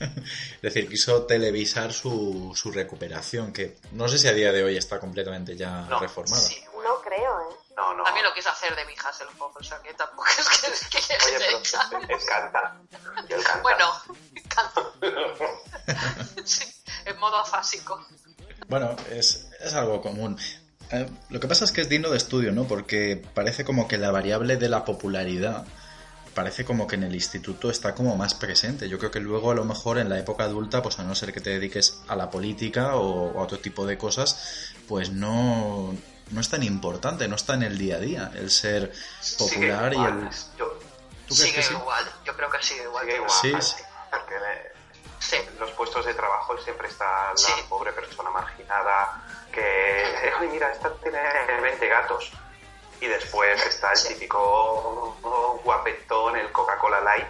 Es 0.01 0.75
decir, 0.75 0.89
quiso 0.89 1.23
televisar 1.25 1.93
su, 1.93 2.53
su 2.55 2.73
recuperación, 2.73 3.53
que 3.53 3.79
no 3.93 4.09
sé 4.09 4.19
si 4.19 4.27
a 4.27 4.33
día 4.33 4.51
de 4.53 4.65
hoy 4.65 4.77
está 4.77 4.99
completamente 4.99 5.57
ya 5.57 5.83
No, 5.83 6.01
reformada. 6.01 6.41
Sí, 6.43 6.63
bueno. 6.73 6.91
No 6.95 7.01
creo, 7.01 7.41
¿eh? 7.41 7.55
No, 7.77 7.95
no. 7.95 8.05
También 8.05 8.27
lo 8.27 8.35
quiso 8.35 8.51
hacer 8.51 8.75
de 8.75 8.85
mi 8.87 8.95
poco, 9.39 9.59
o 9.59 9.63
sea 9.63 9.81
que 9.81 9.95
tampoco 9.95 10.27
es 10.39 10.49
que, 10.49 10.97
es 10.99 11.07
que 11.07 11.15
Oye, 11.27 11.39
le 11.39 11.45
pero 11.47 11.59
es 11.59 11.71
canta. 11.73 12.77
Canta. 13.25 13.61
Bueno, 13.63 13.93
canto. 14.49 14.95
Sí, 16.45 16.65
en 17.05 17.19
modo 17.19 17.37
afásico. 17.37 18.05
Bueno, 18.69 18.97
es, 19.11 19.49
es 19.61 19.75
algo 19.75 20.01
común. 20.01 20.39
Eh, 20.91 21.09
lo 21.31 21.41
que 21.41 21.49
pasa 21.49 21.65
es 21.65 21.73
que 21.73 21.81
es 21.83 21.89
digno 21.89 22.11
de 22.11 22.17
estudio, 22.17 22.53
¿no? 22.53 22.65
Porque 22.65 23.23
parece 23.35 23.65
como 23.65 23.89
que 23.89 23.99
la 23.99 24.11
variable 24.11 24.57
de 24.57 24.69
la 24.69 24.85
popularidad 24.85 25.67
parece 26.35 26.65
como 26.65 26.87
que 26.87 26.97
en 26.97 27.05
el 27.05 27.15
instituto 27.15 27.71
está 27.71 27.95
como 27.95 28.17
más 28.17 28.35
presente. 28.35 28.89
Yo 28.89 28.99
creo 28.99 29.11
que 29.11 29.21
luego 29.21 29.51
a 29.51 29.55
lo 29.55 29.65
mejor 29.65 29.99
en 29.99 30.09
la 30.09 30.19
época 30.19 30.45
adulta, 30.45 30.83
pues 30.83 30.99
a 30.99 31.05
no 31.05 31.15
ser 31.15 31.33
que 31.33 31.41
te 31.41 31.51
dediques 31.51 32.01
a 32.09 32.17
la 32.17 32.31
política 32.31 32.97
o 32.97 33.39
a 33.39 33.43
otro 33.43 33.59
tipo 33.61 33.87
de 33.87 33.97
cosas, 33.97 34.73
pues 34.89 35.11
no, 35.11 35.95
no 36.31 36.41
es 36.41 36.49
tan 36.49 36.63
importante, 36.63 37.29
no 37.29 37.37
está 37.37 37.55
en 37.55 37.63
el 37.63 37.79
día 37.79 37.97
a 37.97 38.01
día 38.01 38.31
el 38.35 38.51
ser 38.51 38.93
popular 39.39 39.93
Sigue 39.93 40.03
y 40.03 40.07
el... 40.07 40.31
Yo, 40.59 40.79
¿Tú 41.27 41.35
crees 41.35 41.41
Sigue 41.41 41.55
que 41.55 41.63
sí? 41.63 41.73
igual, 41.75 42.05
yo 42.25 42.37
creo 42.37 42.51
que 42.51 42.63
sigue 42.63 42.83
igual. 42.83 43.05
sigue 43.07 43.17
igual. 43.17 43.31
Sí, 43.31 43.53
sí. 43.61 43.83
Porque 44.11 44.35
Sí. 45.21 45.37
en 45.37 45.59
los 45.59 45.71
puestos 45.71 46.05
de 46.05 46.13
trabajo 46.13 46.55
siempre 46.63 46.87
está 46.89 47.31
la 47.31 47.37
Sí. 47.37 47.53
pobre 47.69 47.93
persona 47.93 48.29
marginada 48.29 49.25
que, 49.51 49.63
ay, 50.39 50.49
mira, 50.53 50.71
esta 50.71 50.93
tiene 50.97 51.19
20 51.63 51.89
gatos. 51.89 52.31
Y 53.05 53.07
después 53.07 53.67
está 53.67 53.93
el 53.93 54.03
típico 54.09 55.61
guapetón, 55.63 56.37
el 56.37 56.51
Coca-Cola 56.53 57.01
Light. 57.03 57.27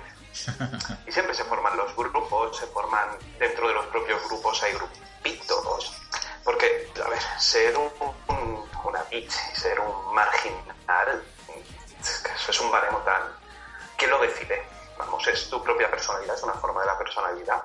Y 1.06 1.10
siempre 1.10 1.34
se 1.34 1.42
forman 1.44 1.76
los 1.76 1.94
grupos, 1.96 2.56
se 2.56 2.66
forman 2.68 3.08
dentro 3.40 3.66
de 3.66 3.74
los 3.74 3.84
propios 3.86 4.22
grupos, 4.28 4.62
hay 4.62 4.72
grupitos. 4.74 5.92
Porque, 6.44 6.92
a 7.04 7.08
ver, 7.08 7.18
ser 7.40 7.76
un, 7.76 7.90
un- 8.28 8.70
una 8.84 9.02
bitch 9.04 9.32
ser 9.56 9.80
un 9.80 10.14
marginal, 10.14 11.24
eso 12.36 12.50
es 12.50 12.60
un 12.60 12.70
baremo 12.70 12.98
tan... 12.98 13.22
¿Quién 13.96 14.10
lo 14.10 14.20
decide? 14.20 14.62
Vamos, 14.96 15.26
es 15.26 15.48
tu 15.50 15.60
propia 15.62 15.90
personalidad, 15.90 16.36
es 16.36 16.42
una 16.44 16.54
forma 16.54 16.82
de 16.82 16.86
la 16.86 16.98
personalidad. 16.98 17.62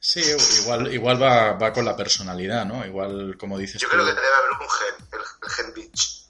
Sí, 0.00 0.20
igual, 0.62 0.92
igual 0.92 1.20
va, 1.22 1.52
va 1.54 1.72
con 1.72 1.84
la 1.84 1.96
personalidad, 1.96 2.64
¿no? 2.64 2.84
Igual, 2.86 3.36
como 3.38 3.58
dices 3.58 3.80
Yo 3.82 3.88
tú... 3.88 3.94
creo 3.94 4.06
que 4.06 4.12
debe 4.14 4.26
haber 4.26 4.50
un 4.52 4.68
gen, 4.70 5.05
gen 5.50 5.72
bitch. 5.74 6.26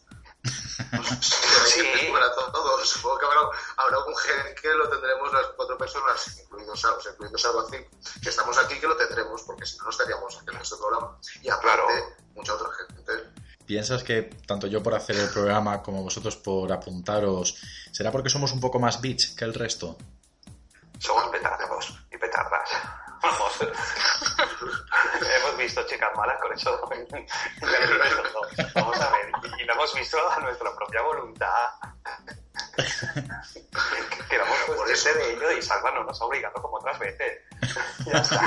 Sí. 1.21 1.83
Para 2.13 2.33
todos. 2.35 2.89
Supongo 2.89 3.19
que 3.19 3.27
habrá, 3.27 3.41
habrá 3.79 3.99
un 4.05 4.17
gen 4.17 4.55
que 4.61 4.69
lo 4.75 4.89
tendremos 4.89 5.33
las 5.33 5.47
cuatro 5.57 5.77
personas, 5.77 6.39
incluidos, 6.39 6.85
o 6.85 7.01
sea, 7.01 7.13
incluyendo 7.13 7.39
Salvacín, 7.39 7.85
que 8.23 8.29
estamos 8.29 8.57
aquí, 8.59 8.79
que 8.79 8.87
lo 8.87 8.97
tendremos, 8.97 9.43
porque 9.43 9.67
si 9.67 9.77
no, 9.79 9.85
no 9.85 9.91
estaríamos 9.91 10.37
aquí 10.37 10.55
en 10.55 10.61
este 10.63 10.77
programa. 10.77 11.19
Y 11.43 11.49
aparte, 11.49 11.67
Claro. 11.67 11.87
mucha 12.35 12.55
otra 12.55 12.69
gente. 12.75 13.13
¿Piensas 13.67 14.05
que 14.05 14.23
tanto 14.47 14.69
yo 14.69 14.81
por 14.83 14.95
hacer 14.95 15.17
el 15.17 15.29
programa 15.31 15.83
como 15.83 16.03
vosotros 16.05 16.37
por 16.37 16.71
apuntaros, 16.73 17.61
será 17.91 18.13
porque 18.13 18.31
somos 18.31 18.53
un 18.53 18.61
poco 18.61 18.79
más 18.79 19.01
bitch 19.01 19.35
que 19.35 19.45
el 19.45 19.55
resto? 19.55 19.99
Somos 21.01 21.29
petardos 21.29 21.93
y 22.13 22.17
petardas. 22.17 22.71
Vamos. 23.31 23.53
hemos 25.37 25.57
visto 25.57 25.83
chicas 25.87 26.11
malas, 26.17 26.41
con 26.41 26.53
eso. 26.53 26.81
Vamos 28.75 29.01
a 29.01 29.11
ver. 29.11 29.31
Y 29.61 29.65
lo 29.65 29.73
hemos 29.75 29.95
visto 29.95 30.19
a 30.31 30.39
nuestra 30.41 30.75
propia 30.75 31.03
voluntad. 31.03 31.71
Que- 32.77 34.25
que 34.29 34.35
éramos 34.35 34.57
Por 34.67 34.77
conscientes 34.77 35.07
eso. 35.17 35.19
de 35.19 35.33
ello 35.35 35.51
y 35.53 35.63
Salva 35.63 35.91
no 35.93 36.05
nos 36.05 36.21
ha 36.21 36.25
obligado 36.25 36.55
como 36.63 36.77
otras 36.79 36.99
veces. 36.99 37.41
Ya 38.07 38.19
está. 38.19 38.41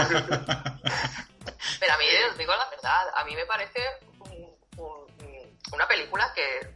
Pero 1.80 1.94
a 1.94 1.98
mí, 1.98 2.06
os 2.30 2.38
digo 2.38 2.54
la 2.56 2.70
verdad, 2.70 3.08
a 3.16 3.24
mí 3.26 3.36
me 3.36 3.46
parece 3.46 3.82
un- 4.20 4.56
un- 4.78 5.60
una 5.72 5.88
película 5.88 6.32
que 6.34 6.76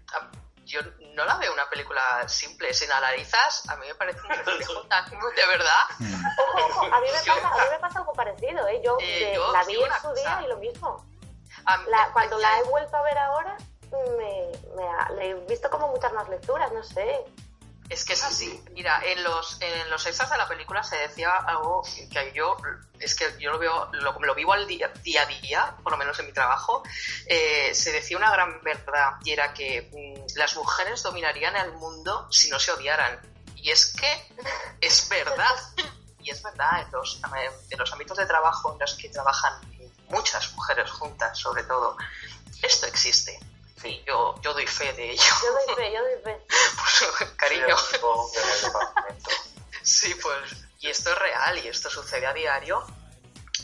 yo 0.74 0.82
no 1.14 1.26
la 1.26 1.38
veo 1.38 1.54
una 1.54 1.70
película 1.70 2.28
simple, 2.28 2.74
sin 2.74 2.92
analizas, 2.92 3.68
a 3.70 3.76
mí 3.78 3.88
me 3.88 3.96
parece 3.96 4.20
un 4.22 4.30
reflejo 4.46 4.82
tan 4.88 5.10
de 5.10 5.46
verdad. 5.48 5.84
Ojo, 6.00 6.66
ojo, 6.66 6.86
a 6.94 7.00
mí 7.00 7.08
me 7.12 7.24
Yo- 7.26 7.34
pasa, 7.36 7.48
a 7.50 7.56
mí 7.64 7.70
me 7.72 7.80
pasa 7.80 8.00
algo 8.00 8.14
parecido, 8.14 8.68
¿eh? 8.68 8.82
Yo, 8.84 8.98
Eh, 9.00 9.26
de- 9.26 9.36
yo 9.36 9.52
la 9.52 9.64
vi 9.64 9.76
en 9.76 9.94
su 9.94 10.02
cosa. 10.10 10.14
día 10.14 10.42
y 10.46 10.48
lo 10.48 10.58
mismo. 10.58 11.06
A 11.66 11.78
mí- 11.78 11.86
La- 11.90 12.10
cuando 12.12 12.38
la 12.40 12.60
he 12.60 12.64
vuelto 12.64 12.98
a 12.98 13.02
ver 13.04 13.18
ahora, 13.18 13.56
me, 14.18 14.52
me 14.76 14.88
ha- 14.90 15.10
le 15.12 15.30
he 15.30 15.34
visto 15.46 15.70
como 15.70 15.88
muchas 15.90 16.12
más 16.14 16.28
lecturas, 16.30 16.72
no 16.72 16.84
sé. 16.84 17.24
Es 17.90 18.06
que 18.06 18.14
es 18.14 18.24
así. 18.24 18.64
Mira, 18.72 19.02
en 19.06 19.24
los, 19.24 19.58
en 19.62 19.90
los 19.90 20.06
extras 20.06 20.32
de 20.32 20.38
la 20.38 20.48
película 20.48 20.84
se 20.84 20.98
decía 20.98 21.32
algo 21.46 21.84
que 22.12 22.32
yo, 22.34 22.58
es 23.00 23.16
que 23.16 23.26
yo 23.40 23.52
lo 23.52 23.60
veo, 23.60 23.90
lo, 23.94 24.20
lo 24.20 24.36
vivo 24.36 24.54
al 24.54 24.66
día, 24.68 24.92
día 25.04 25.24
a 25.24 25.26
día, 25.26 25.76
por 25.84 25.92
lo 25.92 25.98
menos 25.98 26.18
en 26.20 26.28
mi 26.28 26.34
trabajo, 26.34 26.84
eh, 27.28 27.74
se 27.74 27.92
decía 27.92 28.18
una 28.18 28.32
gran 28.32 28.62
verdad 28.64 29.14
y 29.24 29.32
era 29.32 29.54
que 29.54 29.90
mm, 29.92 30.38
las 30.38 30.56
mujeres 30.56 31.04
dominarían 31.04 31.56
el 31.58 31.74
mundo 31.74 32.28
si 32.32 32.50
no 32.50 32.60
se 32.60 32.72
odiaran. 32.72 33.20
Y 33.56 33.70
es 33.70 33.94
que 33.94 34.28
es 34.82 35.08
verdad. 35.10 35.56
Y 36.20 36.30
es 36.30 36.42
verdad, 36.42 36.84
en 36.84 36.92
los, 36.92 37.20
en 37.70 37.78
los 37.78 37.92
ámbitos 37.92 38.18
de 38.18 38.26
trabajo 38.26 38.72
en 38.72 38.80
los 38.80 38.94
que 38.96 39.10
trabajan 39.10 39.54
muchas 40.10 40.54
mujeres 40.54 40.90
juntas, 40.90 41.38
sobre 41.38 41.64
todo, 41.64 41.98
esto 42.62 42.86
existe. 42.86 43.38
Yo, 44.06 44.36
yo 44.42 44.54
doy 44.54 44.68
fe 44.68 44.92
de 44.94 45.12
ello. 45.12 45.24
Yo 45.44 45.52
doy 45.52 45.76
fe, 45.76 45.94
yo 45.94 46.02
doy 46.04 46.22
fe. 46.24 46.46
Pues, 47.18 47.30
cariño. 47.38 47.76
Sí, 49.84 50.16
pues, 50.16 50.52
y 50.80 50.90
esto 50.90 51.12
es 51.12 51.18
real 51.18 51.58
y 51.60 51.68
esto 51.68 51.90
sucede 51.90 52.26
a 52.26 52.34
diario 52.34 52.86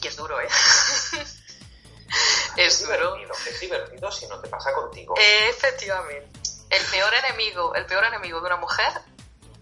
y 0.01 0.07
es 0.07 0.15
duro, 0.15 0.39
¿eh? 0.41 0.47
es 2.57 2.81
duro. 2.81 3.15
divertido, 3.15 3.33
es 3.47 3.59
divertido 3.59 4.11
si 4.11 4.27
no 4.27 4.39
te 4.41 4.47
pasa 4.49 4.73
contigo. 4.73 5.15
Efectivamente. 5.17 6.39
El 6.69 6.83
peor 6.85 7.13
enemigo, 7.13 7.73
el 7.75 7.85
peor 7.85 8.03
enemigo 8.05 8.39
de 8.41 8.47
una 8.47 8.57
mujer 8.57 8.91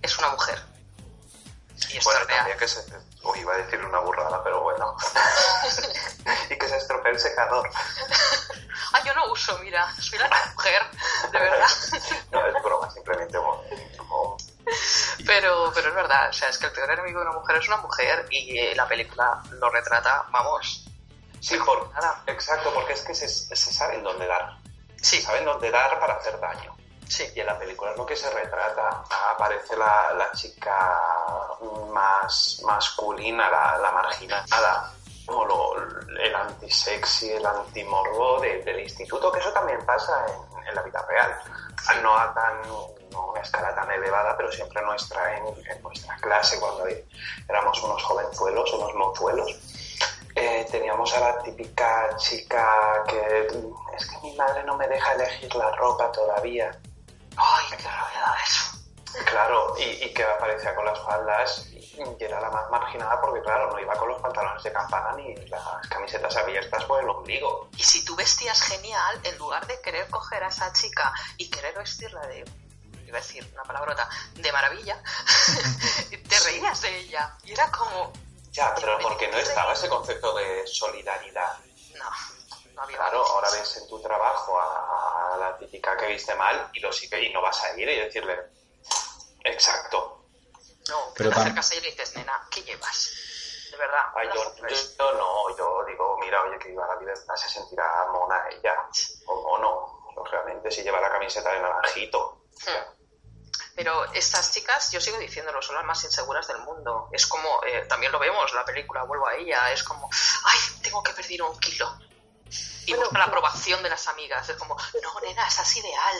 es 0.02 0.18
una 0.18 0.30
mujer. 0.30 0.60
Y 1.90 1.98
esto 1.98 2.10
Bueno, 2.10 2.22
es 2.22 2.28
real. 2.28 2.38
también 2.40 2.58
que 2.58 2.68
se... 2.68 2.82
Uy, 3.24 3.40
iba 3.40 3.54
a 3.54 3.58
decir 3.58 3.84
una 3.84 4.00
burrada, 4.00 4.44
pero 4.44 4.62
bueno. 4.62 4.96
y 6.50 6.58
que 6.58 6.68
se 6.70 6.78
estropee 6.78 7.12
el 7.12 7.20
secador. 7.20 7.70
Ah, 8.94 9.04
yo 9.04 9.14
no 9.14 9.32
uso, 9.32 9.58
mira, 9.60 9.92
soy 10.00 10.20
la 10.20 10.30
mujer, 10.54 10.82
de 11.32 11.40
verdad. 11.40 11.68
No, 12.32 12.46
es 12.46 12.64
broma, 12.64 12.90
simplemente 12.92 13.38
como... 13.98 14.38
Pero, 15.26 15.72
pero 15.74 15.90
es 15.90 15.96
verdad, 15.96 16.30
o 16.30 16.34
sea, 16.34 16.50
es 16.50 16.58
que 16.58 16.68
el 16.68 16.72
peor 16.72 16.92
enemigo 16.92 17.20
de 17.22 17.28
una 17.28 17.40
mujer 17.40 17.58
es 17.58 17.68
una 17.68 17.78
mujer 17.78 18.28
y 18.30 18.58
eh, 18.58 18.76
la 18.76 18.88
película 18.88 19.42
lo 19.52 19.70
retrata, 19.70 20.26
vamos. 20.30 20.86
Sí, 21.40 21.58
por... 21.58 21.90
nada. 21.94 22.24
exacto, 22.28 22.74
porque 22.74 22.94
es 22.94 23.02
que 23.02 23.16
se, 23.16 23.28
se 23.28 23.56
saben 23.74 24.04
dónde 24.04 24.28
dar. 24.28 24.58
Sí, 25.02 25.18
Se 25.18 25.24
saben 25.24 25.46
dónde 25.46 25.72
dar 25.72 26.00
para 26.00 26.16
hacer 26.16 26.40
daño. 26.40 26.76
Sí. 27.10 27.32
Y 27.36 27.40
en 27.40 27.46
la 27.48 27.58
película 27.58 27.92
es 27.92 27.98
lo 27.98 28.06
que 28.06 28.16
se 28.16 28.30
retrata. 28.30 29.04
Aparece 29.34 29.76
la, 29.78 30.14
la 30.18 30.32
chica 30.32 31.00
más 31.92 32.62
masculina, 32.66 33.50
la, 33.50 33.78
la 33.78 33.92
marginada, 33.92 34.92
como 35.26 35.46
lo, 35.46 35.76
el 36.20 36.36
antisexy, 36.36 37.32
el 37.34 37.46
antimorbo 37.46 38.40
de- 38.40 38.62
del 38.64 38.80
instituto, 38.82 39.32
que 39.32 39.40
eso 39.40 39.52
también 39.52 39.84
pasa 39.86 40.26
en, 40.28 40.68
en 40.68 40.76
la 40.76 40.82
vida 40.82 41.04
real. 41.08 41.36
No 42.02 42.16
a 42.18 42.34
tan, 42.34 42.62
no 43.12 43.28
una 43.28 43.42
escala 43.42 43.74
tan 43.74 43.90
elevada, 43.92 44.36
pero 44.38 44.52
siempre 44.52 44.82
nuestra, 44.84 45.38
en, 45.38 45.48
en 45.48 45.82
nuestra 45.82 46.16
clase, 46.18 46.60
cuando 46.60 46.86
éramos 47.48 47.82
unos 47.84 48.04
jovenzuelos, 48.04 48.74
unos 48.74 48.94
mozuelos, 48.96 49.52
eh, 50.36 50.68
teníamos 50.70 51.12
a 51.16 51.20
la 51.20 51.40
típica 51.44 52.16
chica 52.18 53.04
que 53.08 53.48
es 53.96 54.06
que 54.06 54.18
mi 54.22 54.36
madre 54.36 54.64
no 54.66 54.78
me 54.78 54.88
deja 54.88 55.14
elegir 55.14 55.54
la 55.56 55.72
ropa 55.78 56.12
todavía. 56.12 56.78
Ay, 57.38 57.66
qué 57.78 57.88
rabia 57.88 58.36
eso. 58.44 58.78
Claro, 59.26 59.76
y, 59.80 59.84
y 59.84 60.14
que 60.14 60.24
aparecía 60.24 60.76
con 60.76 60.86
las 60.86 61.00
faldas 61.00 61.68
y 61.98 62.24
era 62.24 62.40
la 62.40 62.50
más 62.50 62.70
marginada 62.70 63.20
porque, 63.20 63.42
claro, 63.42 63.72
no 63.72 63.80
iba 63.80 63.96
con 63.96 64.10
los 64.10 64.22
pantalones 64.22 64.62
de 64.64 64.72
campana 64.72 65.14
ni 65.14 65.36
las 65.48 65.88
camisetas 65.90 66.36
abiertas 66.36 66.84
por 66.86 67.02
el 67.02 67.10
ombligo. 67.10 67.70
Y 67.76 67.84
si 67.84 68.06
tú 68.06 68.16
vestías 68.16 68.62
genial, 68.62 69.20
en 69.24 69.38
lugar 69.38 69.66
de 69.66 69.82
querer 69.82 70.08
coger 70.10 70.44
a 70.44 70.48
esa 70.48 70.72
chica 70.74 71.12
y 71.38 71.50
querer 71.50 71.76
vestirla 71.76 72.26
de, 72.28 72.46
iba 73.06 73.18
a 73.18 73.22
decir 73.22 73.50
una 73.54 73.64
palabrota, 73.64 74.08
de 74.36 74.52
maravilla, 74.52 75.02
te 76.30 76.40
reías 76.40 76.82
de 76.82 76.98
ella. 77.00 77.36
Y 77.44 77.54
era 77.54 77.72
como, 77.72 78.14
Ya, 78.52 78.76
pero 78.76 79.00
porque 79.00 79.28
no 79.30 79.38
estaba 79.38 79.74
ese 79.74 79.90
concepto 79.90 80.36
de 80.36 80.68
solidaridad. 80.68 81.58
no, 81.98 82.10
no 82.74 82.82
había 82.84 82.98
Claro, 82.98 83.26
ahora 83.28 83.50
ves 83.52 83.78
en 83.78 83.88
tu 83.88 84.00
trabajo 84.02 84.60
a, 84.60 85.17
la 85.40 85.58
típica 85.58 85.96
que 85.98 86.08
viste 86.08 86.36
mal 86.36 86.70
y 86.74 86.80
lo 86.80 86.92
sigue 86.92 87.24
y 87.24 87.34
no 87.34 87.42
vas 87.42 87.64
a 87.64 87.78
ir 87.78 87.90
y 87.90 88.00
decirle, 88.00 88.38
exacto. 89.44 90.26
No, 90.90 91.14
Pero 91.16 91.30
pero 91.30 91.32
te 91.32 91.40
acercas 91.42 91.72
a 91.72 91.76
ella 91.76 91.88
y 91.88 91.92
dices, 91.92 92.16
nena, 92.16 92.48
¿qué 92.50 92.62
llevas? 92.64 93.12
De 93.72 93.78
verdad. 93.78 94.06
Ay, 94.16 94.30
yo, 94.34 95.14
no, 95.14 95.58
yo 95.58 95.84
digo, 95.86 96.18
mira, 96.20 96.42
oye, 96.44 96.58
que 96.58 96.70
viva 96.70 96.88
la 96.88 97.00
libertad, 97.00 97.36
se 97.36 97.50
sentirá 97.50 98.08
mona 98.12 98.48
ella, 98.50 98.88
o 99.26 99.42
mono, 99.42 100.14
lógicamente, 100.16 100.72
si 100.72 100.84
lleva 100.84 101.02
la 101.02 101.12
camiseta 101.12 101.52
de 101.52 101.60
naranjito. 101.60 102.44
Hmm. 102.66 102.98
Pero 103.76 104.12
estas 104.14 104.52
chicas, 104.52 104.92
yo 104.92 105.00
sigo 105.00 105.20
diciéndolo, 105.20 105.62
son 105.62 105.76
las 105.76 105.86
más 105.86 106.04
inseguras 106.04 106.48
del 106.48 106.58
mundo. 106.60 107.10
Es 107.12 107.28
como, 107.28 107.62
eh, 107.64 107.86
también 107.88 108.12
lo 108.12 108.18
vemos, 108.18 108.52
la 108.54 108.66
película, 108.66 109.04
vuelvo 109.04 109.28
a 109.28 109.36
ella, 109.36 109.72
es 109.72 109.84
como, 109.84 110.10
ay, 110.46 110.60
tengo 110.82 111.04
que 111.04 111.14
perder 111.14 111.44
un 111.44 111.60
kilo. 111.60 111.88
Y 112.86 112.92
Bueno, 112.92 113.06
busca 113.06 113.20
la 113.20 113.26
aprobación 113.26 113.84
de 113.84 113.90
las 113.90 114.08
amigas. 114.08 114.48
Es 114.50 114.56
como, 114.58 114.76
no, 115.04 115.20
nena, 115.22 115.48
estás 115.48 115.76
ideal. 115.76 116.16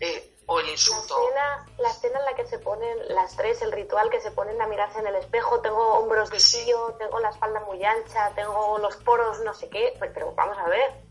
Eh, 0.00 0.32
o 0.46 0.60
el 0.60 0.66
La 0.66 0.72
insulto. 0.72 1.18
escena, 1.20 1.66
la 1.78 1.90
escena 1.90 2.18
en 2.20 2.24
la 2.24 2.34
que 2.36 2.46
se 2.46 2.58
ponen 2.60 2.96
las 3.14 3.36
tres, 3.36 3.60
el 3.62 3.72
ritual 3.72 4.08
que 4.10 4.20
se 4.20 4.30
ponen 4.30 4.60
a 4.62 4.66
mirarse 4.66 4.98
en 5.00 5.06
el 5.08 5.16
espejo, 5.16 5.60
tengo 5.60 5.94
hombros 5.98 6.30
de 6.30 6.38
Sí. 6.38 6.72
tengo 6.98 7.18
la 7.18 7.30
espalda 7.30 7.60
muy 7.60 7.84
ancha, 7.84 8.30
tengo 8.34 8.78
los 8.78 8.96
poros 8.98 9.40
no 9.40 9.52
sé 9.54 9.68
qué, 9.68 9.94
pero, 9.98 10.12
pero 10.14 10.32
vamos 10.34 10.56
a 10.58 10.68
ver. 10.68 11.02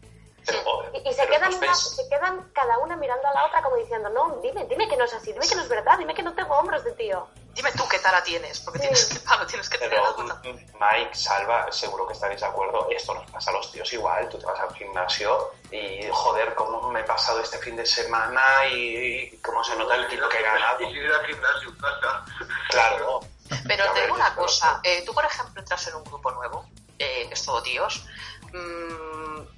Pero, 0.45 0.59
Y, 0.93 1.09
y 1.09 1.13
se, 1.13 1.27
quedan 1.27 1.53
una- 1.53 1.73
se 1.75 2.07
quedan 2.09 2.49
cada 2.53 2.77
una 2.79 2.95
mirando 2.95 3.27
a 3.27 3.33
la 3.33 3.45
otra 3.45 3.61
como 3.63 3.75
diciendo, 3.77 4.09
no, 4.09 4.39
dime, 4.43 4.65
dime 4.65 4.87
que 4.87 4.95
no 4.97 5.05
es 5.05 5.13
así, 5.13 5.33
dime 5.33 5.47
que 5.47 5.55
no 5.55 5.61
es 5.63 5.69
verdad, 5.69 5.97
dime 5.97 6.13
que 6.13 6.23
no 6.23 6.33
tengo 6.33 6.55
hombros 6.55 6.83
de 6.83 6.91
tío. 6.93 7.27
Dime 7.53 7.71
tú 7.71 7.87
qué 7.87 7.99
tara 7.99 8.21
tienes, 8.21 8.59
porque 8.59 8.79
tienes 8.79 9.05
que, 9.05 9.19
tienes 9.47 9.69
que 9.69 9.77
tener 9.77 9.97
mm, 9.99 10.77
Mike, 10.79 11.15
Salva, 11.15 11.71
seguro 11.71 12.05
que 12.05 12.13
estaréis 12.13 12.41
de 12.41 12.47
acuerdo. 12.47 12.87
Esto 12.91 13.13
nos 13.15 13.31
pasa 13.31 13.49
a 13.51 13.53
los 13.53 13.71
tíos 13.71 13.91
igual. 13.93 14.27
Tú 14.29 14.37
te 14.37 14.45
vas 14.45 14.59
al 14.59 14.75
gimnasio 14.75 15.51
y 15.71 16.01
joder, 16.11 16.53
cómo 16.53 16.89
me 16.91 16.99
he 16.99 17.03
pasado 17.05 17.39
este 17.39 17.57
fin 17.59 17.75
de 17.77 17.85
semana 17.85 18.41
y 18.71 19.37
cómo 19.37 19.63
se 19.63 19.73
nota 19.77 19.95
el 19.95 20.07
kilo 20.09 20.27
que 20.27 20.37
he 20.39 20.43
ganado. 20.43 20.81
Y 20.81 20.97
ir 20.97 21.11
al 21.11 21.25
gimnasio, 21.25 21.73
claro. 21.77 22.25
Claro. 22.69 23.19
Pero 23.67 23.85
te 23.93 24.01
digo 24.01 24.15
una 24.15 24.35
cosa, 24.35 24.81
eh, 24.83 25.03
tú 25.05 25.13
por 25.13 25.23
ejemplo 25.23 25.61
entras 25.61 25.87
en 25.87 25.95
un 25.95 26.03
grupo 26.03 26.31
nuevo, 26.31 26.65
eh, 26.99 27.25
que 27.29 27.33
es 27.35 27.45
todo 27.45 27.63
tíos, 27.63 28.05
mm, 28.51 29.54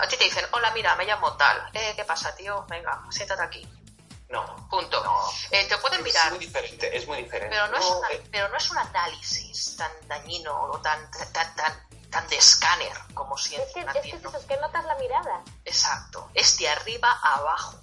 a 0.00 0.08
ti 0.08 0.16
te 0.16 0.24
dicen, 0.24 0.46
hola 0.52 0.70
mira, 0.72 0.94
me 0.96 1.04
llamo 1.04 1.36
tal, 1.36 1.70
eh, 1.72 1.92
¿qué 1.96 2.04
pasa 2.04 2.34
tío? 2.34 2.64
Venga, 2.68 3.02
siéntate 3.10 3.42
aquí, 3.42 3.68
No. 4.28 4.68
punto. 4.68 5.02
No. 5.02 5.24
Eh, 5.50 5.66
te 5.66 5.78
pueden 5.78 6.00
Es 6.00 6.04
mirar, 6.04 6.30
muy 6.30 6.38
diferente, 6.38 6.96
es 6.96 7.06
muy 7.06 7.22
diferente. 7.22 7.48
pero 7.54 7.66
no, 7.68 7.78
es 7.78 7.86
una- 7.86 8.10
eh, 8.10 8.22
pero 8.30 8.48
no 8.48 8.56
es 8.56 8.70
un 8.70 8.78
análisis 8.78 9.76
tan 9.76 9.90
dañino 10.06 10.54
o 10.62 10.78
tan, 10.80 11.10
tan, 11.10 11.54
tan, 11.54 11.88
tan 12.10 12.28
de 12.28 12.36
escáner 12.36 12.92
como 13.14 13.36
si 13.38 13.54
Es 13.56 13.72
que, 13.72 13.80
es 13.80 13.86
que 13.92 13.98
es 14.16 14.34
es 14.34 14.44
que 14.46 14.56
notas 14.58 14.84
la 14.84 14.94
mirada. 14.96 15.42
Exacto, 15.64 16.30
es 16.34 16.56
de 16.58 16.68
arriba 16.68 17.10
a 17.22 17.34
abajo. 17.36 17.80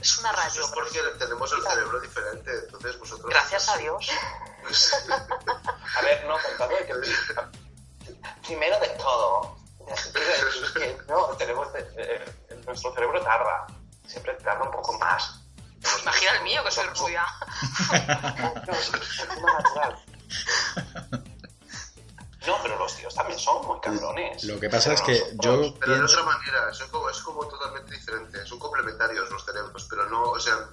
Es 0.00 0.18
una 0.18 0.30
Eso 0.46 0.62
es 0.64 0.70
porque 0.70 1.00
tenemos 1.18 1.50
el 1.52 1.62
cerebro 1.62 1.98
diferente, 2.00 2.50
entonces 2.64 2.98
vosotros... 2.98 3.30
Gracias 3.30 3.68
a 3.70 3.76
Dios. 3.78 4.06
A 5.96 6.02
ver, 6.02 6.24
no, 6.26 6.36
contando 6.42 6.76
de 6.76 6.86
que 6.86 6.94
primero 8.46 8.78
de 8.80 8.88
todo, 8.90 9.56
no, 11.08 11.26
tenemos 11.36 11.68
eh, 11.74 12.24
nuestro 12.66 12.94
cerebro 12.94 13.22
tarda, 13.22 13.66
siempre 14.06 14.34
tarda 14.34 14.64
un 14.64 14.70
poco 14.70 14.98
más. 14.98 15.40
Imagina 16.02 16.36
el 16.38 16.42
mío, 16.44 16.64
que 16.64 16.70
soy 16.70 16.86
rubia. 16.86 17.24
No, 18.66 18.72
es, 18.72 18.88
es 18.94 19.42
más 19.42 19.54
natural. 19.62 20.04
No, 22.46 22.58
pero 22.62 22.78
los 22.78 22.94
tíos 22.96 23.14
también 23.14 23.38
son 23.38 23.66
muy 23.66 23.80
cabrones. 23.80 24.44
Lo 24.44 24.60
que 24.60 24.68
pasa 24.68 24.92
es 24.92 25.00
que 25.02 25.14
yo 25.40 25.74
Pero 25.80 25.94
de 25.94 25.98
pienso... 26.00 26.20
otra 26.20 26.24
manera, 26.24 26.70
es 26.70 26.78
como, 26.84 27.08
es 27.08 27.20
como 27.20 27.46
totalmente 27.46 27.94
diferente, 27.94 28.46
son 28.46 28.58
complementarios 28.58 29.30
los 29.30 29.44
cerebros, 29.44 29.86
pero 29.88 30.08
no, 30.10 30.22
o 30.30 30.40
sea, 30.40 30.68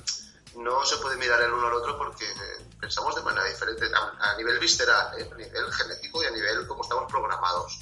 no 0.56 0.86
se 0.86 0.98
puede 0.98 1.16
mirar 1.18 1.42
el 1.42 1.54
uno 1.54 1.68
al 1.68 1.74
otro 1.74 1.98
porque 1.98 2.26
eh, 2.26 2.68
pensamos 2.80 3.16
de 3.16 3.22
manera 3.22 3.46
diferente, 3.46 3.86
a, 3.94 4.32
a 4.32 4.36
nivel 4.36 4.60
visceral, 4.60 5.18
¿eh? 5.18 5.30
a 5.32 5.36
nivel 5.36 5.72
genético 5.72 6.22
y 6.22 6.26
a 6.26 6.32
nivel 6.32 6.68
como 6.68 6.84
estamos 6.84 7.10
programados. 7.10 7.80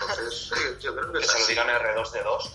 Entonces, 0.00 0.50
yo 0.80 0.94
creo 0.94 1.12
que 1.12 1.20
se 1.20 1.26
lo 1.26 1.32
así. 1.32 1.52
digan 1.52 1.68
R2D2. 1.68 2.50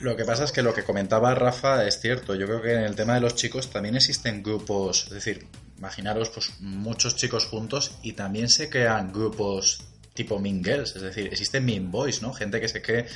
Lo 0.00 0.16
que 0.16 0.24
pasa 0.24 0.44
es 0.44 0.52
que 0.52 0.62
lo 0.62 0.72
que 0.72 0.82
comentaba 0.82 1.34
Rafa 1.34 1.84
es 1.86 2.00
cierto. 2.00 2.34
Yo 2.34 2.46
creo 2.46 2.62
que 2.62 2.72
en 2.72 2.84
el 2.84 2.96
tema 2.96 3.14
de 3.14 3.20
los 3.20 3.34
chicos 3.34 3.70
también 3.70 3.96
existen 3.96 4.42
grupos, 4.42 5.04
es 5.04 5.10
decir, 5.10 5.46
imaginaros 5.76 6.30
pues 6.30 6.52
muchos 6.60 7.16
chicos 7.16 7.44
juntos 7.44 7.92
y 8.02 8.14
también 8.14 8.48
se 8.48 8.70
crean 8.70 9.12
grupos 9.12 9.82
tipo 10.14 10.38
mean 10.38 10.64
girls, 10.64 10.96
es 10.96 11.02
decir, 11.02 11.26
existen 11.26 11.64
mean 11.64 11.90
boys, 11.90 12.22
¿no? 12.22 12.32
Gente 12.32 12.60
que 12.60 12.68
se 12.68 12.82
cree 12.82 13.06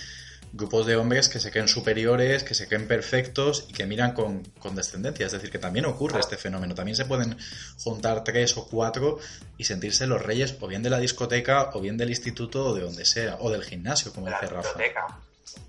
grupos 0.56 0.86
de 0.86 0.96
hombres 0.96 1.28
que 1.28 1.40
se 1.40 1.50
creen 1.50 1.66
superiores, 1.68 2.44
que 2.44 2.54
se 2.54 2.68
creen 2.68 2.86
perfectos 2.86 3.66
y 3.68 3.72
que 3.72 3.86
miran 3.86 4.12
con, 4.12 4.44
con 4.60 4.74
descendencia. 4.76 5.26
Es 5.26 5.32
decir, 5.32 5.50
que 5.50 5.58
también 5.58 5.84
ocurre 5.84 6.20
este 6.20 6.36
fenómeno. 6.36 6.74
También 6.74 6.96
se 6.96 7.04
pueden 7.04 7.36
juntar 7.82 8.22
tres 8.24 8.56
o 8.56 8.66
cuatro 8.66 9.18
y 9.58 9.64
sentirse 9.64 10.06
los 10.06 10.22
reyes 10.22 10.56
o 10.60 10.66
bien 10.68 10.82
de 10.82 10.90
la 10.90 10.98
discoteca 10.98 11.70
o 11.74 11.80
bien 11.80 11.96
del 11.96 12.10
instituto 12.10 12.66
o 12.66 12.74
de 12.74 12.82
donde 12.82 13.04
sea, 13.04 13.36
o 13.40 13.50
del 13.50 13.64
gimnasio, 13.64 14.12
como 14.12 14.28
la 14.28 14.40
dice 14.40 14.54
Rafa. 14.54 14.68
biblioteca. 14.70 15.06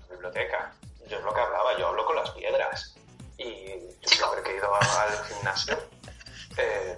La 0.08 0.14
biblioteca. 0.14 0.72
Yo 1.10 1.18
es 1.18 1.24
lo 1.24 1.34
que 1.34 1.40
hablaba, 1.40 1.78
yo 1.78 1.88
hablo 1.88 2.04
con 2.06 2.16
las 2.16 2.30
piedras. 2.30 2.94
Y 3.38 3.44
yo 4.02 4.08
siempre 4.08 4.42
que 4.44 4.52
he 4.52 4.56
ido 4.56 4.72
a- 4.74 5.02
al 5.02 5.24
gimnasio, 5.26 5.78
eh, 6.58 6.96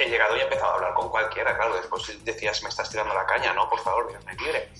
he 0.00 0.08
llegado 0.08 0.36
y 0.36 0.40
he 0.40 0.42
empezado 0.42 0.72
a 0.72 0.74
hablar 0.74 0.94
con 0.94 1.08
cualquiera. 1.08 1.56
Claro, 1.56 1.76
después 1.76 2.02
decías, 2.24 2.62
me 2.62 2.68
estás 2.68 2.90
tirando 2.90 3.14
la 3.14 3.24
caña, 3.26 3.52
¿no? 3.54 3.68
Por 3.70 3.80
favor, 3.80 4.08
Dios 4.08 4.22
me 4.26 4.34
libre. 4.34 4.70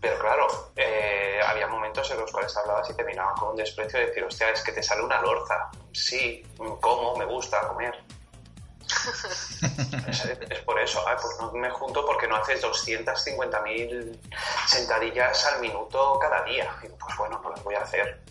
Pero 0.00 0.18
claro, 0.20 0.46
eh, 0.76 1.40
había 1.44 1.66
momentos 1.66 2.08
en 2.10 2.18
los 2.18 2.30
cuales 2.30 2.56
hablabas 2.56 2.88
y 2.90 2.94
te 2.94 3.04
miraban 3.04 3.34
con 3.34 3.50
un 3.50 3.56
desprecio 3.56 3.98
de 3.98 4.06
decir, 4.06 4.22
hostia, 4.22 4.50
es 4.50 4.62
que 4.62 4.72
te 4.72 4.82
sale 4.82 5.02
una 5.02 5.20
lorza. 5.20 5.70
Sí, 5.92 6.46
como, 6.80 7.16
me 7.16 7.24
gusta 7.24 7.66
comer. 7.68 7.94
Es, 10.08 10.24
es 10.24 10.60
por 10.60 10.78
eso, 10.80 11.04
pues 11.04 11.36
no 11.40 11.52
me 11.52 11.68
junto 11.70 12.06
porque 12.06 12.26
no 12.26 12.36
haces 12.36 12.62
250.000 12.62 14.18
sentadillas 14.66 15.46
al 15.46 15.60
minuto 15.60 16.18
cada 16.18 16.42
día. 16.44 16.74
Y 16.82 16.88
pues 16.88 17.16
bueno, 17.18 17.40
no 17.42 17.50
las 17.50 17.62
voy 17.62 17.74
a 17.74 17.82
hacer. 17.82 18.22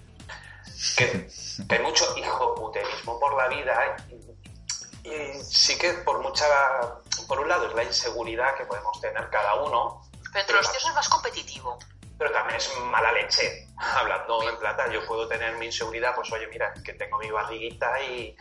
Que, 0.95 1.30
que 1.68 1.76
hay 1.76 1.82
mucho 1.84 2.18
hijoputerismo 2.18 3.20
por 3.20 3.36
la 3.36 3.47
vida 3.49 3.97
y, 4.09 5.09
y 5.09 5.43
sí 5.43 5.78
que 5.78 5.93
por 5.93 6.22
mucha, 6.22 6.45
por 7.28 7.39
un 7.39 7.49
lado 7.49 7.68
es 7.68 7.74
la 7.74 7.84
inseguridad 7.84 8.55
que 8.55 8.65
podemos 8.65 8.99
tener 8.99 9.30
cada 9.30 9.55
uno, 9.55 10.07
Pero 10.38 10.41
entre 10.41 10.55
los 10.57 10.71
tíos 10.71 10.85
es 10.85 10.93
más 10.93 11.09
competitivo. 11.09 11.79
pero 12.15 12.31
también 12.31 12.57
es 12.57 12.71
mala 12.91 13.11
leche. 13.11 13.67
Hablando 13.77 14.47
en 14.47 14.57
plata, 14.59 14.88
yo 14.91 15.05
puedo 15.07 15.27
tener 15.27 15.55
mi 15.57 15.65
inseguridad, 15.65 16.13
pues 16.13 16.31
oye, 16.31 16.45
mira, 16.47 16.73
que 16.85 16.93
tengo 16.93 17.17
mi 17.17 17.31
barriguita 17.31 17.99
y, 18.03 18.35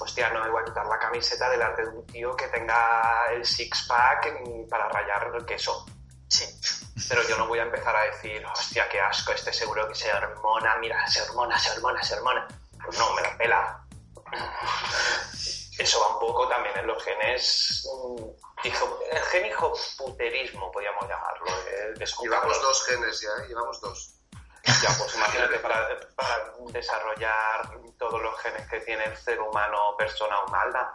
hostia, 0.00 0.30
no 0.30 0.42
me 0.42 0.50
voy 0.50 0.62
a 0.62 0.64
quitar 0.64 0.86
la 0.86 0.98
camiseta 0.98 1.50
delante 1.50 1.82
de 1.82 1.88
un 1.88 2.06
tío 2.06 2.34
que 2.34 2.48
tenga 2.48 3.26
el 3.32 3.44
six-pack 3.44 4.40
mm, 4.40 4.68
para 4.70 4.88
rayar 4.88 5.30
el 5.34 5.44
queso. 5.44 5.84
Sí. 6.28 6.46
Pero 7.08 7.22
yo 7.28 7.36
no 7.36 7.46
voy 7.46 7.58
a 7.58 7.64
empezar 7.64 7.94
a 7.94 8.04
decir, 8.04 8.44
hostia, 8.46 8.88
qué 8.88 9.00
asco, 9.00 9.32
este 9.32 9.52
seguro 9.52 9.86
que 9.86 9.94
se 9.94 10.10
hormona, 10.12 10.76
mira, 10.76 11.06
se 11.08 11.20
hormona, 11.22 11.58
se 11.58 11.72
hormona, 11.72 12.02
se 12.02 12.14
hormona. 12.14 12.48
Pues 12.82 12.98
no, 12.98 13.12
me 13.14 13.22
la 13.22 13.36
pela. 13.36 13.86
Eso 15.78 16.00
va 16.00 16.14
un 16.14 16.20
poco 16.20 16.48
también 16.48 16.78
en 16.78 16.86
los 16.86 17.02
genes. 17.02 17.86
Hijo- 18.64 18.98
el 19.10 19.22
gen 19.22 19.46
hijoputerismo, 19.46 20.70
podríamos 20.72 21.08
llamarlo. 21.08 21.46
eh, 21.68 21.94
Llevamos 22.22 22.60
dos 22.62 22.84
genes 22.86 23.20
ya, 23.20 23.28
¿eh? 23.44 23.48
llevamos 23.48 23.80
dos. 23.80 24.14
ya, 24.82 24.88
pues 24.98 25.14
imagínate, 25.14 25.58
para, 25.58 25.88
para 26.16 26.52
desarrollar 26.72 27.70
todos 27.98 28.20
los 28.22 28.38
genes 28.40 28.66
que 28.68 28.80
tiene 28.80 29.04
el 29.04 29.16
ser 29.16 29.40
humano, 29.40 29.94
persona 29.98 30.42
humana. 30.44 30.90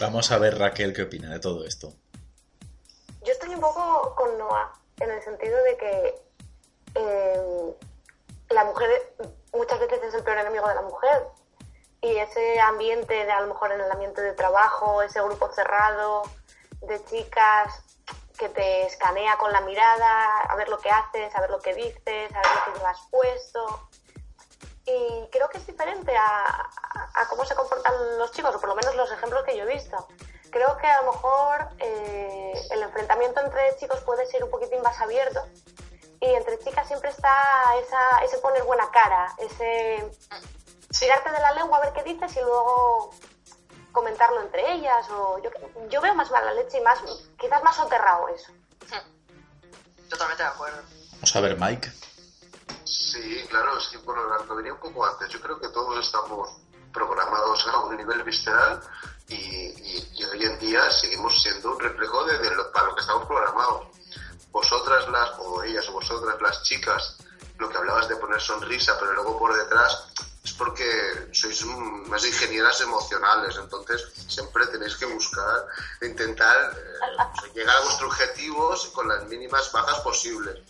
Vamos 0.00 0.30
a 0.30 0.38
ver 0.38 0.58
Raquel 0.58 0.92
qué 0.94 1.02
opina 1.02 1.30
de 1.30 1.40
todo 1.40 1.64
esto. 1.66 1.92
Yo 3.22 3.32
estoy 3.32 3.54
un 3.54 3.60
poco 3.60 4.14
con 4.16 4.36
Noah, 4.38 4.72
en 5.00 5.10
el 5.10 5.22
sentido 5.22 5.62
de 5.62 5.76
que 5.76 6.22
eh, 6.94 7.74
la 8.50 8.64
mujer 8.64 9.14
muchas 9.52 9.78
veces 9.80 10.02
es 10.02 10.14
el 10.14 10.22
peor 10.24 10.38
enemigo 10.38 10.68
de 10.68 10.74
la 10.74 10.82
mujer. 10.82 11.26
Y 12.00 12.16
ese 12.16 12.58
ambiente, 12.60 13.14
de, 13.14 13.30
a 13.30 13.40
lo 13.42 13.46
mejor 13.54 13.70
en 13.72 13.80
el 13.80 13.90
ambiente 13.90 14.20
de 14.22 14.32
trabajo, 14.32 15.02
ese 15.02 15.22
grupo 15.22 15.50
cerrado 15.54 16.22
de 16.82 17.04
chicas 17.04 17.82
que 18.38 18.48
te 18.48 18.86
escanea 18.86 19.36
con 19.38 19.52
la 19.52 19.60
mirada, 19.60 20.40
a 20.42 20.56
ver 20.56 20.68
lo 20.68 20.78
que 20.78 20.90
haces, 20.90 21.34
a 21.34 21.40
ver 21.40 21.50
lo 21.50 21.60
que 21.60 21.74
dices, 21.74 22.34
a 22.34 22.38
ver 22.40 22.50
lo 22.56 22.72
que 22.72 22.78
llevas 22.78 22.98
puesto. 23.10 23.88
Y 24.84 25.28
creo 25.30 25.48
que 25.48 25.58
es 25.58 25.66
diferente 25.66 26.16
a, 26.16 26.24
a- 26.24 27.10
a 27.22 27.28
cómo 27.28 27.44
se 27.44 27.54
comportan 27.54 28.18
los 28.18 28.32
chicos, 28.32 28.54
o 28.54 28.60
por 28.60 28.68
lo 28.68 28.74
menos 28.74 28.94
los 28.96 29.12
ejemplos 29.12 29.44
que 29.44 29.56
yo 29.56 29.62
he 29.64 29.66
visto. 29.66 30.08
Creo 30.50 30.76
que 30.76 30.86
a 30.86 31.02
lo 31.02 31.12
mejor 31.12 31.68
eh, 31.78 32.52
el 32.72 32.82
enfrentamiento 32.82 33.40
entre 33.40 33.76
chicos 33.76 34.00
puede 34.00 34.26
ser 34.26 34.42
un 34.44 34.50
poquitín 34.50 34.82
más 34.82 35.00
abierto. 35.00 35.40
Y 36.20 36.26
entre 36.34 36.58
chicas 36.58 36.86
siempre 36.86 37.10
está 37.10 37.32
esa, 37.80 38.24
ese 38.24 38.38
poner 38.38 38.62
buena 38.64 38.90
cara, 38.90 39.32
ese 39.38 40.10
tirarte 40.98 41.30
de 41.30 41.38
la 41.40 41.52
lengua 41.52 41.78
a 41.78 41.80
ver 41.80 41.92
qué 41.94 42.02
dices 42.02 42.36
y 42.36 42.40
luego 42.40 43.10
comentarlo 43.92 44.40
entre 44.42 44.72
ellas. 44.74 45.06
O 45.10 45.38
yo, 45.42 45.50
yo 45.90 46.00
veo 46.00 46.14
más 46.14 46.30
mala 46.30 46.52
leche 46.54 46.78
y 46.78 46.80
más, 46.80 46.98
quizás 47.38 47.62
más 47.62 47.76
soterrado 47.76 48.28
eso. 48.28 48.52
Totalmente 50.10 50.42
de 50.42 50.48
acuerdo. 50.48 50.82
Vamos 51.12 51.36
a 51.36 51.40
ver 51.40 51.58
Mike. 51.58 51.92
Sí, 52.84 53.44
claro, 53.48 53.78
es 53.78 53.88
que 53.88 53.98
bueno, 53.98 54.22
lo 54.44 54.56
venía 54.56 54.72
un 54.74 54.80
poco 54.80 55.06
antes. 55.06 55.28
Yo 55.30 55.40
creo 55.40 55.58
que 55.58 55.68
todos 55.68 56.04
estamos 56.04 56.50
programados 56.92 57.66
a 57.68 57.78
un 57.80 57.96
nivel 57.96 58.22
visceral 58.22 58.80
y, 59.28 59.34
y- 59.34 60.12
y 60.14 60.24
hoy 60.24 60.44
en 60.44 60.58
día 60.58 60.90
seguimos 60.90 61.40
siendo 61.42 61.70
un 61.72 61.80
reflejo 61.80 62.24
de, 62.24 62.38
de 62.38 62.50
lo, 62.54 62.70
para 62.72 62.86
lo 62.88 62.94
que 62.94 63.00
estamos 63.00 63.26
programados. 63.26 63.86
Vosotras 64.50 65.08
las, 65.08 65.30
o 65.38 65.62
ellas 65.62 65.88
o 65.88 65.92
vosotras 65.92 66.36
las 66.42 66.62
chicas, 66.64 67.16
lo 67.58 67.68
que 67.70 67.78
hablabas 67.78 68.08
de 68.08 68.16
poner 68.16 68.40
sonrisa, 68.40 68.98
pero 69.00 69.14
luego 69.14 69.38
por 69.38 69.56
detrás, 69.56 70.11
porque 70.62 70.86
sois 71.32 71.58
más 72.06 72.24
ingenieras 72.24 72.80
emocionales, 72.82 73.56
entonces 73.56 73.98
siempre 74.28 74.64
tenéis 74.68 74.94
que 74.96 75.06
buscar, 75.06 75.66
intentar 76.02 76.72
eh, 76.78 77.50
llegar 77.54 77.76
a 77.78 77.80
vuestros 77.82 78.10
objetivos 78.12 78.86
con 78.94 79.08
las 79.08 79.26
mínimas 79.26 79.72
bajas 79.72 79.98
posibles 80.00 80.60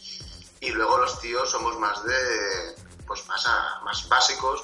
y 0.60 0.70
luego 0.70 0.96
los 0.96 1.20
tíos 1.20 1.50
somos 1.50 1.78
más 1.78 2.02
de 2.04 2.74
pues 3.06 3.26
más, 3.26 3.44
a- 3.46 3.80
más 3.84 4.08
básicos 4.08 4.62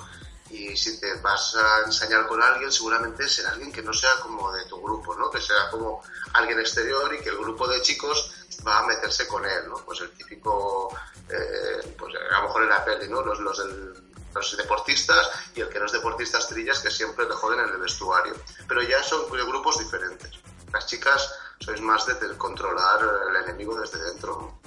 y 0.48 0.74
si 0.78 0.98
te 0.98 1.12
vas 1.20 1.54
a 1.56 1.80
enseñar 1.84 2.26
con 2.26 2.42
alguien 2.42 2.72
seguramente 2.72 3.28
será 3.28 3.50
alguien 3.50 3.70
que 3.70 3.82
no 3.82 3.92
sea 3.92 4.14
como 4.22 4.50
de 4.52 4.64
tu 4.64 4.80
grupo 4.80 5.14
¿no? 5.14 5.30
que 5.30 5.42
sea 5.42 5.68
como 5.70 6.02
alguien 6.32 6.58
exterior 6.58 7.14
y 7.14 7.18
que 7.20 7.28
el 7.28 7.36
grupo 7.36 7.68
de 7.68 7.82
chicos 7.82 8.32
va 8.66 8.78
a 8.78 8.86
meterse 8.86 9.28
con 9.28 9.44
él 9.44 9.68
¿no? 9.68 9.76
pues 9.84 10.00
el 10.00 10.10
típico 10.12 10.88
eh, 11.28 11.94
pues 11.98 12.14
a 12.32 12.36
lo 12.40 12.42
mejor 12.46 12.62
en 12.62 12.68
la 12.70 12.82
peli 12.82 13.08
¿no? 13.08 13.20
los, 13.22 13.38
los 13.40 13.58
del 13.58 14.07
los 14.38 14.56
deportistas 14.56 15.28
y 15.54 15.60
el 15.60 15.68
que 15.68 15.78
no 15.78 15.86
es 15.86 15.92
deportista 15.92 16.38
trillas 16.38 16.80
que 16.80 16.90
siempre 16.90 17.26
le 17.26 17.34
joden 17.34 17.60
en 17.60 17.68
el 17.68 17.78
vestuario. 17.78 18.34
Pero 18.66 18.82
ya 18.82 19.02
son 19.02 19.28
grupos 19.30 19.78
diferentes. 19.78 20.30
Las 20.72 20.86
chicas 20.86 21.34
sois 21.60 21.80
más 21.80 22.06
de 22.06 22.14
controlar 22.36 23.00
el 23.28 23.36
enemigo 23.44 23.78
desde 23.78 24.00
dentro. 24.02 24.60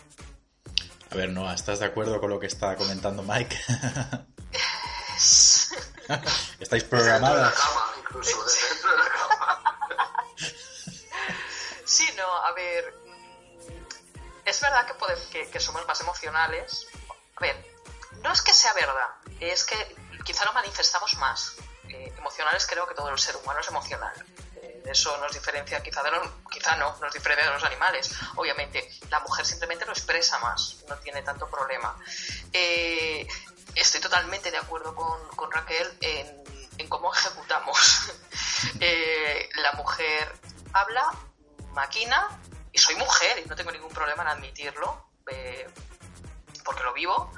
A 1.12 1.16
ver, 1.16 1.30
Noah, 1.30 1.54
¿estás 1.54 1.80
de 1.80 1.86
acuerdo 1.86 2.20
con 2.20 2.30
lo 2.30 2.40
que 2.40 2.48
está 2.48 2.76
comentando 2.76 3.24
Mike? 3.24 3.58
¿Estáis 6.60 6.84
programadas? 6.86 7.54
incluso, 8.00 8.38
dentro 8.70 8.92
de 8.92 8.98
la 8.98 9.10
cama. 9.10 9.64
Sí, 11.86 12.10
no, 12.16 12.26
a 12.26 12.54
ver, 12.54 12.94
es 14.46 14.62
verdad 14.62 14.88
que, 15.30 15.50
que, 15.50 15.60
somos 15.60 15.86
más 15.86 16.00
emocionales. 16.00 16.88
A 17.36 17.42
ver, 17.42 17.71
no 18.24 18.32
es 18.32 18.42
que 18.42 18.54
sea 18.54 18.74
verdad, 18.74 19.10
es 19.40 19.64
que 19.64 19.96
quizá 20.24 20.46
lo 20.46 20.54
manifestamos 20.54 21.16
más. 21.18 21.56
Eh, 21.90 22.14
emocionales 22.18 22.66
creo 22.68 22.88
que 22.88 22.96
todo 22.96 23.10
el 23.10 23.20
ser 23.20 23.36
humano 23.36 23.60
es 23.60 23.68
emocional. 23.68 24.14
Eh, 24.56 24.84
eso 24.86 25.18
nos 25.18 25.34
diferencia, 25.34 25.82
quizá, 25.82 26.04
de 26.04 26.12
quizá 26.50 26.76
no, 26.78 26.96
nos 27.00 27.14
diferencia 27.14 27.48
de 27.48 27.54
los 27.54 27.64
animales. 27.64 28.14
Obviamente, 28.36 28.90
la 29.10 29.20
mujer 29.20 29.46
simplemente 29.46 29.86
lo 29.86 29.92
expresa 29.92 30.40
más, 30.40 30.78
no 30.88 30.96
tiene 30.98 31.22
tanto 31.22 31.50
problema. 31.50 31.96
Eh, 32.54 33.28
estoy 33.76 34.00
totalmente 34.00 34.52
de 34.52 34.58
acuerdo 34.58 34.96
con, 34.96 35.28
con 35.36 35.52
Raquel 35.52 35.98
en, 36.02 36.70
en, 36.78 36.88
cómo 36.88 37.14
ejecutamos. 37.14 38.12
la 39.56 39.72
mujer 39.74 40.32
habla, 40.74 41.12
maquina 41.74 42.40
y 42.72 42.78
soy 42.78 42.96
mujer 42.96 43.40
y 43.44 43.50
no 43.50 43.56
tengo 43.56 43.72
ningún 43.72 43.92
problema 43.92 44.24
en 44.24 44.30
admitirlo, 44.30 45.10
porque 46.64 46.84
lo 46.84 46.94
vivo, 46.94 47.34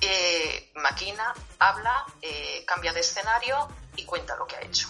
eh, 0.00 0.70
maquina, 0.76 1.34
habla, 1.58 2.06
eh, 2.22 2.64
cambia 2.66 2.92
de 2.92 3.00
escenario 3.00 3.68
y 3.96 4.04
cuenta 4.04 4.36
lo 4.36 4.46
que 4.46 4.56
ha 4.56 4.60
hecho. 4.60 4.88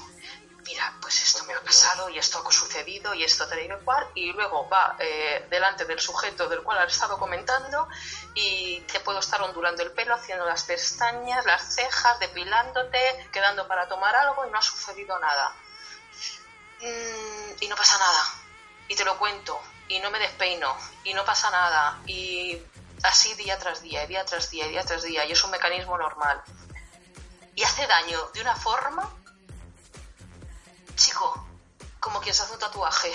Mira, 0.64 0.92
pues 1.00 1.22
esto 1.22 1.44
me 1.44 1.54
ha 1.54 1.60
pasado 1.60 2.10
y 2.10 2.18
esto 2.18 2.46
ha 2.46 2.52
sucedido 2.52 3.14
y 3.14 3.24
esto 3.24 3.48
te 3.48 3.56
digo 3.56 3.78
igual 3.80 4.06
y 4.14 4.32
luego 4.32 4.68
va 4.68 4.98
delante 5.48 5.86
del 5.86 5.98
sujeto 5.98 6.46
del 6.46 6.62
cual 6.62 6.76
has 6.78 6.92
estado 6.92 7.18
comentando 7.18 7.88
y 8.34 8.80
te 8.80 9.00
puedo 9.00 9.20
estar 9.20 9.40
ondulando 9.40 9.82
el 9.82 9.92
pelo, 9.92 10.14
haciendo 10.14 10.44
las 10.44 10.64
pestañas, 10.64 11.46
las 11.46 11.74
cejas, 11.74 12.20
depilándote, 12.20 13.30
quedando 13.32 13.66
para 13.66 13.88
tomar 13.88 14.14
algo 14.14 14.46
y 14.46 14.50
no 14.50 14.58
ha 14.58 14.62
sucedido 14.62 15.18
nada. 15.18 15.54
Mm, 16.80 17.62
y 17.62 17.68
no 17.68 17.74
pasa 17.74 17.96
nada 17.98 18.22
y 18.88 18.94
te 18.96 19.04
lo 19.04 19.18
cuento 19.18 19.60
y 19.88 20.00
no 20.00 20.10
me 20.10 20.18
despeino 20.18 20.76
y 21.04 21.14
no 21.14 21.24
pasa 21.24 21.50
nada 21.50 21.98
y 22.06 22.56
así 23.02 23.34
día 23.34 23.58
tras 23.58 23.82
día, 23.82 24.06
día 24.06 24.24
tras 24.24 24.50
día, 24.50 24.66
día 24.68 24.84
tras 24.84 25.02
día 25.02 25.24
y 25.24 25.32
es 25.32 25.44
un 25.44 25.50
mecanismo 25.50 25.96
normal. 25.98 26.40
Y 27.54 27.62
hace 27.62 27.86
daño 27.86 28.18
de 28.34 28.40
una 28.40 28.54
forma, 28.54 29.08
chico, 30.94 31.48
como 32.00 32.20
quien 32.20 32.34
se 32.34 32.42
hace 32.42 32.52
un 32.54 32.60
tatuaje. 32.60 33.10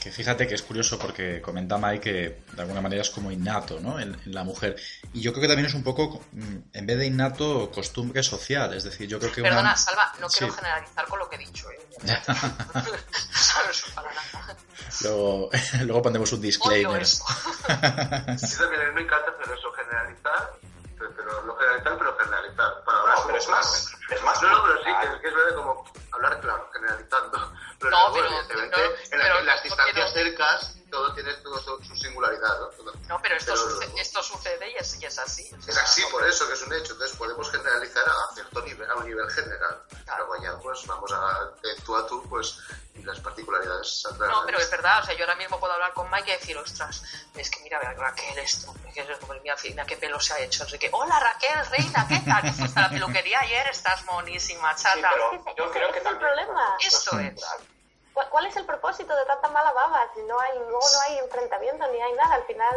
Que 0.00 0.10
fíjate 0.10 0.46
que 0.46 0.54
es 0.54 0.62
curioso 0.62 0.98
porque 0.98 1.40
comenta 1.40 1.78
Mike 1.78 2.00
que 2.00 2.54
de 2.54 2.62
alguna 2.62 2.80
manera 2.80 3.02
es 3.02 3.10
como 3.10 3.30
innato, 3.30 3.80
¿no? 3.80 3.98
En, 3.98 4.20
la 4.26 4.44
mujer. 4.44 4.76
Y 5.14 5.20
yo 5.20 5.32
creo 5.32 5.42
que 5.42 5.48
también 5.48 5.66
es 5.66 5.74
un 5.74 5.84
poco, 5.84 6.22
mm, 6.32 6.56
en 6.72 6.86
vez 6.86 6.98
de 6.98 7.06
innato, 7.06 7.70
costumbre 7.70 8.22
social. 8.22 8.72
Es 8.72 8.84
decir, 8.84 9.06
yo 9.08 9.18
creo 9.18 9.30
que. 9.30 9.42
Perdona, 9.42 9.76
Salva, 9.76 10.12
no 10.20 10.26
quiero 10.28 10.52
generalizar 10.52 11.06
con 11.06 11.18
lo 11.18 11.28
que 11.28 11.36
he 11.36 11.38
dicho, 11.40 11.70
¿eh? 11.70 11.78
para 13.94 14.12
nada. 14.12 14.56
Luego, 15.02 15.50
luego 15.84 16.02
ponemos 16.02 16.32
un 16.32 16.40
disclaimer. 16.40 17.06
sí, 17.06 17.20
también 17.66 18.80
a 18.80 18.84
mí 18.86 18.94
me 18.94 19.02
encanta 19.02 19.30
hacer 19.30 19.54
eso, 19.58 19.72
generalizar, 19.72 20.52
pero, 20.98 21.42
no 21.42 21.56
generalizar, 21.56 21.98
pero 21.98 22.16
generalizar. 22.18 22.84
Para 22.84 23.14
no, 23.14 23.26
pero 23.26 23.38
es 23.38 23.48
más, 23.48 23.92
es 24.10 24.22
más. 24.22 24.42
No, 24.42 24.50
no, 24.50 24.62
pero 24.62 24.78
sí, 24.78 24.90
que, 25.00 25.20
que 25.20 25.28
es 25.28 25.34
verdad 25.34 25.56
como 25.56 25.84
hablar 26.12 26.40
claro, 26.40 26.70
generalizando. 26.72 27.52
Pero 27.78 27.90
no, 27.90 28.12
pero, 28.14 28.26
evidentemente, 28.28 28.76
en, 29.10 29.46
las 29.46 29.62
distancias 29.62 30.12
cercas 30.12 30.76
todo 30.92 31.12
tiene 31.14 31.32
todo 31.36 31.58
su, 31.82 31.96
singularidad. 31.96 32.60
¿no? 32.60 32.92
no, 33.08 33.22
pero 33.22 33.36
esto, 33.36 33.54
esto 33.96 34.22
sucede 34.22 34.70
y 34.70 34.76
es, 34.76 35.00
y 35.00 35.06
es 35.06 35.18
así. 35.18 35.50
Es 35.66 35.76
así, 35.78 36.02
por 36.12 36.24
eso 36.24 36.46
que 36.46 36.52
es 36.52 36.62
un 36.62 36.72
hecho. 36.74 36.92
Entonces 36.92 37.16
podemos 37.16 37.50
generalizar 37.50 38.04
a 38.06 38.34
cierto 38.34 38.60
nivel, 38.62 38.88
a 38.88 38.96
un 38.96 39.06
nivel 39.06 39.28
general. 39.30 39.82
Claro. 40.04 40.26
Luego 40.26 40.44
ya 40.44 40.58
pues 40.58 40.86
vamos 40.86 41.10
a 41.12 41.50
tú 41.84 41.96
a 41.96 42.06
tú, 42.06 42.22
pues 42.28 42.58
y 42.94 43.02
las 43.04 43.18
particularidades 43.20 44.02
saldrán. 44.02 44.30
No, 44.30 44.42
pero 44.44 44.58
es 44.58 44.70
verdad, 44.70 45.00
o 45.02 45.06
sea, 45.06 45.14
yo 45.14 45.24
ahora 45.24 45.36
mismo 45.36 45.58
puedo 45.58 45.72
hablar 45.72 45.94
con 45.94 46.10
Mike 46.10 46.28
y 46.30 46.32
decir, 46.32 46.56
ostras, 46.58 47.02
es 47.34 47.50
que 47.50 47.60
mira, 47.60 47.80
Raquel, 47.80 48.38
esto, 48.38 48.74
es 48.86 48.94
que 48.94 49.02
mira, 49.42 49.56
mira 49.64 49.86
qué 49.86 49.96
pelo 49.96 50.20
se 50.20 50.34
ha 50.34 50.40
hecho. 50.40 50.64
Así 50.64 50.78
que, 50.78 50.90
hola 50.92 51.18
Raquel, 51.18 51.66
reina, 51.70 52.06
¿qué 52.06 52.20
tal? 52.20 52.52
fuiste 52.52 52.78
a 52.78 52.82
la 52.82 52.90
peluquería 52.90 53.40
ayer? 53.40 53.66
Estás 53.68 54.04
monísima, 54.04 54.76
chata. 54.76 55.10
Sí, 55.30 55.38
pero 55.42 55.56
yo 55.56 55.70
creo 55.70 55.90
que 55.90 55.98
es 56.00 56.06
el 56.06 56.18
problema. 56.18 56.76
Esto 56.80 57.18
es. 57.18 57.34
¿Cuál 58.12 58.46
es 58.46 58.56
el 58.56 58.66
propósito 58.66 59.14
de 59.16 59.24
tanta 59.26 59.48
mala 59.48 59.72
baba? 59.72 60.06
Si 60.14 60.22
no 60.22 60.38
hay, 60.40 60.58
luego 60.58 60.80
no 60.92 61.00
hay 61.02 61.18
enfrentamiento 61.18 61.86
ni 61.90 62.00
hay 62.00 62.12
nada, 62.14 62.34
al 62.34 62.44
final, 62.44 62.74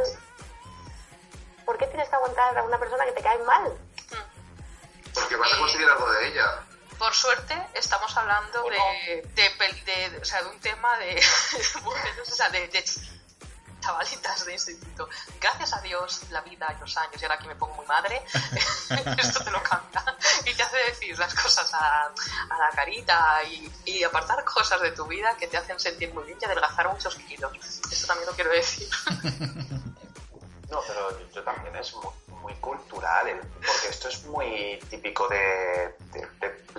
¿por 1.65 1.77
qué 1.77 1.87
tienes 1.87 2.07
que 2.09 2.15
aguantar 2.15 2.57
a 2.57 2.63
una 2.63 2.79
persona 2.79 3.05
que 3.05 3.11
te 3.11 3.21
cae 3.21 3.37
mal? 3.39 3.77
Porque 5.13 5.35
vas 5.35 5.53
a 5.53 5.57
conseguir 5.57 5.89
algo 5.89 6.11
de 6.11 6.27
ella. 6.27 6.65
Por 6.97 7.13
suerte, 7.13 7.67
estamos 7.73 8.15
hablando 8.15 8.63
de, 8.69 9.27
de, 9.33 10.19
o 10.21 10.25
sea, 10.25 10.41
de 10.43 10.49
un 10.49 10.59
tema 10.61 10.97
de, 10.99 11.21
o 12.21 12.25
sea, 12.25 12.49
de, 12.49 12.67
de 12.69 12.83
chavalitas 13.85 14.45
de 14.45 14.53
instituto. 14.53 15.07
Gracias 15.39 15.73
a 15.73 15.81
Dios, 15.81 16.21
la 16.31 16.41
vida 16.41 16.73
y 16.75 16.79
los 16.79 16.97
años, 16.97 17.21
y 17.21 17.25
ahora 17.25 17.35
aquí 17.35 17.47
me 17.47 17.55
pongo 17.55 17.75
muy 17.75 17.85
madre, 17.85 18.23
esto 19.17 19.43
te 19.43 19.51
lo 19.51 19.61
cambia 19.61 20.03
y 20.45 20.53
te 20.53 20.63
hace 20.63 20.77
decir 20.77 21.17
las 21.19 21.33
cosas 21.35 21.71
a, 21.73 22.11
la 22.49 22.69
carita 22.75 23.41
y, 23.85 24.03
apartar 24.03 24.43
cosas 24.43 24.81
de 24.81 24.91
tu 24.91 25.05
vida 25.07 25.35
que 25.37 25.47
te 25.47 25.57
hacen 25.57 25.79
sentir 25.79 26.13
muy 26.13 26.23
bien 26.25 26.37
y 26.39 26.45
adelgazar 26.45 26.87
muchos 26.89 27.15
kilos. 27.15 27.51
Esto 27.91 28.07
también 28.07 28.27
lo 28.27 28.35
quiero 28.35 28.51
decir. 28.51 28.87
No, 30.67 30.81
pero 30.87 31.31
yo, 31.31 31.43
también 31.43 31.75
es 31.75 31.93
muy, 31.93 32.11
cultural, 32.55 33.41
porque 33.65 33.87
esto 33.89 34.07
es 34.09 34.23
muy 34.25 34.79
típico 34.89 35.27
de, 35.27 35.95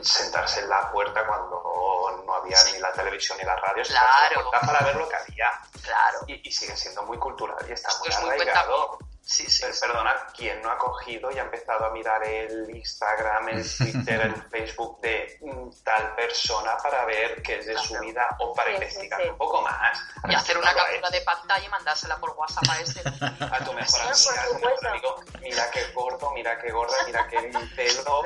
sentarse 0.00 0.60
en 0.60 0.68
la 0.68 0.90
puerta 0.92 1.26
cuando 1.26 2.22
no 2.24 2.34
había 2.34 2.56
ni 2.72 2.78
la 2.78 2.92
televisión 2.92 3.38
ni 3.38 3.44
la 3.44 3.56
radio, 3.56 3.82
claro. 3.84 4.50
para 4.50 4.80
ver 4.84 4.96
lo 4.96 5.08
que 5.08 5.16
había. 5.16 5.50
Claro. 5.82 6.20
Y, 6.28 6.50
sigue 6.50 6.76
siendo 6.76 7.02
muy 7.02 7.18
cultural 7.18 7.58
y 7.68 7.72
está 7.72 7.90
muy 7.98 8.12
arraigado. 8.12 8.98
Sí, 9.26 9.44
sí, 9.50 9.64
Perdona, 9.80 10.14
¿quién 10.36 10.62
no 10.62 10.70
ha 10.70 10.78
cogido 10.78 11.32
y 11.32 11.38
ha 11.38 11.42
empezado 11.42 11.86
a 11.86 11.90
mirar 11.90 12.22
el 12.22 12.70
Instagram, 12.70 13.48
el 13.48 13.76
Twitter, 13.76 14.20
el 14.20 14.34
Facebook 14.44 15.00
de 15.00 15.40
tal 15.82 16.14
persona 16.14 16.76
para 16.80 17.04
ver 17.06 17.42
qué 17.42 17.58
es 17.58 17.66
de 17.66 17.76
su 17.76 17.98
vida 17.98 18.24
o 18.38 18.54
para 18.54 18.72
investigar 18.72 19.20
un 19.28 19.36
poco 19.36 19.62
más? 19.62 20.00
Y 20.28 20.32
hacer 20.34 20.56
una 20.56 20.72
captura 20.72 21.10
de 21.10 21.20
pantalla 21.22 21.66
y 21.66 21.68
mandársela 21.68 22.16
por 22.18 22.30
WhatsApp 22.36 22.70
a 22.70 22.80
este. 22.80 23.00
A 23.50 23.64
tu 23.64 23.72
mejor 23.72 24.86
amigo, 24.86 25.16
mira 25.40 25.70
qué 25.72 25.84
gordo, 25.92 26.30
mira 26.30 26.58
qué 26.60 26.70
gorda, 26.70 26.96
mira 27.04 27.26
qué 27.26 27.50
pelo. 27.76 28.22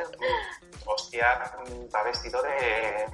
Hostia, 0.84 1.51
va 1.94 2.03
vestido 2.03 2.42
de 2.42 3.07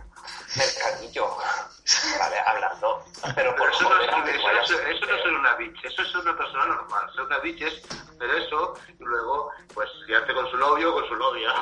mercadillo. 0.56 1.36
Vale, 2.18 2.36
hablando. 2.46 3.04
Pero 3.34 3.54
por 3.56 3.70
eso, 3.70 3.82
no, 3.82 4.00
es, 4.00 4.08
eso, 4.08 4.80
eso, 4.80 5.06
no 5.06 5.14
es 5.16 5.24
una 5.24 5.54
bitch, 5.54 5.84
eso 5.84 6.02
es 6.02 6.14
una 6.14 6.36
persona 6.36 6.66
normal. 6.66 7.10
Ser 7.14 7.24
una 7.24 7.38
bitch 7.38 7.62
es 7.62 7.82
hacer 7.84 8.30
eso 8.42 8.74
y 8.98 9.04
luego, 9.04 9.50
pues, 9.72 9.88
liarte 10.08 10.34
con 10.34 10.50
su 10.50 10.56
novio 10.56 10.90
o 10.90 10.94
con 10.94 11.08
su 11.08 11.16
novia. 11.16 11.48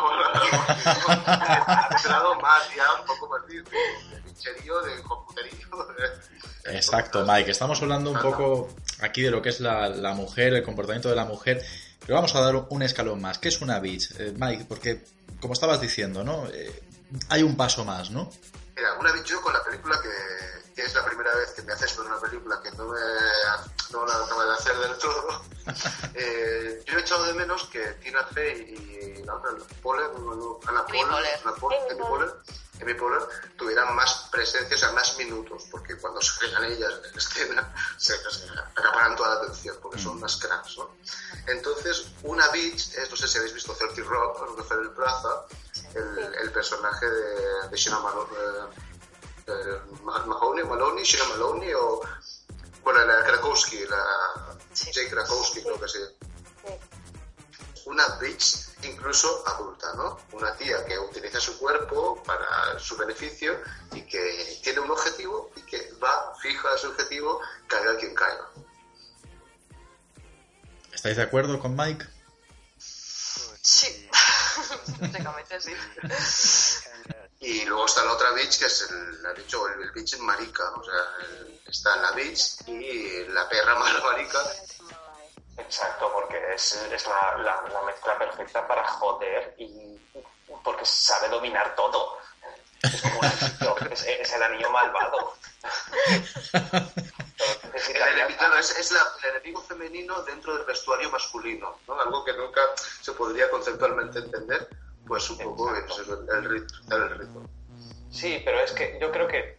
Más, 2.42 2.74
ya 2.76 2.92
un 3.00 3.06
poco 3.06 3.28
más 3.28 3.46
de, 3.46 3.62
de 3.62 4.20
bicherío, 4.20 4.80
de 4.82 5.02
computerío. 5.02 5.66
Exacto, 6.66 7.24
Mike. 7.24 7.50
Estamos 7.50 7.80
hablando 7.80 8.10
un 8.10 8.20
poco 8.20 8.68
aquí 9.00 9.22
de 9.22 9.30
lo 9.30 9.40
que 9.40 9.48
es 9.48 9.60
la, 9.60 9.88
la 9.88 10.12
mujer, 10.12 10.52
el 10.52 10.62
comportamiento 10.62 11.08
de 11.08 11.16
la 11.16 11.24
mujer. 11.24 11.64
Pero 12.00 12.16
vamos 12.16 12.34
a 12.34 12.40
dar 12.40 12.66
un 12.68 12.82
escalón 12.82 13.20
más. 13.22 13.38
¿Qué 13.38 13.48
es 13.48 13.62
una 13.62 13.78
bitch, 13.80 14.10
eh, 14.18 14.34
Mike? 14.36 14.66
Porque, 14.68 15.04
como 15.40 15.54
estabas 15.54 15.80
diciendo, 15.80 16.22
¿no? 16.22 16.46
Eh, 16.52 16.82
hay 17.28 17.42
un 17.42 17.56
paso 17.56 17.84
más, 17.84 18.10
¿no? 18.10 18.30
Mira, 18.76 18.94
una 18.98 19.12
vez 19.12 19.24
yo 19.24 19.40
con 19.40 19.52
la 19.52 19.62
película 19.62 20.00
que, 20.00 20.74
que, 20.74 20.82
es 20.82 20.94
la 20.94 21.04
primera 21.04 21.34
vez 21.34 21.50
que 21.52 21.62
me 21.62 21.72
haces 21.72 21.92
con 21.92 22.06
una 22.06 22.18
película 22.18 22.60
que 22.62 22.70
no 22.72 22.86
me, 22.86 23.00
no 23.92 24.06
la 24.06 24.24
acaba 24.24 24.44
de 24.46 24.52
hacer 24.52 24.76
del 24.78 24.98
todo, 24.98 25.42
eh, 26.14 26.82
yo 26.86 26.98
he 26.98 27.00
echado 27.00 27.24
de 27.24 27.34
menos 27.34 27.66
que 27.68 27.80
Tina 28.02 28.24
Fey 28.24 29.16
y 29.18 29.24
la 29.24 29.36
otra, 29.36 29.50
Poller, 29.82 30.10
Ana 30.66 30.84
Poller, 30.86 32.34
Amy 32.82 32.94
Poller, 32.94 33.22
tuvieran 33.56 33.94
más 33.94 34.28
presencia, 34.32 34.74
o 34.74 34.78
sea, 34.78 34.92
más 34.92 35.16
minutos, 35.16 35.64
porque 35.70 35.96
cuando 35.96 36.20
salgan 36.20 36.64
ellas 36.64 36.92
en 37.08 37.18
escena 37.18 37.72
se, 37.96 38.14
se 38.30 38.48
acaparan 38.50 39.16
toda 39.16 39.36
la 39.36 39.42
atención, 39.42 39.76
porque 39.80 39.98
son 39.98 40.16
mm. 40.16 40.20
más 40.20 40.36
cracks, 40.36 40.78
¿no? 40.78 40.90
Entonces, 41.46 42.06
una 42.22 42.48
bitch 42.48 42.94
es, 42.94 43.10
no 43.10 43.16
sé 43.16 43.28
si 43.28 43.38
habéis 43.38 43.54
visto 43.54 43.72
30 43.74 44.02
Rock, 44.02 44.56
que 44.56 44.62
fue 44.64 44.76
el 45.94 46.50
personaje 46.52 47.06
de, 47.06 47.68
de 47.70 47.76
Shina 47.76 47.98
Mahoney, 50.26 50.64
Maloney, 50.64 51.04
Shina 51.04 51.24
Maloney 51.24 51.72
o 51.74 52.00
bueno, 52.82 53.04
la 53.04 53.24
Krakowski, 53.24 53.86
la 53.86 54.56
Jake 54.74 55.08
Krakowski 55.10 55.62
creo 55.62 55.80
que 55.80 55.88
sí. 55.88 55.98
Una 57.86 58.06
bitch 58.20 58.64
incluso 58.82 59.42
adulta, 59.46 59.94
¿no? 59.94 60.18
beneficio 62.96 63.58
y 63.92 64.02
que 64.02 64.60
tiene 64.62 64.80
un 64.80 64.90
objetivo 64.90 65.50
y 65.56 65.62
que 65.62 65.92
va 66.02 66.34
fija 66.40 66.68
a 66.68 66.74
ese 66.76 66.86
objetivo, 66.88 67.40
caiga 67.66 67.96
quien 67.98 68.14
caiga. 68.14 68.50
¿Estáis 70.92 71.16
de 71.16 71.22
acuerdo 71.22 71.58
con 71.58 71.76
Mike? 71.76 72.06
Sí, 72.78 74.08
básicamente 75.00 75.60
sí. 75.60 75.72
Y 77.40 77.64
luego 77.66 77.86
está 77.86 78.04
la 78.04 78.12
otra 78.12 78.30
bitch, 78.32 78.58
que 78.58 78.66
es 78.66 78.90
el, 78.90 79.26
ha 79.26 79.32
dicho, 79.34 79.68
el, 79.68 79.82
el 79.82 79.90
bitch 79.92 80.16
marica. 80.18 80.70
O 80.70 80.84
sea, 80.84 80.94
el- 81.26 81.60
está 81.66 81.96
la 81.96 82.12
bitch 82.12 82.66
y 82.68 83.24
la 83.28 83.48
perra 83.48 83.74
mala 83.78 84.00
marica. 84.00 84.38
Exacto, 85.58 86.10
porque 86.12 86.54
es, 86.54 86.72
es 86.92 87.06
la, 87.06 87.36
la- 87.38 87.62
la 87.72 87.82
mezcla 87.82 88.18
perfecta 88.18 88.66
para 88.66 88.86
joder 88.88 89.54
y 89.58 89.98
porque 90.62 90.84
sabe 90.86 91.28
dominar 91.28 91.74
todo. 91.74 92.18
Es 92.82 93.00
como 93.02 93.18
un 93.20 93.24
anillo, 93.26 93.76
es, 93.90 94.02
es 94.02 94.32
el 94.32 94.42
anillo 94.42 94.70
malvado. 94.70 95.36
El 97.38 98.18
enemigo, 98.18 98.40
es, 98.58 98.78
es 98.78 98.92
la- 98.92 99.06
el 99.24 99.30
enemigo 99.36 99.60
femenino 99.62 100.22
dentro 100.22 100.56
del 100.56 100.64
vestuario 100.66 101.10
masculino, 101.10 101.78
¿no? 101.88 102.00
Algo 102.00 102.24
que 102.24 102.32
nunca 102.34 102.60
se 103.00 103.12
podría 103.12 103.50
conceptualmente 103.50 104.20
entender, 104.20 104.68
pues 105.06 105.28
un 105.30 105.38
poco 105.38 105.74
es 105.74 105.98
el, 105.98 106.28
el 106.28 106.44
ritmo. 106.50 106.76
El 106.96 107.18
ritmo. 107.18 107.48
Sí, 108.10 108.40
pero 108.44 108.60
es 108.60 108.70
que 108.72 108.98
yo 109.00 109.10
creo 109.10 109.26
que, 109.26 109.58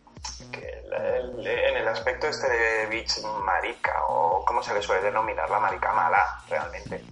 que 0.51 0.69
el- 0.85 0.93
el- 0.93 1.47
en 1.47 1.77
el 1.77 1.87
aspecto 1.89 2.27
este 2.27 2.49
de 2.49 2.85
bitch 2.87 3.21
marica, 3.43 3.93
o 4.07 4.45
como 4.45 4.63
se 4.63 4.73
le 4.73 4.81
suele 4.81 5.01
denominar, 5.03 5.49
la 5.49 5.59
marica 5.59 5.91
mala, 5.91 6.41
realmente. 6.49 7.03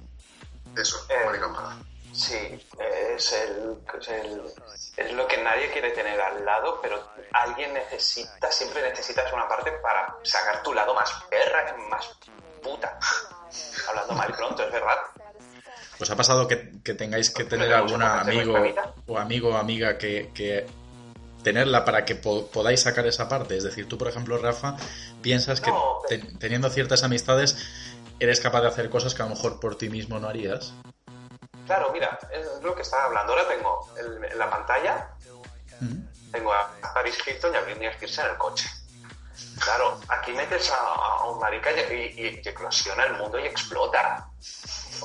Eso, 0.78 1.06
Eh, 1.10 1.26
marica 1.26 1.48
mala. 1.50 1.76
Sí, 2.14 2.36
es, 2.80 3.34
el, 3.34 3.78
es, 4.00 4.08
el- 4.10 4.54
es 4.98 5.12
lo 5.14 5.28
que 5.28 5.38
nadie 5.44 5.72
quiere 5.72 5.92
tener 5.92 6.20
al 6.22 6.46
lado, 6.46 6.80
pero 6.82 7.02
alguien 7.34 7.74
necesita, 7.74 8.52
siempre 8.52 8.82
necesitas 8.84 9.32
una 9.34 9.48
parte 9.48 9.72
para 9.82 10.16
sacar 10.24 10.62
tu 10.62 10.74
lado 10.74 10.94
más 10.94 11.12
perra, 11.30 11.76
más 11.90 12.08
puta. 12.62 12.98
Hablando 13.90 14.14
mal 14.14 14.32
pronto, 14.32 14.64
es 14.64 14.72
verdad. 14.72 14.98
¿Os 16.00 16.10
ha 16.10 16.16
pasado 16.16 16.48
que, 16.48 16.72
que 16.84 16.94
tengáis 16.94 17.30
que 17.32 17.44
tener 17.46 17.70
¿Tenemos 17.70 17.92
algún 17.92 18.04
amigo 18.04 18.54
o 19.08 19.18
amigo 19.18 19.50
o 19.50 19.58
amiga 19.58 19.98
que, 19.98 20.32
que 20.34 20.66
tenerla 21.44 21.86
para 21.86 22.04
que 22.06 22.16
po- 22.16 22.48
podáis 22.48 22.82
sacar 22.82 23.06
esa 23.08 23.28
parte? 23.30 23.58
Es 23.58 23.64
decir, 23.64 23.88
tú, 23.88 23.98
por 23.98 24.08
ejemplo, 24.08 24.38
Rafa, 24.38 24.76
piensas 25.22 25.62
que 25.62 25.72
No, 25.72 26.02
te- 26.08 26.18
teniendo 26.40 26.70
ciertas 26.70 27.04
amistades 27.04 27.58
eres 28.20 28.40
capaz 28.40 28.62
de 28.62 28.68
hacer 28.68 28.90
cosas 28.90 29.14
que 29.16 29.22
a 29.22 29.26
lo 29.26 29.32
mejor 29.36 29.60
por 29.60 29.78
ti 29.78 29.90
mismo 29.90 30.20
no 30.20 30.28
harías. 30.28 30.74
Claro, 31.66 31.92
mira, 31.94 32.18
es 32.32 32.62
lo 32.62 32.76
que 32.76 32.82
estaba 32.82 33.06
hablando. 33.06 33.34
Ahora 33.34 33.48
tengo 33.48 33.90
el- 33.98 34.26
en 34.26 34.38
la 34.38 34.50
pantalla, 34.50 35.10
tengo 36.32 36.54
a 36.54 36.72
Paris 36.94 37.18
Hilton 37.26 37.54
y 37.54 37.58
a 37.58 37.62
Britney 37.62 37.88
Spears 37.88 38.18
en 38.20 38.26
el 38.28 38.38
coche. 38.38 38.70
Claro, 39.60 40.00
aquí 40.10 40.32
metes 40.34 40.72
a, 40.72 40.76
a 40.78 41.26
un 41.30 41.40
marica 41.40 41.72
y, 41.72 41.94
y- 41.94 42.42
y 42.44 42.48
eclosiona 42.48 43.06
el 43.06 43.14
mundo 43.14 43.40
y 43.40 43.46
explota. 43.46 44.28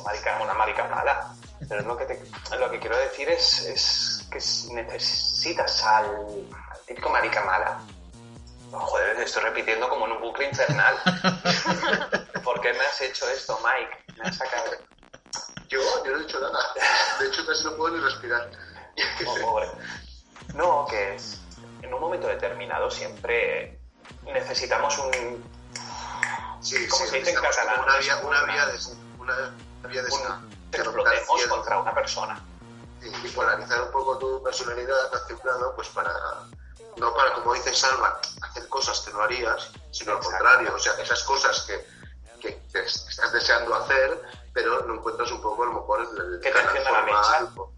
Marica- 0.05 0.39
una 0.43 0.55
marica 0.55 0.85
mala. 0.85 1.35
Pero 1.69 1.83
lo 1.83 1.97
que, 1.97 2.05
te- 2.07 2.57
lo 2.57 2.71
que 2.71 2.79
quiero 2.79 2.97
decir 2.99 3.29
es, 3.29 3.63
es 3.63 4.29
que 4.31 4.39
necesitas 4.75 5.83
al, 5.85 6.07
al 6.07 6.81
típico 6.87 7.09
marica 7.11 7.43
mala. 7.45 7.81
Oh, 8.71 8.79
joder, 8.81 9.19
estoy 9.21 9.43
repitiendo 9.45 9.89
como 9.89 10.07
en 10.07 10.13
un 10.13 10.21
bucle 10.21 10.47
infernal. 10.49 10.95
¿Por 12.45 12.61
qué 12.61 12.73
me 12.75 12.81
has 12.81 13.01
hecho 13.01 13.29
esto, 13.31 13.59
Mike? 13.65 14.15
Me 14.23 14.29
has 14.29 14.37
sacado. 14.37 14.71
Yo, 15.69 15.81
yo 16.05 16.11
no 16.13 16.19
he 16.19 16.21
dicho 16.23 16.41
nada. 16.41 16.59
De 17.21 17.27
hecho, 17.27 17.47
casi 17.47 17.65
no 17.65 17.77
puedo 17.77 17.97
ni 17.97 18.03
respirar. 18.03 18.51
Oh, 19.27 19.35
pobre. 19.41 19.69
No, 20.55 20.87
que 20.89 21.15
es- 21.15 21.41
en 21.83 21.93
un 21.95 22.01
momento 22.01 22.27
determinado 22.27 22.91
siempre 22.91 23.79
necesitamos 24.25 24.99
un, 24.99 25.45
Sí, 26.61 26.89
Como 26.89 27.05
sí, 27.05 27.11
se 27.11 27.19
dice 27.19 27.31
en 27.31 27.37
catalán, 27.41 27.81
una 27.83 27.97
vía, 27.99 28.17
una 28.25 28.43
vía 28.45 28.67
de, 28.67 28.79
una 29.19 29.55
vía 29.89 30.03
de 30.03 30.11
un 30.11 30.51
que 30.73 30.79
explotemos 30.81 31.47
contra 31.47 31.79
una 31.79 31.95
persona. 31.95 32.43
y, 33.01 33.07
y 33.27 33.31
polarizar 33.31 33.81
un 33.83 33.93
poco 33.93 34.19
tu 34.19 34.43
personalidad 34.43 35.15
hacia 35.15 35.37
un 35.37 35.41
lado, 35.47 35.73
pues 35.77 35.87
para, 35.91 36.13
no 36.97 37.15
para, 37.15 37.33
como 37.35 37.55
dice 37.55 37.73
Salva, 37.73 38.21
hacer 38.43 38.69
cosas 38.69 38.99
que 39.03 39.13
no 39.13 39.23
harías, 39.23 39.71
sino 39.93 40.13
al 40.15 40.19
contrario, 40.19 40.75
o 40.75 40.79
sea, 40.81 40.95
esas 41.01 41.23
cosas 41.23 41.61
que, 41.63 41.87
que, 42.41 42.61
que 42.73 42.81
estás 42.81 43.33
deseando 43.33 43.73
hacer, 43.77 44.21
pero 44.63 44.85
no 44.87 44.95
encuentras 44.95 45.31
un 45.31 45.41
poco 45.41 45.63
a 45.63 45.67
lo 45.67 45.73
mejor 45.75 46.01
el, 46.01 46.41
Que 46.41 46.49
te 46.49 46.53
canal 46.55 46.77
encienda 46.77 46.91
la 46.93 46.99
formal, 47.07 47.43
mecha. 47.49 47.61
o- 47.61 47.73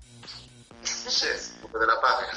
Sí, 0.82 1.26
un 1.56 1.62
poco 1.62 1.78
de 1.78 1.86
la 1.86 2.00
paga. 2.00 2.28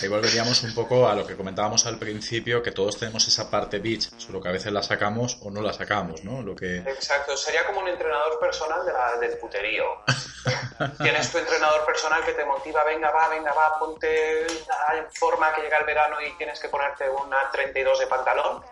Ahí 0.00 0.08
volveríamos 0.08 0.62
un 0.62 0.74
poco 0.74 1.08
a 1.08 1.14
lo 1.14 1.26
que 1.26 1.36
comentábamos 1.36 1.84
al 1.86 1.98
principio, 1.98 2.62
que 2.62 2.70
todos 2.72 2.96
tenemos 2.98 3.26
esa 3.26 3.50
parte 3.50 3.78
bitch, 3.80 4.10
solo 4.18 4.40
que 4.40 4.48
a 4.48 4.52
veces 4.52 4.72
la 4.72 4.82
sacamos 4.82 5.38
o 5.42 5.50
no 5.50 5.62
la 5.62 5.72
sacamos, 5.72 6.22
¿no? 6.24 6.42
Lo 6.42 6.54
que... 6.54 6.76
Exacto, 6.78 7.36
sería 7.36 7.66
como 7.66 7.80
un 7.80 7.88
entrenador 7.88 8.38
personal 8.38 8.84
de 8.86 8.92
la- 8.92 9.16
del 9.16 9.36
puterío. 9.38 9.84
Tienes 11.02 11.32
tu 11.32 11.38
entrenador 11.38 11.84
personal 11.86 12.24
que 12.24 12.32
te 12.32 12.44
motiva, 12.44 12.84
venga, 12.84 13.10
va, 13.10 13.28
venga, 13.28 13.52
va, 13.52 13.78
ponte 13.78 14.42
en 14.46 15.12
forma 15.14 15.52
que 15.54 15.62
llega 15.62 15.78
el 15.78 15.86
verano 15.86 16.16
y 16.20 16.36
tienes 16.36 16.60
que 16.60 16.68
ponerte 16.68 17.08
una 17.10 17.50
32 17.50 17.98
de 17.98 18.06
pantalón. 18.06 18.62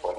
Pues 0.00 0.16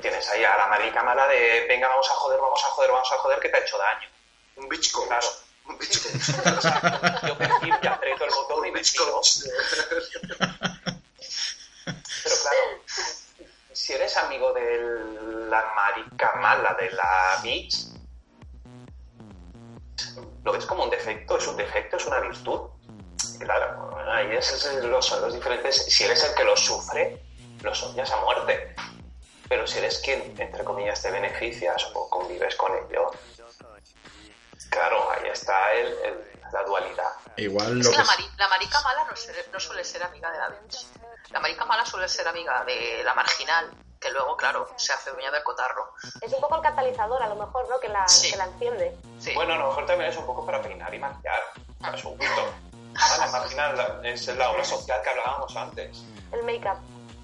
tienes 0.00 0.28
ahí 0.30 0.44
a 0.44 0.56
la 0.56 0.66
marica 0.66 1.02
mala 1.02 1.26
de, 1.28 1.66
venga, 1.68 1.88
vamos 1.88 2.08
a 2.10 2.14
joder, 2.14 2.40
vamos 2.40 2.62
a 2.64 2.66
joder, 2.68 2.90
vamos 2.90 3.12
a 3.12 3.18
joder, 3.18 3.40
que 3.40 3.48
te 3.48 3.56
ha 3.56 3.60
hecho 3.60 3.78
daño. 3.78 4.08
Un 4.56 4.68
bitch 4.68 4.92
coach. 4.92 5.06
Claro. 5.06 5.26
Un 5.66 5.78
bitch 5.78 6.02
coach. 6.02 6.64
Yo 7.28 7.34
me 7.36 7.60
giro 7.60 7.78
y 7.82 7.86
aprieto 7.86 8.24
el 8.24 8.30
botón 8.30 8.64
y 8.64 8.68
un 8.68 8.74
me 8.74 8.80
bitch 8.80 8.92
tiro. 8.92 9.12
coach. 9.12 9.38
Pero 11.84 12.36
claro, 12.42 12.58
si 13.72 13.92
eres 13.92 14.16
amigo 14.16 14.52
de 14.52 14.80
la 15.48 15.72
marica 15.74 16.34
mala 16.36 16.74
de 16.74 16.90
la 16.90 17.40
bitch, 17.42 17.92
lo 20.44 20.52
ves 20.52 20.66
como 20.66 20.84
un 20.84 20.90
defecto, 20.90 21.36
es 21.38 21.46
un 21.46 21.56
defecto, 21.56 21.96
es 21.96 22.06
una 22.06 22.20
virtud. 22.20 22.60
Claro, 23.38 23.96
ahí 24.12 24.36
es, 24.36 24.74
los, 24.82 25.06
son 25.06 25.22
los 25.22 25.34
diferentes. 25.34 25.84
Si 25.86 26.04
eres 26.04 26.22
el 26.24 26.34
que 26.34 26.44
lo 26.44 26.56
sufre, 26.56 27.20
los 27.62 27.82
odias 27.82 28.10
a 28.10 28.16
muerte. 28.20 28.74
Pero 29.52 29.66
si 29.66 29.76
eres 29.80 29.98
quien, 29.98 30.34
entre 30.40 30.64
comillas, 30.64 31.02
te 31.02 31.10
beneficias 31.10 31.84
o 31.92 32.08
convives 32.08 32.56
con 32.56 32.72
ello, 32.74 33.10
claro, 34.70 35.10
ahí 35.10 35.28
está 35.30 35.72
el, 35.74 35.88
el- 35.88 36.32
la 36.50 36.62
dualidad. 36.62 37.10
Igual 37.36 37.78
Es 37.80 37.84
lo 37.84 37.90
que 37.90 37.96
que... 37.98 38.02
la, 38.02 38.04
mari- 38.04 38.30
la 38.38 38.48
marica 38.48 38.80
mala 38.80 39.04
no, 39.04 39.14
se- 39.14 39.46
no 39.52 39.60
suele 39.60 39.84
ser 39.84 40.02
amiga 40.04 40.30
de 40.30 40.38
la 40.38 40.48
bitch. 40.48 40.86
La 41.32 41.40
marica 41.40 41.66
mala 41.66 41.84
suele 41.84 42.08
ser 42.08 42.26
amiga 42.28 42.64
de 42.64 43.02
la 43.04 43.12
marginal, 43.12 43.70
que 44.00 44.08
luego, 44.10 44.38
claro, 44.38 44.70
se 44.76 44.94
hace 44.94 45.10
dueña 45.10 45.30
del 45.30 45.42
cotarro. 45.42 45.92
Es 46.22 46.32
un 46.32 46.40
poco 46.40 46.56
el 46.56 46.62
catalizador, 46.62 47.22
a 47.22 47.28
lo 47.28 47.34
mejor, 47.36 47.68
¿no? 47.68 47.78
Que 47.78 47.88
la, 47.88 48.08
Sí. 48.08 48.30
que 48.30 48.38
la 48.38 48.44
enciende. 48.46 48.96
Sí. 49.20 49.34
Bueno, 49.34 49.52
a 49.52 49.58
lo 49.58 49.66
mejor 49.68 49.84
también 49.84 50.08
es 50.10 50.16
un 50.16 50.24
poco 50.24 50.46
para 50.46 50.62
peinar 50.62 50.94
y 50.94 50.98
maquillar, 50.98 51.42
a 51.82 51.98
su 51.98 52.08
gusto. 52.08 52.54
Vale, 53.18 53.30
marginal 53.32 53.76
la- 53.76 54.08
es 54.08 54.26
la 54.28 54.50
obra 54.50 54.64
social 54.64 55.02
que 55.02 55.10
hablábamos 55.10 55.54
antes. 55.56 55.98
El 56.32 56.42
make-up. 56.42 56.78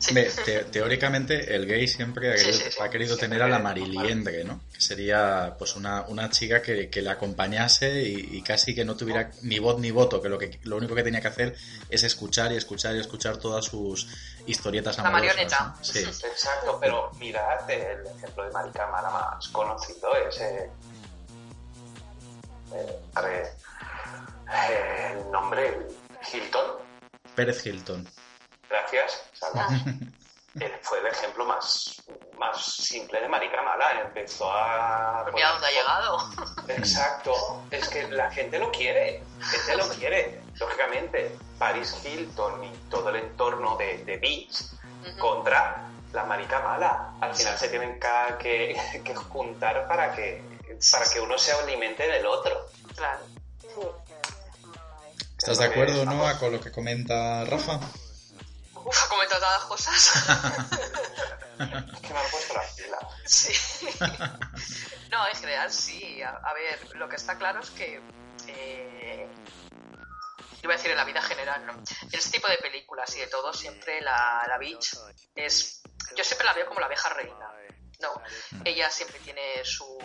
Te- 0.06 0.64
teóricamente 0.64 1.54
el 1.56 1.66
gay 1.66 1.88
siempre 1.88 2.30
ha 2.32 2.36
querido, 2.36 2.52
sí, 2.58 2.64
sí. 2.70 2.78
ha 2.80 2.88
querido 2.88 3.14
Sí, 3.16 3.20
tener 3.20 3.42
a 3.42 3.48
la. 3.48 3.58
Mariliendre, 3.58 4.44
¿no? 4.44 4.60
Que 4.72 4.80
sería 4.80 5.56
pues 5.58 5.74
una, 5.74 6.02
una 6.02 6.30
chica 6.30 6.62
que, 6.62 6.88
que 6.88 7.02
la 7.02 7.12
acompañase 7.12 8.02
y, 8.02 8.36
y 8.36 8.42
casi 8.42 8.74
que 8.76 8.84
no 8.84 8.96
tuviera 8.96 9.30
ni 9.42 9.58
voz 9.58 9.78
ni 9.80 9.90
voto, 9.90 10.22
que 10.22 10.28
lo, 10.28 10.38
que 10.38 10.60
lo 10.62 10.76
único 10.76 10.94
que 10.94 11.02
tenía 11.02 11.20
que 11.20 11.26
hacer 11.28 11.56
es 11.88 12.04
escuchar 12.04 12.52
y 12.52 12.56
escuchar 12.56 12.94
y 12.94 13.00
escuchar 13.00 13.38
todas 13.38 13.64
sus 13.64 14.06
historietas 14.46 14.96
La 14.98 15.08
amorosas. 15.08 15.34
marioneta. 15.36 15.74
¿no? 15.76 15.84
Sí. 15.84 15.98
Exacto, 15.98 16.78
pero 16.80 17.10
mirad 17.18 17.68
el 17.68 18.06
ejemplo 18.06 18.44
de 18.44 18.50
marica 18.52 18.86
mala 18.86 19.10
más 19.10 19.48
conocido, 19.48 20.14
es 20.28 20.40
eh, 20.40 20.70
eh, 22.72 22.96
a 23.14 23.20
ver, 23.22 23.46
eh, 24.70 25.12
el 25.18 25.30
nombre 25.32 25.86
Hilton, 26.32 26.70
Pérez 27.34 27.66
Hilton. 27.66 28.08
gracias, 28.68 29.22
Él 30.60 30.72
fue 30.82 30.98
el 30.98 31.06
ejemplo 31.06 31.44
más, 31.44 32.02
más 32.38 32.64
simple 32.64 33.20
de 33.20 33.28
marica 33.28 33.62
mala. 33.62 34.02
Empezó 34.02 34.50
a. 34.50 35.26
Pues 35.30 35.44
ha 35.44 35.70
llegado. 35.70 36.18
Exacto, 36.68 37.62
es 37.70 37.88
que 37.88 38.08
la 38.08 38.30
gente 38.30 38.58
lo 38.58 38.70
quiere, 38.70 39.22
la 39.38 39.46
gente 39.46 39.76
lo 39.76 39.88
quiere. 39.90 40.40
Lógicamente, 40.58 41.36
Paris 41.58 41.96
Hilton 42.04 42.64
y 42.64 42.70
todo 42.90 43.10
el 43.10 43.16
entorno 43.16 43.76
de, 43.76 44.04
de 44.04 44.16
Beach 44.18 44.64
contra 45.18 45.88
la 46.12 46.24
marica 46.24 46.60
mala. 46.60 47.14
Al 47.20 47.34
final 47.34 47.58
se 47.58 47.68
tienen 47.68 47.98
que, 48.40 48.76
que 49.04 49.14
juntar 49.14 49.86
para 49.86 50.14
que, 50.14 50.42
para 50.90 51.04
que 51.08 51.20
uno 51.20 51.38
se 51.38 51.52
alimente 51.52 52.06
del 52.06 52.26
otro. 52.26 52.66
Claro. 52.94 53.20
¿Estás 55.38 55.58
de 55.58 55.64
acuerdo, 55.66 56.04
Noah, 56.04 56.38
con 56.38 56.52
lo 56.52 56.60
que 56.60 56.72
comenta 56.72 57.44
Rafa? 57.44 57.78
Uf, 58.88 59.04
ha 59.04 59.08
comentado 59.08 59.40
tantas 59.40 59.64
cosas. 59.64 60.12
Es 61.58 62.00
que 62.00 62.12
me 62.14 62.20
han 62.20 62.30
puesto 62.30 62.54
la 62.54 62.62
fila. 62.62 62.98
Sí. 63.24 63.52
No, 65.10 65.26
en 65.26 65.34
general 65.34 65.72
sí. 65.72 66.22
A, 66.22 66.30
a 66.30 66.54
ver, 66.54 66.96
lo 66.96 67.08
que 67.08 67.16
está 67.16 67.36
claro 67.36 67.60
es 67.60 67.70
que. 67.70 68.00
eh, 68.46 69.28
iba 70.62 70.72
a 70.72 70.76
decir 70.76 70.90
en 70.92 70.96
la 70.96 71.04
vida 71.04 71.20
general, 71.22 71.66
¿no? 71.66 71.72
En 71.72 72.08
este 72.12 72.30
tipo 72.38 72.48
de 72.48 72.58
películas 72.58 73.14
y 73.16 73.20
de 73.20 73.26
todo, 73.26 73.52
siempre 73.52 74.00
la, 74.00 74.44
la 74.48 74.56
bitch 74.58 74.96
es. 75.34 75.82
Yo 76.16 76.22
siempre 76.24 76.46
la 76.46 76.52
veo 76.52 76.66
como 76.66 76.80
la 76.80 76.86
abeja 76.86 77.08
reina. 77.10 77.50
No, 78.00 78.22
ella 78.64 78.90
siempre 78.90 79.18
tiene 79.20 79.64
su 79.64 79.98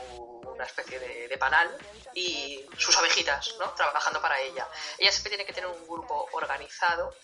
una 0.53 0.65
especie 0.65 0.99
de, 0.99 1.37
panal 1.37 1.75
y 2.13 2.63
sus 2.77 2.95
abejitas, 2.97 3.55
¿no? 3.59 3.73
Trabajando 3.73 4.21
para 4.21 4.39
ella. 4.39 4.67
Ella 4.97 5.11
siempre 5.11 5.31
tiene 5.31 5.45
que 5.45 5.53
tener 5.53 5.69
un 5.69 5.87
grupo 5.87 6.29
organizado 6.33 7.15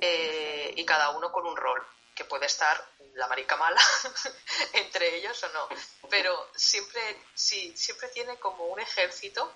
eh, 0.00 0.72
y 0.76 0.84
cada 0.84 1.10
uno 1.10 1.30
con 1.32 1.46
un 1.46 1.56
rol 1.56 1.84
que 2.14 2.24
puede 2.24 2.46
estar 2.46 2.82
la 3.14 3.26
marica 3.26 3.56
mala 3.56 3.80
entre 4.74 5.16
ellos 5.16 5.42
o 5.44 5.48
no, 5.48 5.68
pero 6.08 6.50
siempre 6.54 7.00
sí, 7.34 7.76
siempre 7.76 8.08
tiene 8.08 8.38
como 8.38 8.66
un 8.66 8.80
ejército 8.80 9.52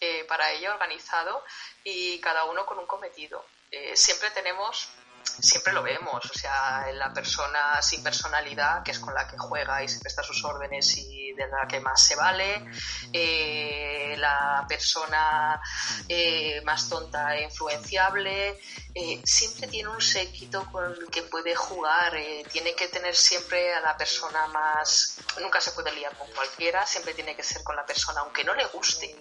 eh, 0.00 0.24
para 0.24 0.50
ella 0.52 0.72
organizado 0.72 1.44
y 1.84 2.20
cada 2.20 2.44
uno 2.44 2.66
con 2.66 2.78
un 2.78 2.86
cometido. 2.86 3.44
Eh, 3.70 3.96
siempre 3.96 4.30
tenemos 4.30 4.88
siempre 5.22 5.72
lo 5.72 5.82
vemos, 5.82 6.24
o 6.24 6.38
sea, 6.38 6.86
la 6.92 7.12
persona 7.12 7.80
sin 7.82 8.02
personalidad, 8.02 8.82
que 8.82 8.90
es 8.90 8.98
con 8.98 9.14
la 9.14 9.26
que 9.26 9.38
juega 9.38 9.82
y 9.82 9.88
se 9.88 10.00
presta 10.00 10.22
sus 10.22 10.44
órdenes 10.44 10.96
y 10.96 11.32
de 11.32 11.46
la 11.48 11.66
que 11.66 11.80
más 11.80 12.02
se 12.02 12.16
vale, 12.16 12.66
eh, 13.12 14.14
la 14.18 14.64
persona 14.68 15.60
eh, 16.08 16.60
más 16.64 16.88
tonta 16.88 17.36
e 17.36 17.44
influenciable, 17.44 18.60
eh, 18.94 19.20
siempre 19.24 19.68
tiene 19.68 19.88
un 19.88 20.00
séquito 20.00 20.66
con 20.70 20.84
el 20.84 21.06
que 21.10 21.22
puede 21.22 21.54
jugar, 21.54 22.14
tiene 22.52 22.74
que 22.74 22.88
tener 22.88 23.14
siempre 23.14 23.74
a 23.74 23.80
la 23.80 23.96
persona 23.96 24.46
más, 24.48 25.18
nunca 25.40 25.60
se 25.60 25.72
puede 25.72 25.92
liar 25.92 26.16
con 26.16 26.30
cualquiera, 26.32 26.86
siempre 26.86 27.14
tiene 27.14 27.34
que 27.34 27.42
ser 27.42 27.62
con 27.62 27.76
la 27.76 27.86
persona, 27.86 28.20
aunque 28.20 28.44
no 28.44 28.54
le 28.54 28.66
guste, 28.66 29.16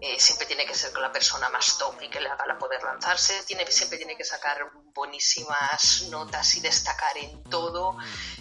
eh, 0.00 0.18
siempre 0.18 0.46
tiene 0.46 0.66
que 0.66 0.74
ser 0.74 0.92
con 0.92 1.02
la 1.02 1.12
persona 1.12 1.48
más 1.48 1.78
top 1.78 2.00
y 2.02 2.08
que 2.08 2.20
le 2.20 2.28
haga 2.28 2.46
la 2.46 2.58
poder 2.58 2.82
lanzarse, 2.82 3.42
tiene, 3.46 3.70
siempre 3.70 3.98
tiene 3.98 4.16
que 4.16 4.24
sacar 4.24 4.70
buenísimas 4.94 6.06
notas 6.10 6.54
y 6.56 6.60
destacar 6.60 7.16
en 7.18 7.42
todo. 7.44 7.96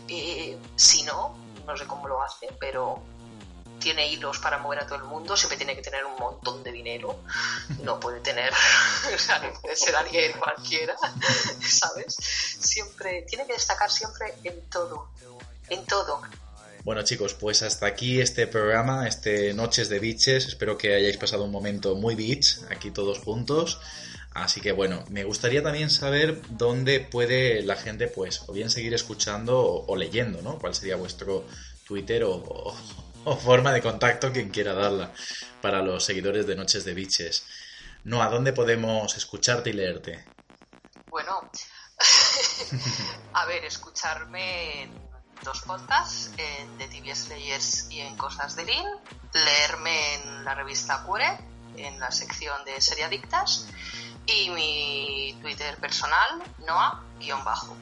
Eh, 0.08 0.58
si 0.76 1.04
no, 1.04 1.38
no 1.66 1.78
sé 1.78 1.86
cómo 1.86 2.08
lo 2.08 2.22
hace, 2.22 2.48
pero 2.60 3.04
tiene 3.82 4.08
hilos 4.08 4.40
para 4.40 4.60
mover 4.60 4.80
a 4.80 4.86
todo 4.86 4.96
el 4.96 5.04
mundo, 5.04 5.36
siempre 5.36 5.58
tiene 5.58 5.76
que 5.76 5.82
tener 5.82 6.06
un 6.06 6.16
montón 6.16 6.64
de 6.64 6.72
dinero, 6.72 7.20
no 7.80 8.00
puede 8.00 8.22
tener, 8.22 8.54
puede 9.62 9.76
ser 9.76 9.96
alguien 9.96 10.34
cualquiera, 10.40 10.96
¿sabes? 11.68 12.16
Siempre, 12.16 13.24
tiene 13.24 13.46
que 13.46 13.54
destacar 13.54 13.92
siempre 13.92 14.36
en 14.44 14.70
todo, 14.70 15.10
en 15.68 15.86
todo. 15.86 16.22
Bueno 16.84 17.04
chicos, 17.04 17.36
pues 17.36 17.62
hasta 17.62 17.86
aquí 17.86 18.20
este 18.22 18.48
programa, 18.48 19.08
este 19.08 19.54
Noches 19.54 19.88
de 19.88 20.00
Biches. 20.00 20.48
Espero 20.48 20.80
que 20.80 20.96
hayáis 20.96 21.18
pasado 21.18 21.44
un 21.44 21.52
momento 21.52 21.94
muy 21.94 22.16
beach 22.16 22.58
aquí 22.72 22.90
todos 22.90 23.20
juntos. 23.20 23.80
Así 24.34 24.62
que 24.62 24.72
bueno, 24.72 25.04
me 25.10 25.24
gustaría 25.24 25.62
también 25.62 25.92
saber 25.92 26.42
dónde 26.50 27.00
puede 27.00 27.62
la 27.62 27.76
gente, 27.76 28.08
pues, 28.08 28.42
o 28.48 28.54
bien 28.54 28.72
seguir 28.72 28.96
escuchando 28.96 29.62
o, 29.62 29.96
leyendo, 29.96 30.42
¿no? 30.42 30.58
¿Cuál 30.58 30.74
sería 30.74 30.96
vuestro 30.96 31.46
Twitter 31.86 32.24
o, 32.24 32.76
forma 33.44 33.72
de 33.74 33.82
contacto 33.84 34.32
quien 34.32 34.50
quiera 34.50 34.74
darla 34.74 35.14
para 35.62 35.84
los 35.84 36.04
seguidores 36.04 36.48
de 36.48 36.56
Noches 36.56 36.84
de 36.84 36.96
Biches? 36.96 37.46
No, 38.06 38.24
¿a 38.24 38.30
dónde 38.30 38.54
podemos 38.54 39.16
escucharte 39.16 39.70
y 39.70 39.74
leerte? 39.74 40.26
Bueno, 41.12 41.48
a 43.34 43.46
ver, 43.46 43.66
escucharme 43.66 44.90
dos 45.44 45.62
podcasts, 45.62 46.32
en 46.38 46.78
The 46.78 46.88
TV 46.88 47.16
Slayers 47.16 47.88
y 47.90 48.00
en 48.02 48.16
Cosas 48.16 48.56
de 48.56 48.66
Lin, 48.66 48.86
leerme 49.34 50.16
en 50.16 50.46
la 50.46 50.56
revista 50.56 51.04
Cure, 51.04 51.38
en 51.78 52.00
la 52.00 52.12
sección 52.12 52.64
de 52.66 52.80
Seriadictas, 52.80 53.68
y 54.26 54.50
mi 54.50 55.38
Twitter 55.42 55.78
personal, 55.78 56.42
Noah-bajo. 56.68 57.76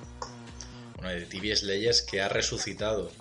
Bueno, 0.96 1.10
de 1.10 1.26
TV 1.26 1.56
Slayers 1.56 2.02
que 2.02 2.22
ha 2.22 2.30
resucitado. 2.30 3.12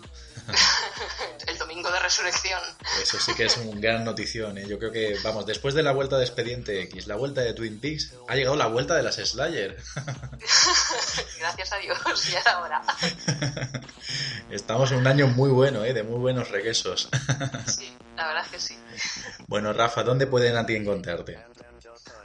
el 1.46 1.58
domingo 1.58 1.90
de 1.90 1.98
resurrección. 2.00 2.60
Eso 3.02 3.18
sí 3.20 3.34
que 3.34 3.44
es 3.44 3.56
un 3.56 3.80
gran 3.80 4.04
notición. 4.04 4.58
¿eh? 4.58 4.66
Yo 4.66 4.78
creo 4.78 4.92
que, 4.92 5.18
vamos, 5.22 5.46
después 5.46 5.74
de 5.74 5.82
la 5.82 5.92
vuelta 5.92 6.16
de 6.16 6.24
Expediente 6.24 6.80
X, 6.82 7.06
la 7.06 7.16
vuelta 7.16 7.40
de 7.40 7.54
Twin 7.54 7.80
Peaks, 7.80 8.14
ha 8.26 8.34
llegado 8.34 8.56
la 8.56 8.66
vuelta 8.66 8.94
de 8.94 9.02
las 9.02 9.16
Slayer. 9.16 9.76
Gracias 11.38 11.72
a 11.72 11.78
Dios, 11.78 11.98
ya 12.30 12.40
era 12.40 12.60
hora. 12.60 12.82
Estamos 14.50 14.92
en 14.92 14.98
un 14.98 15.06
año 15.06 15.26
muy 15.26 15.50
bueno, 15.50 15.84
¿eh? 15.84 15.92
de 15.92 16.02
muy 16.02 16.18
buenos 16.18 16.50
regresos. 16.50 17.08
sí, 17.66 17.96
la 18.16 18.28
verdad 18.28 18.44
es 18.44 18.50
que 18.50 18.60
sí. 18.60 18.78
Bueno, 19.46 19.72
Rafa, 19.72 20.02
¿dónde 20.02 20.26
pueden 20.26 20.56
a 20.56 20.66
ti 20.66 20.76
encontrarte? 20.76 21.38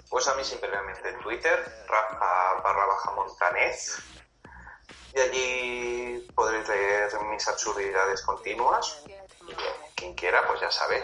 Pues 0.09 0.27
a 0.27 0.35
mí 0.35 0.43
simplemente 0.43 1.09
en 1.09 1.19
Twitter, 1.21 1.85
Rafa 1.87 2.61
barra 2.63 2.85
baja 2.85 3.11
montanés 3.15 3.97
y 5.15 5.19
allí 5.19 6.27
podréis 6.33 6.67
leer 6.67 7.09
mis 7.31 7.47
absurdidades 7.47 8.21
continuas. 8.21 9.03
Y 9.47 9.53
quien 9.95 10.13
quiera, 10.15 10.45
pues 10.47 10.61
ya 10.61 10.71
sabe, 10.71 11.03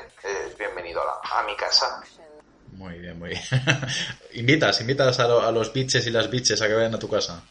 bienvenido 0.57 1.01
a, 1.01 1.43
mi 1.43 1.55
casa. 1.55 2.01
Muy 2.73 2.97
bien, 2.99 3.19
muy 3.19 3.29
bien. 3.29 3.41
invitas, 4.33 4.81
invitas 4.81 5.19
a, 5.19 5.51
los 5.51 5.73
biches 5.73 6.05
y 6.07 6.11
las 6.11 6.29
biches 6.29 6.61
a 6.61 6.67
que 6.67 6.73
vayan 6.73 6.95
a 6.95 6.99
tu 6.99 7.09
casa. 7.09 7.41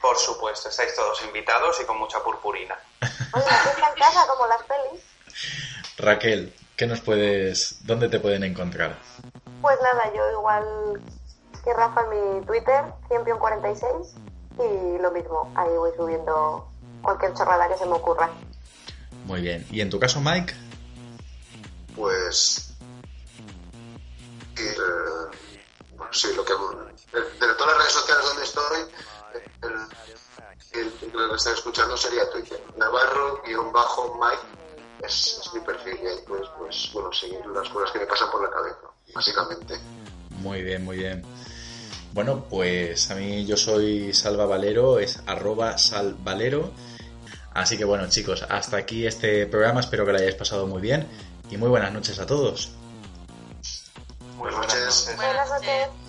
Por 0.00 0.18
supuesto, 0.18 0.68
estáis 0.68 0.94
todos 0.94 1.22
invitados 1.24 1.80
y 1.80 1.84
con 1.84 1.98
mucha 1.98 2.22
purpurina. 2.22 2.78
En 3.00 3.98
casa 3.98 4.26
como 4.26 4.46
las 4.46 4.62
pelis. 4.62 5.02
Raquel, 5.96 6.52
¿qué 6.76 6.86
nos 6.86 7.00
puedes, 7.00 7.86
dónde 7.86 8.08
te 8.08 8.20
pueden 8.20 8.44
encontrar? 8.44 8.98
Pues 9.62 9.78
nada, 9.82 10.12
yo 10.14 10.30
igual 10.32 11.00
que 11.64 11.72
Rafa 11.72 12.02
en 12.02 12.40
mi 12.40 12.46
Twitter, 12.46 12.84
10046 13.08 14.14
y 14.58 14.98
lo 14.98 15.10
mismo, 15.10 15.52
ahí 15.54 15.70
voy 15.76 15.90
subiendo 15.96 16.68
cualquier 17.02 17.34
chorrada 17.34 17.68
que 17.68 17.76
se 17.76 17.86
me 17.86 17.92
ocurra. 17.92 18.30
Muy 19.26 19.40
bien. 19.40 19.66
¿Y 19.70 19.80
en 19.80 19.90
tu 19.90 19.98
caso, 19.98 20.20
Mike? 20.20 20.54
Pues. 21.94 22.72
Eh, 24.56 24.76
bueno, 25.96 26.12
sí, 26.12 26.28
lo 26.34 26.44
que. 26.44 26.52
De, 26.52 27.54
todas 27.54 27.72
las 27.72 27.78
redes 27.78 27.92
sociales 27.92 28.24
donde 28.24 28.44
estoy, 28.44 28.78
el, 29.62 30.80
el, 30.80 30.92
que 30.92 31.16
lo 31.16 31.34
están 31.34 31.54
escuchando 31.54 31.96
sería 31.96 32.30
Twitter. 32.30 32.62
Navarro-Mike 32.76 34.42
es, 35.02 35.40
es, 35.40 35.54
mi 35.54 35.60
perfil 35.60 35.98
y 36.02 36.06
ahí 36.06 36.18
pues, 36.26 36.42
pues, 36.58 36.90
bueno, 36.92 37.12
seguir 37.12 37.44
las 37.46 37.68
cosas 37.68 37.90
que 37.92 38.00
me 38.00 38.06
pasan 38.06 38.30
por 38.30 38.42
la 38.42 38.50
cabeza, 38.50 38.88
básicamente. 39.14 39.78
Muy 40.42 40.62
bien, 40.62 40.84
muy 40.84 40.98
bien. 40.98 41.24
Bueno, 42.16 42.46
pues 42.48 43.10
a 43.10 43.14
mí 43.14 43.44
yo 43.44 43.58
soy 43.58 44.14
Salva 44.14 44.46
Valero, 44.46 44.98
es 44.98 45.20
arroba 45.26 45.76
salvalero. 45.76 46.72
Así 47.52 47.76
que 47.76 47.84
bueno 47.84 48.08
chicos, 48.08 48.42
hasta 48.48 48.78
aquí 48.78 49.06
este 49.06 49.46
programa, 49.46 49.80
espero 49.80 50.06
que 50.06 50.12
lo 50.12 50.18
hayáis 50.18 50.34
pasado 50.34 50.66
muy 50.66 50.80
bien 50.80 51.06
y 51.50 51.58
muy 51.58 51.68
buenas 51.68 51.92
noches 51.92 52.18
a 52.18 52.24
todos. 52.24 52.70
Buenas 54.38 54.60
noches. 54.60 55.12
Buenas 55.14 55.50
noches. 55.50 56.05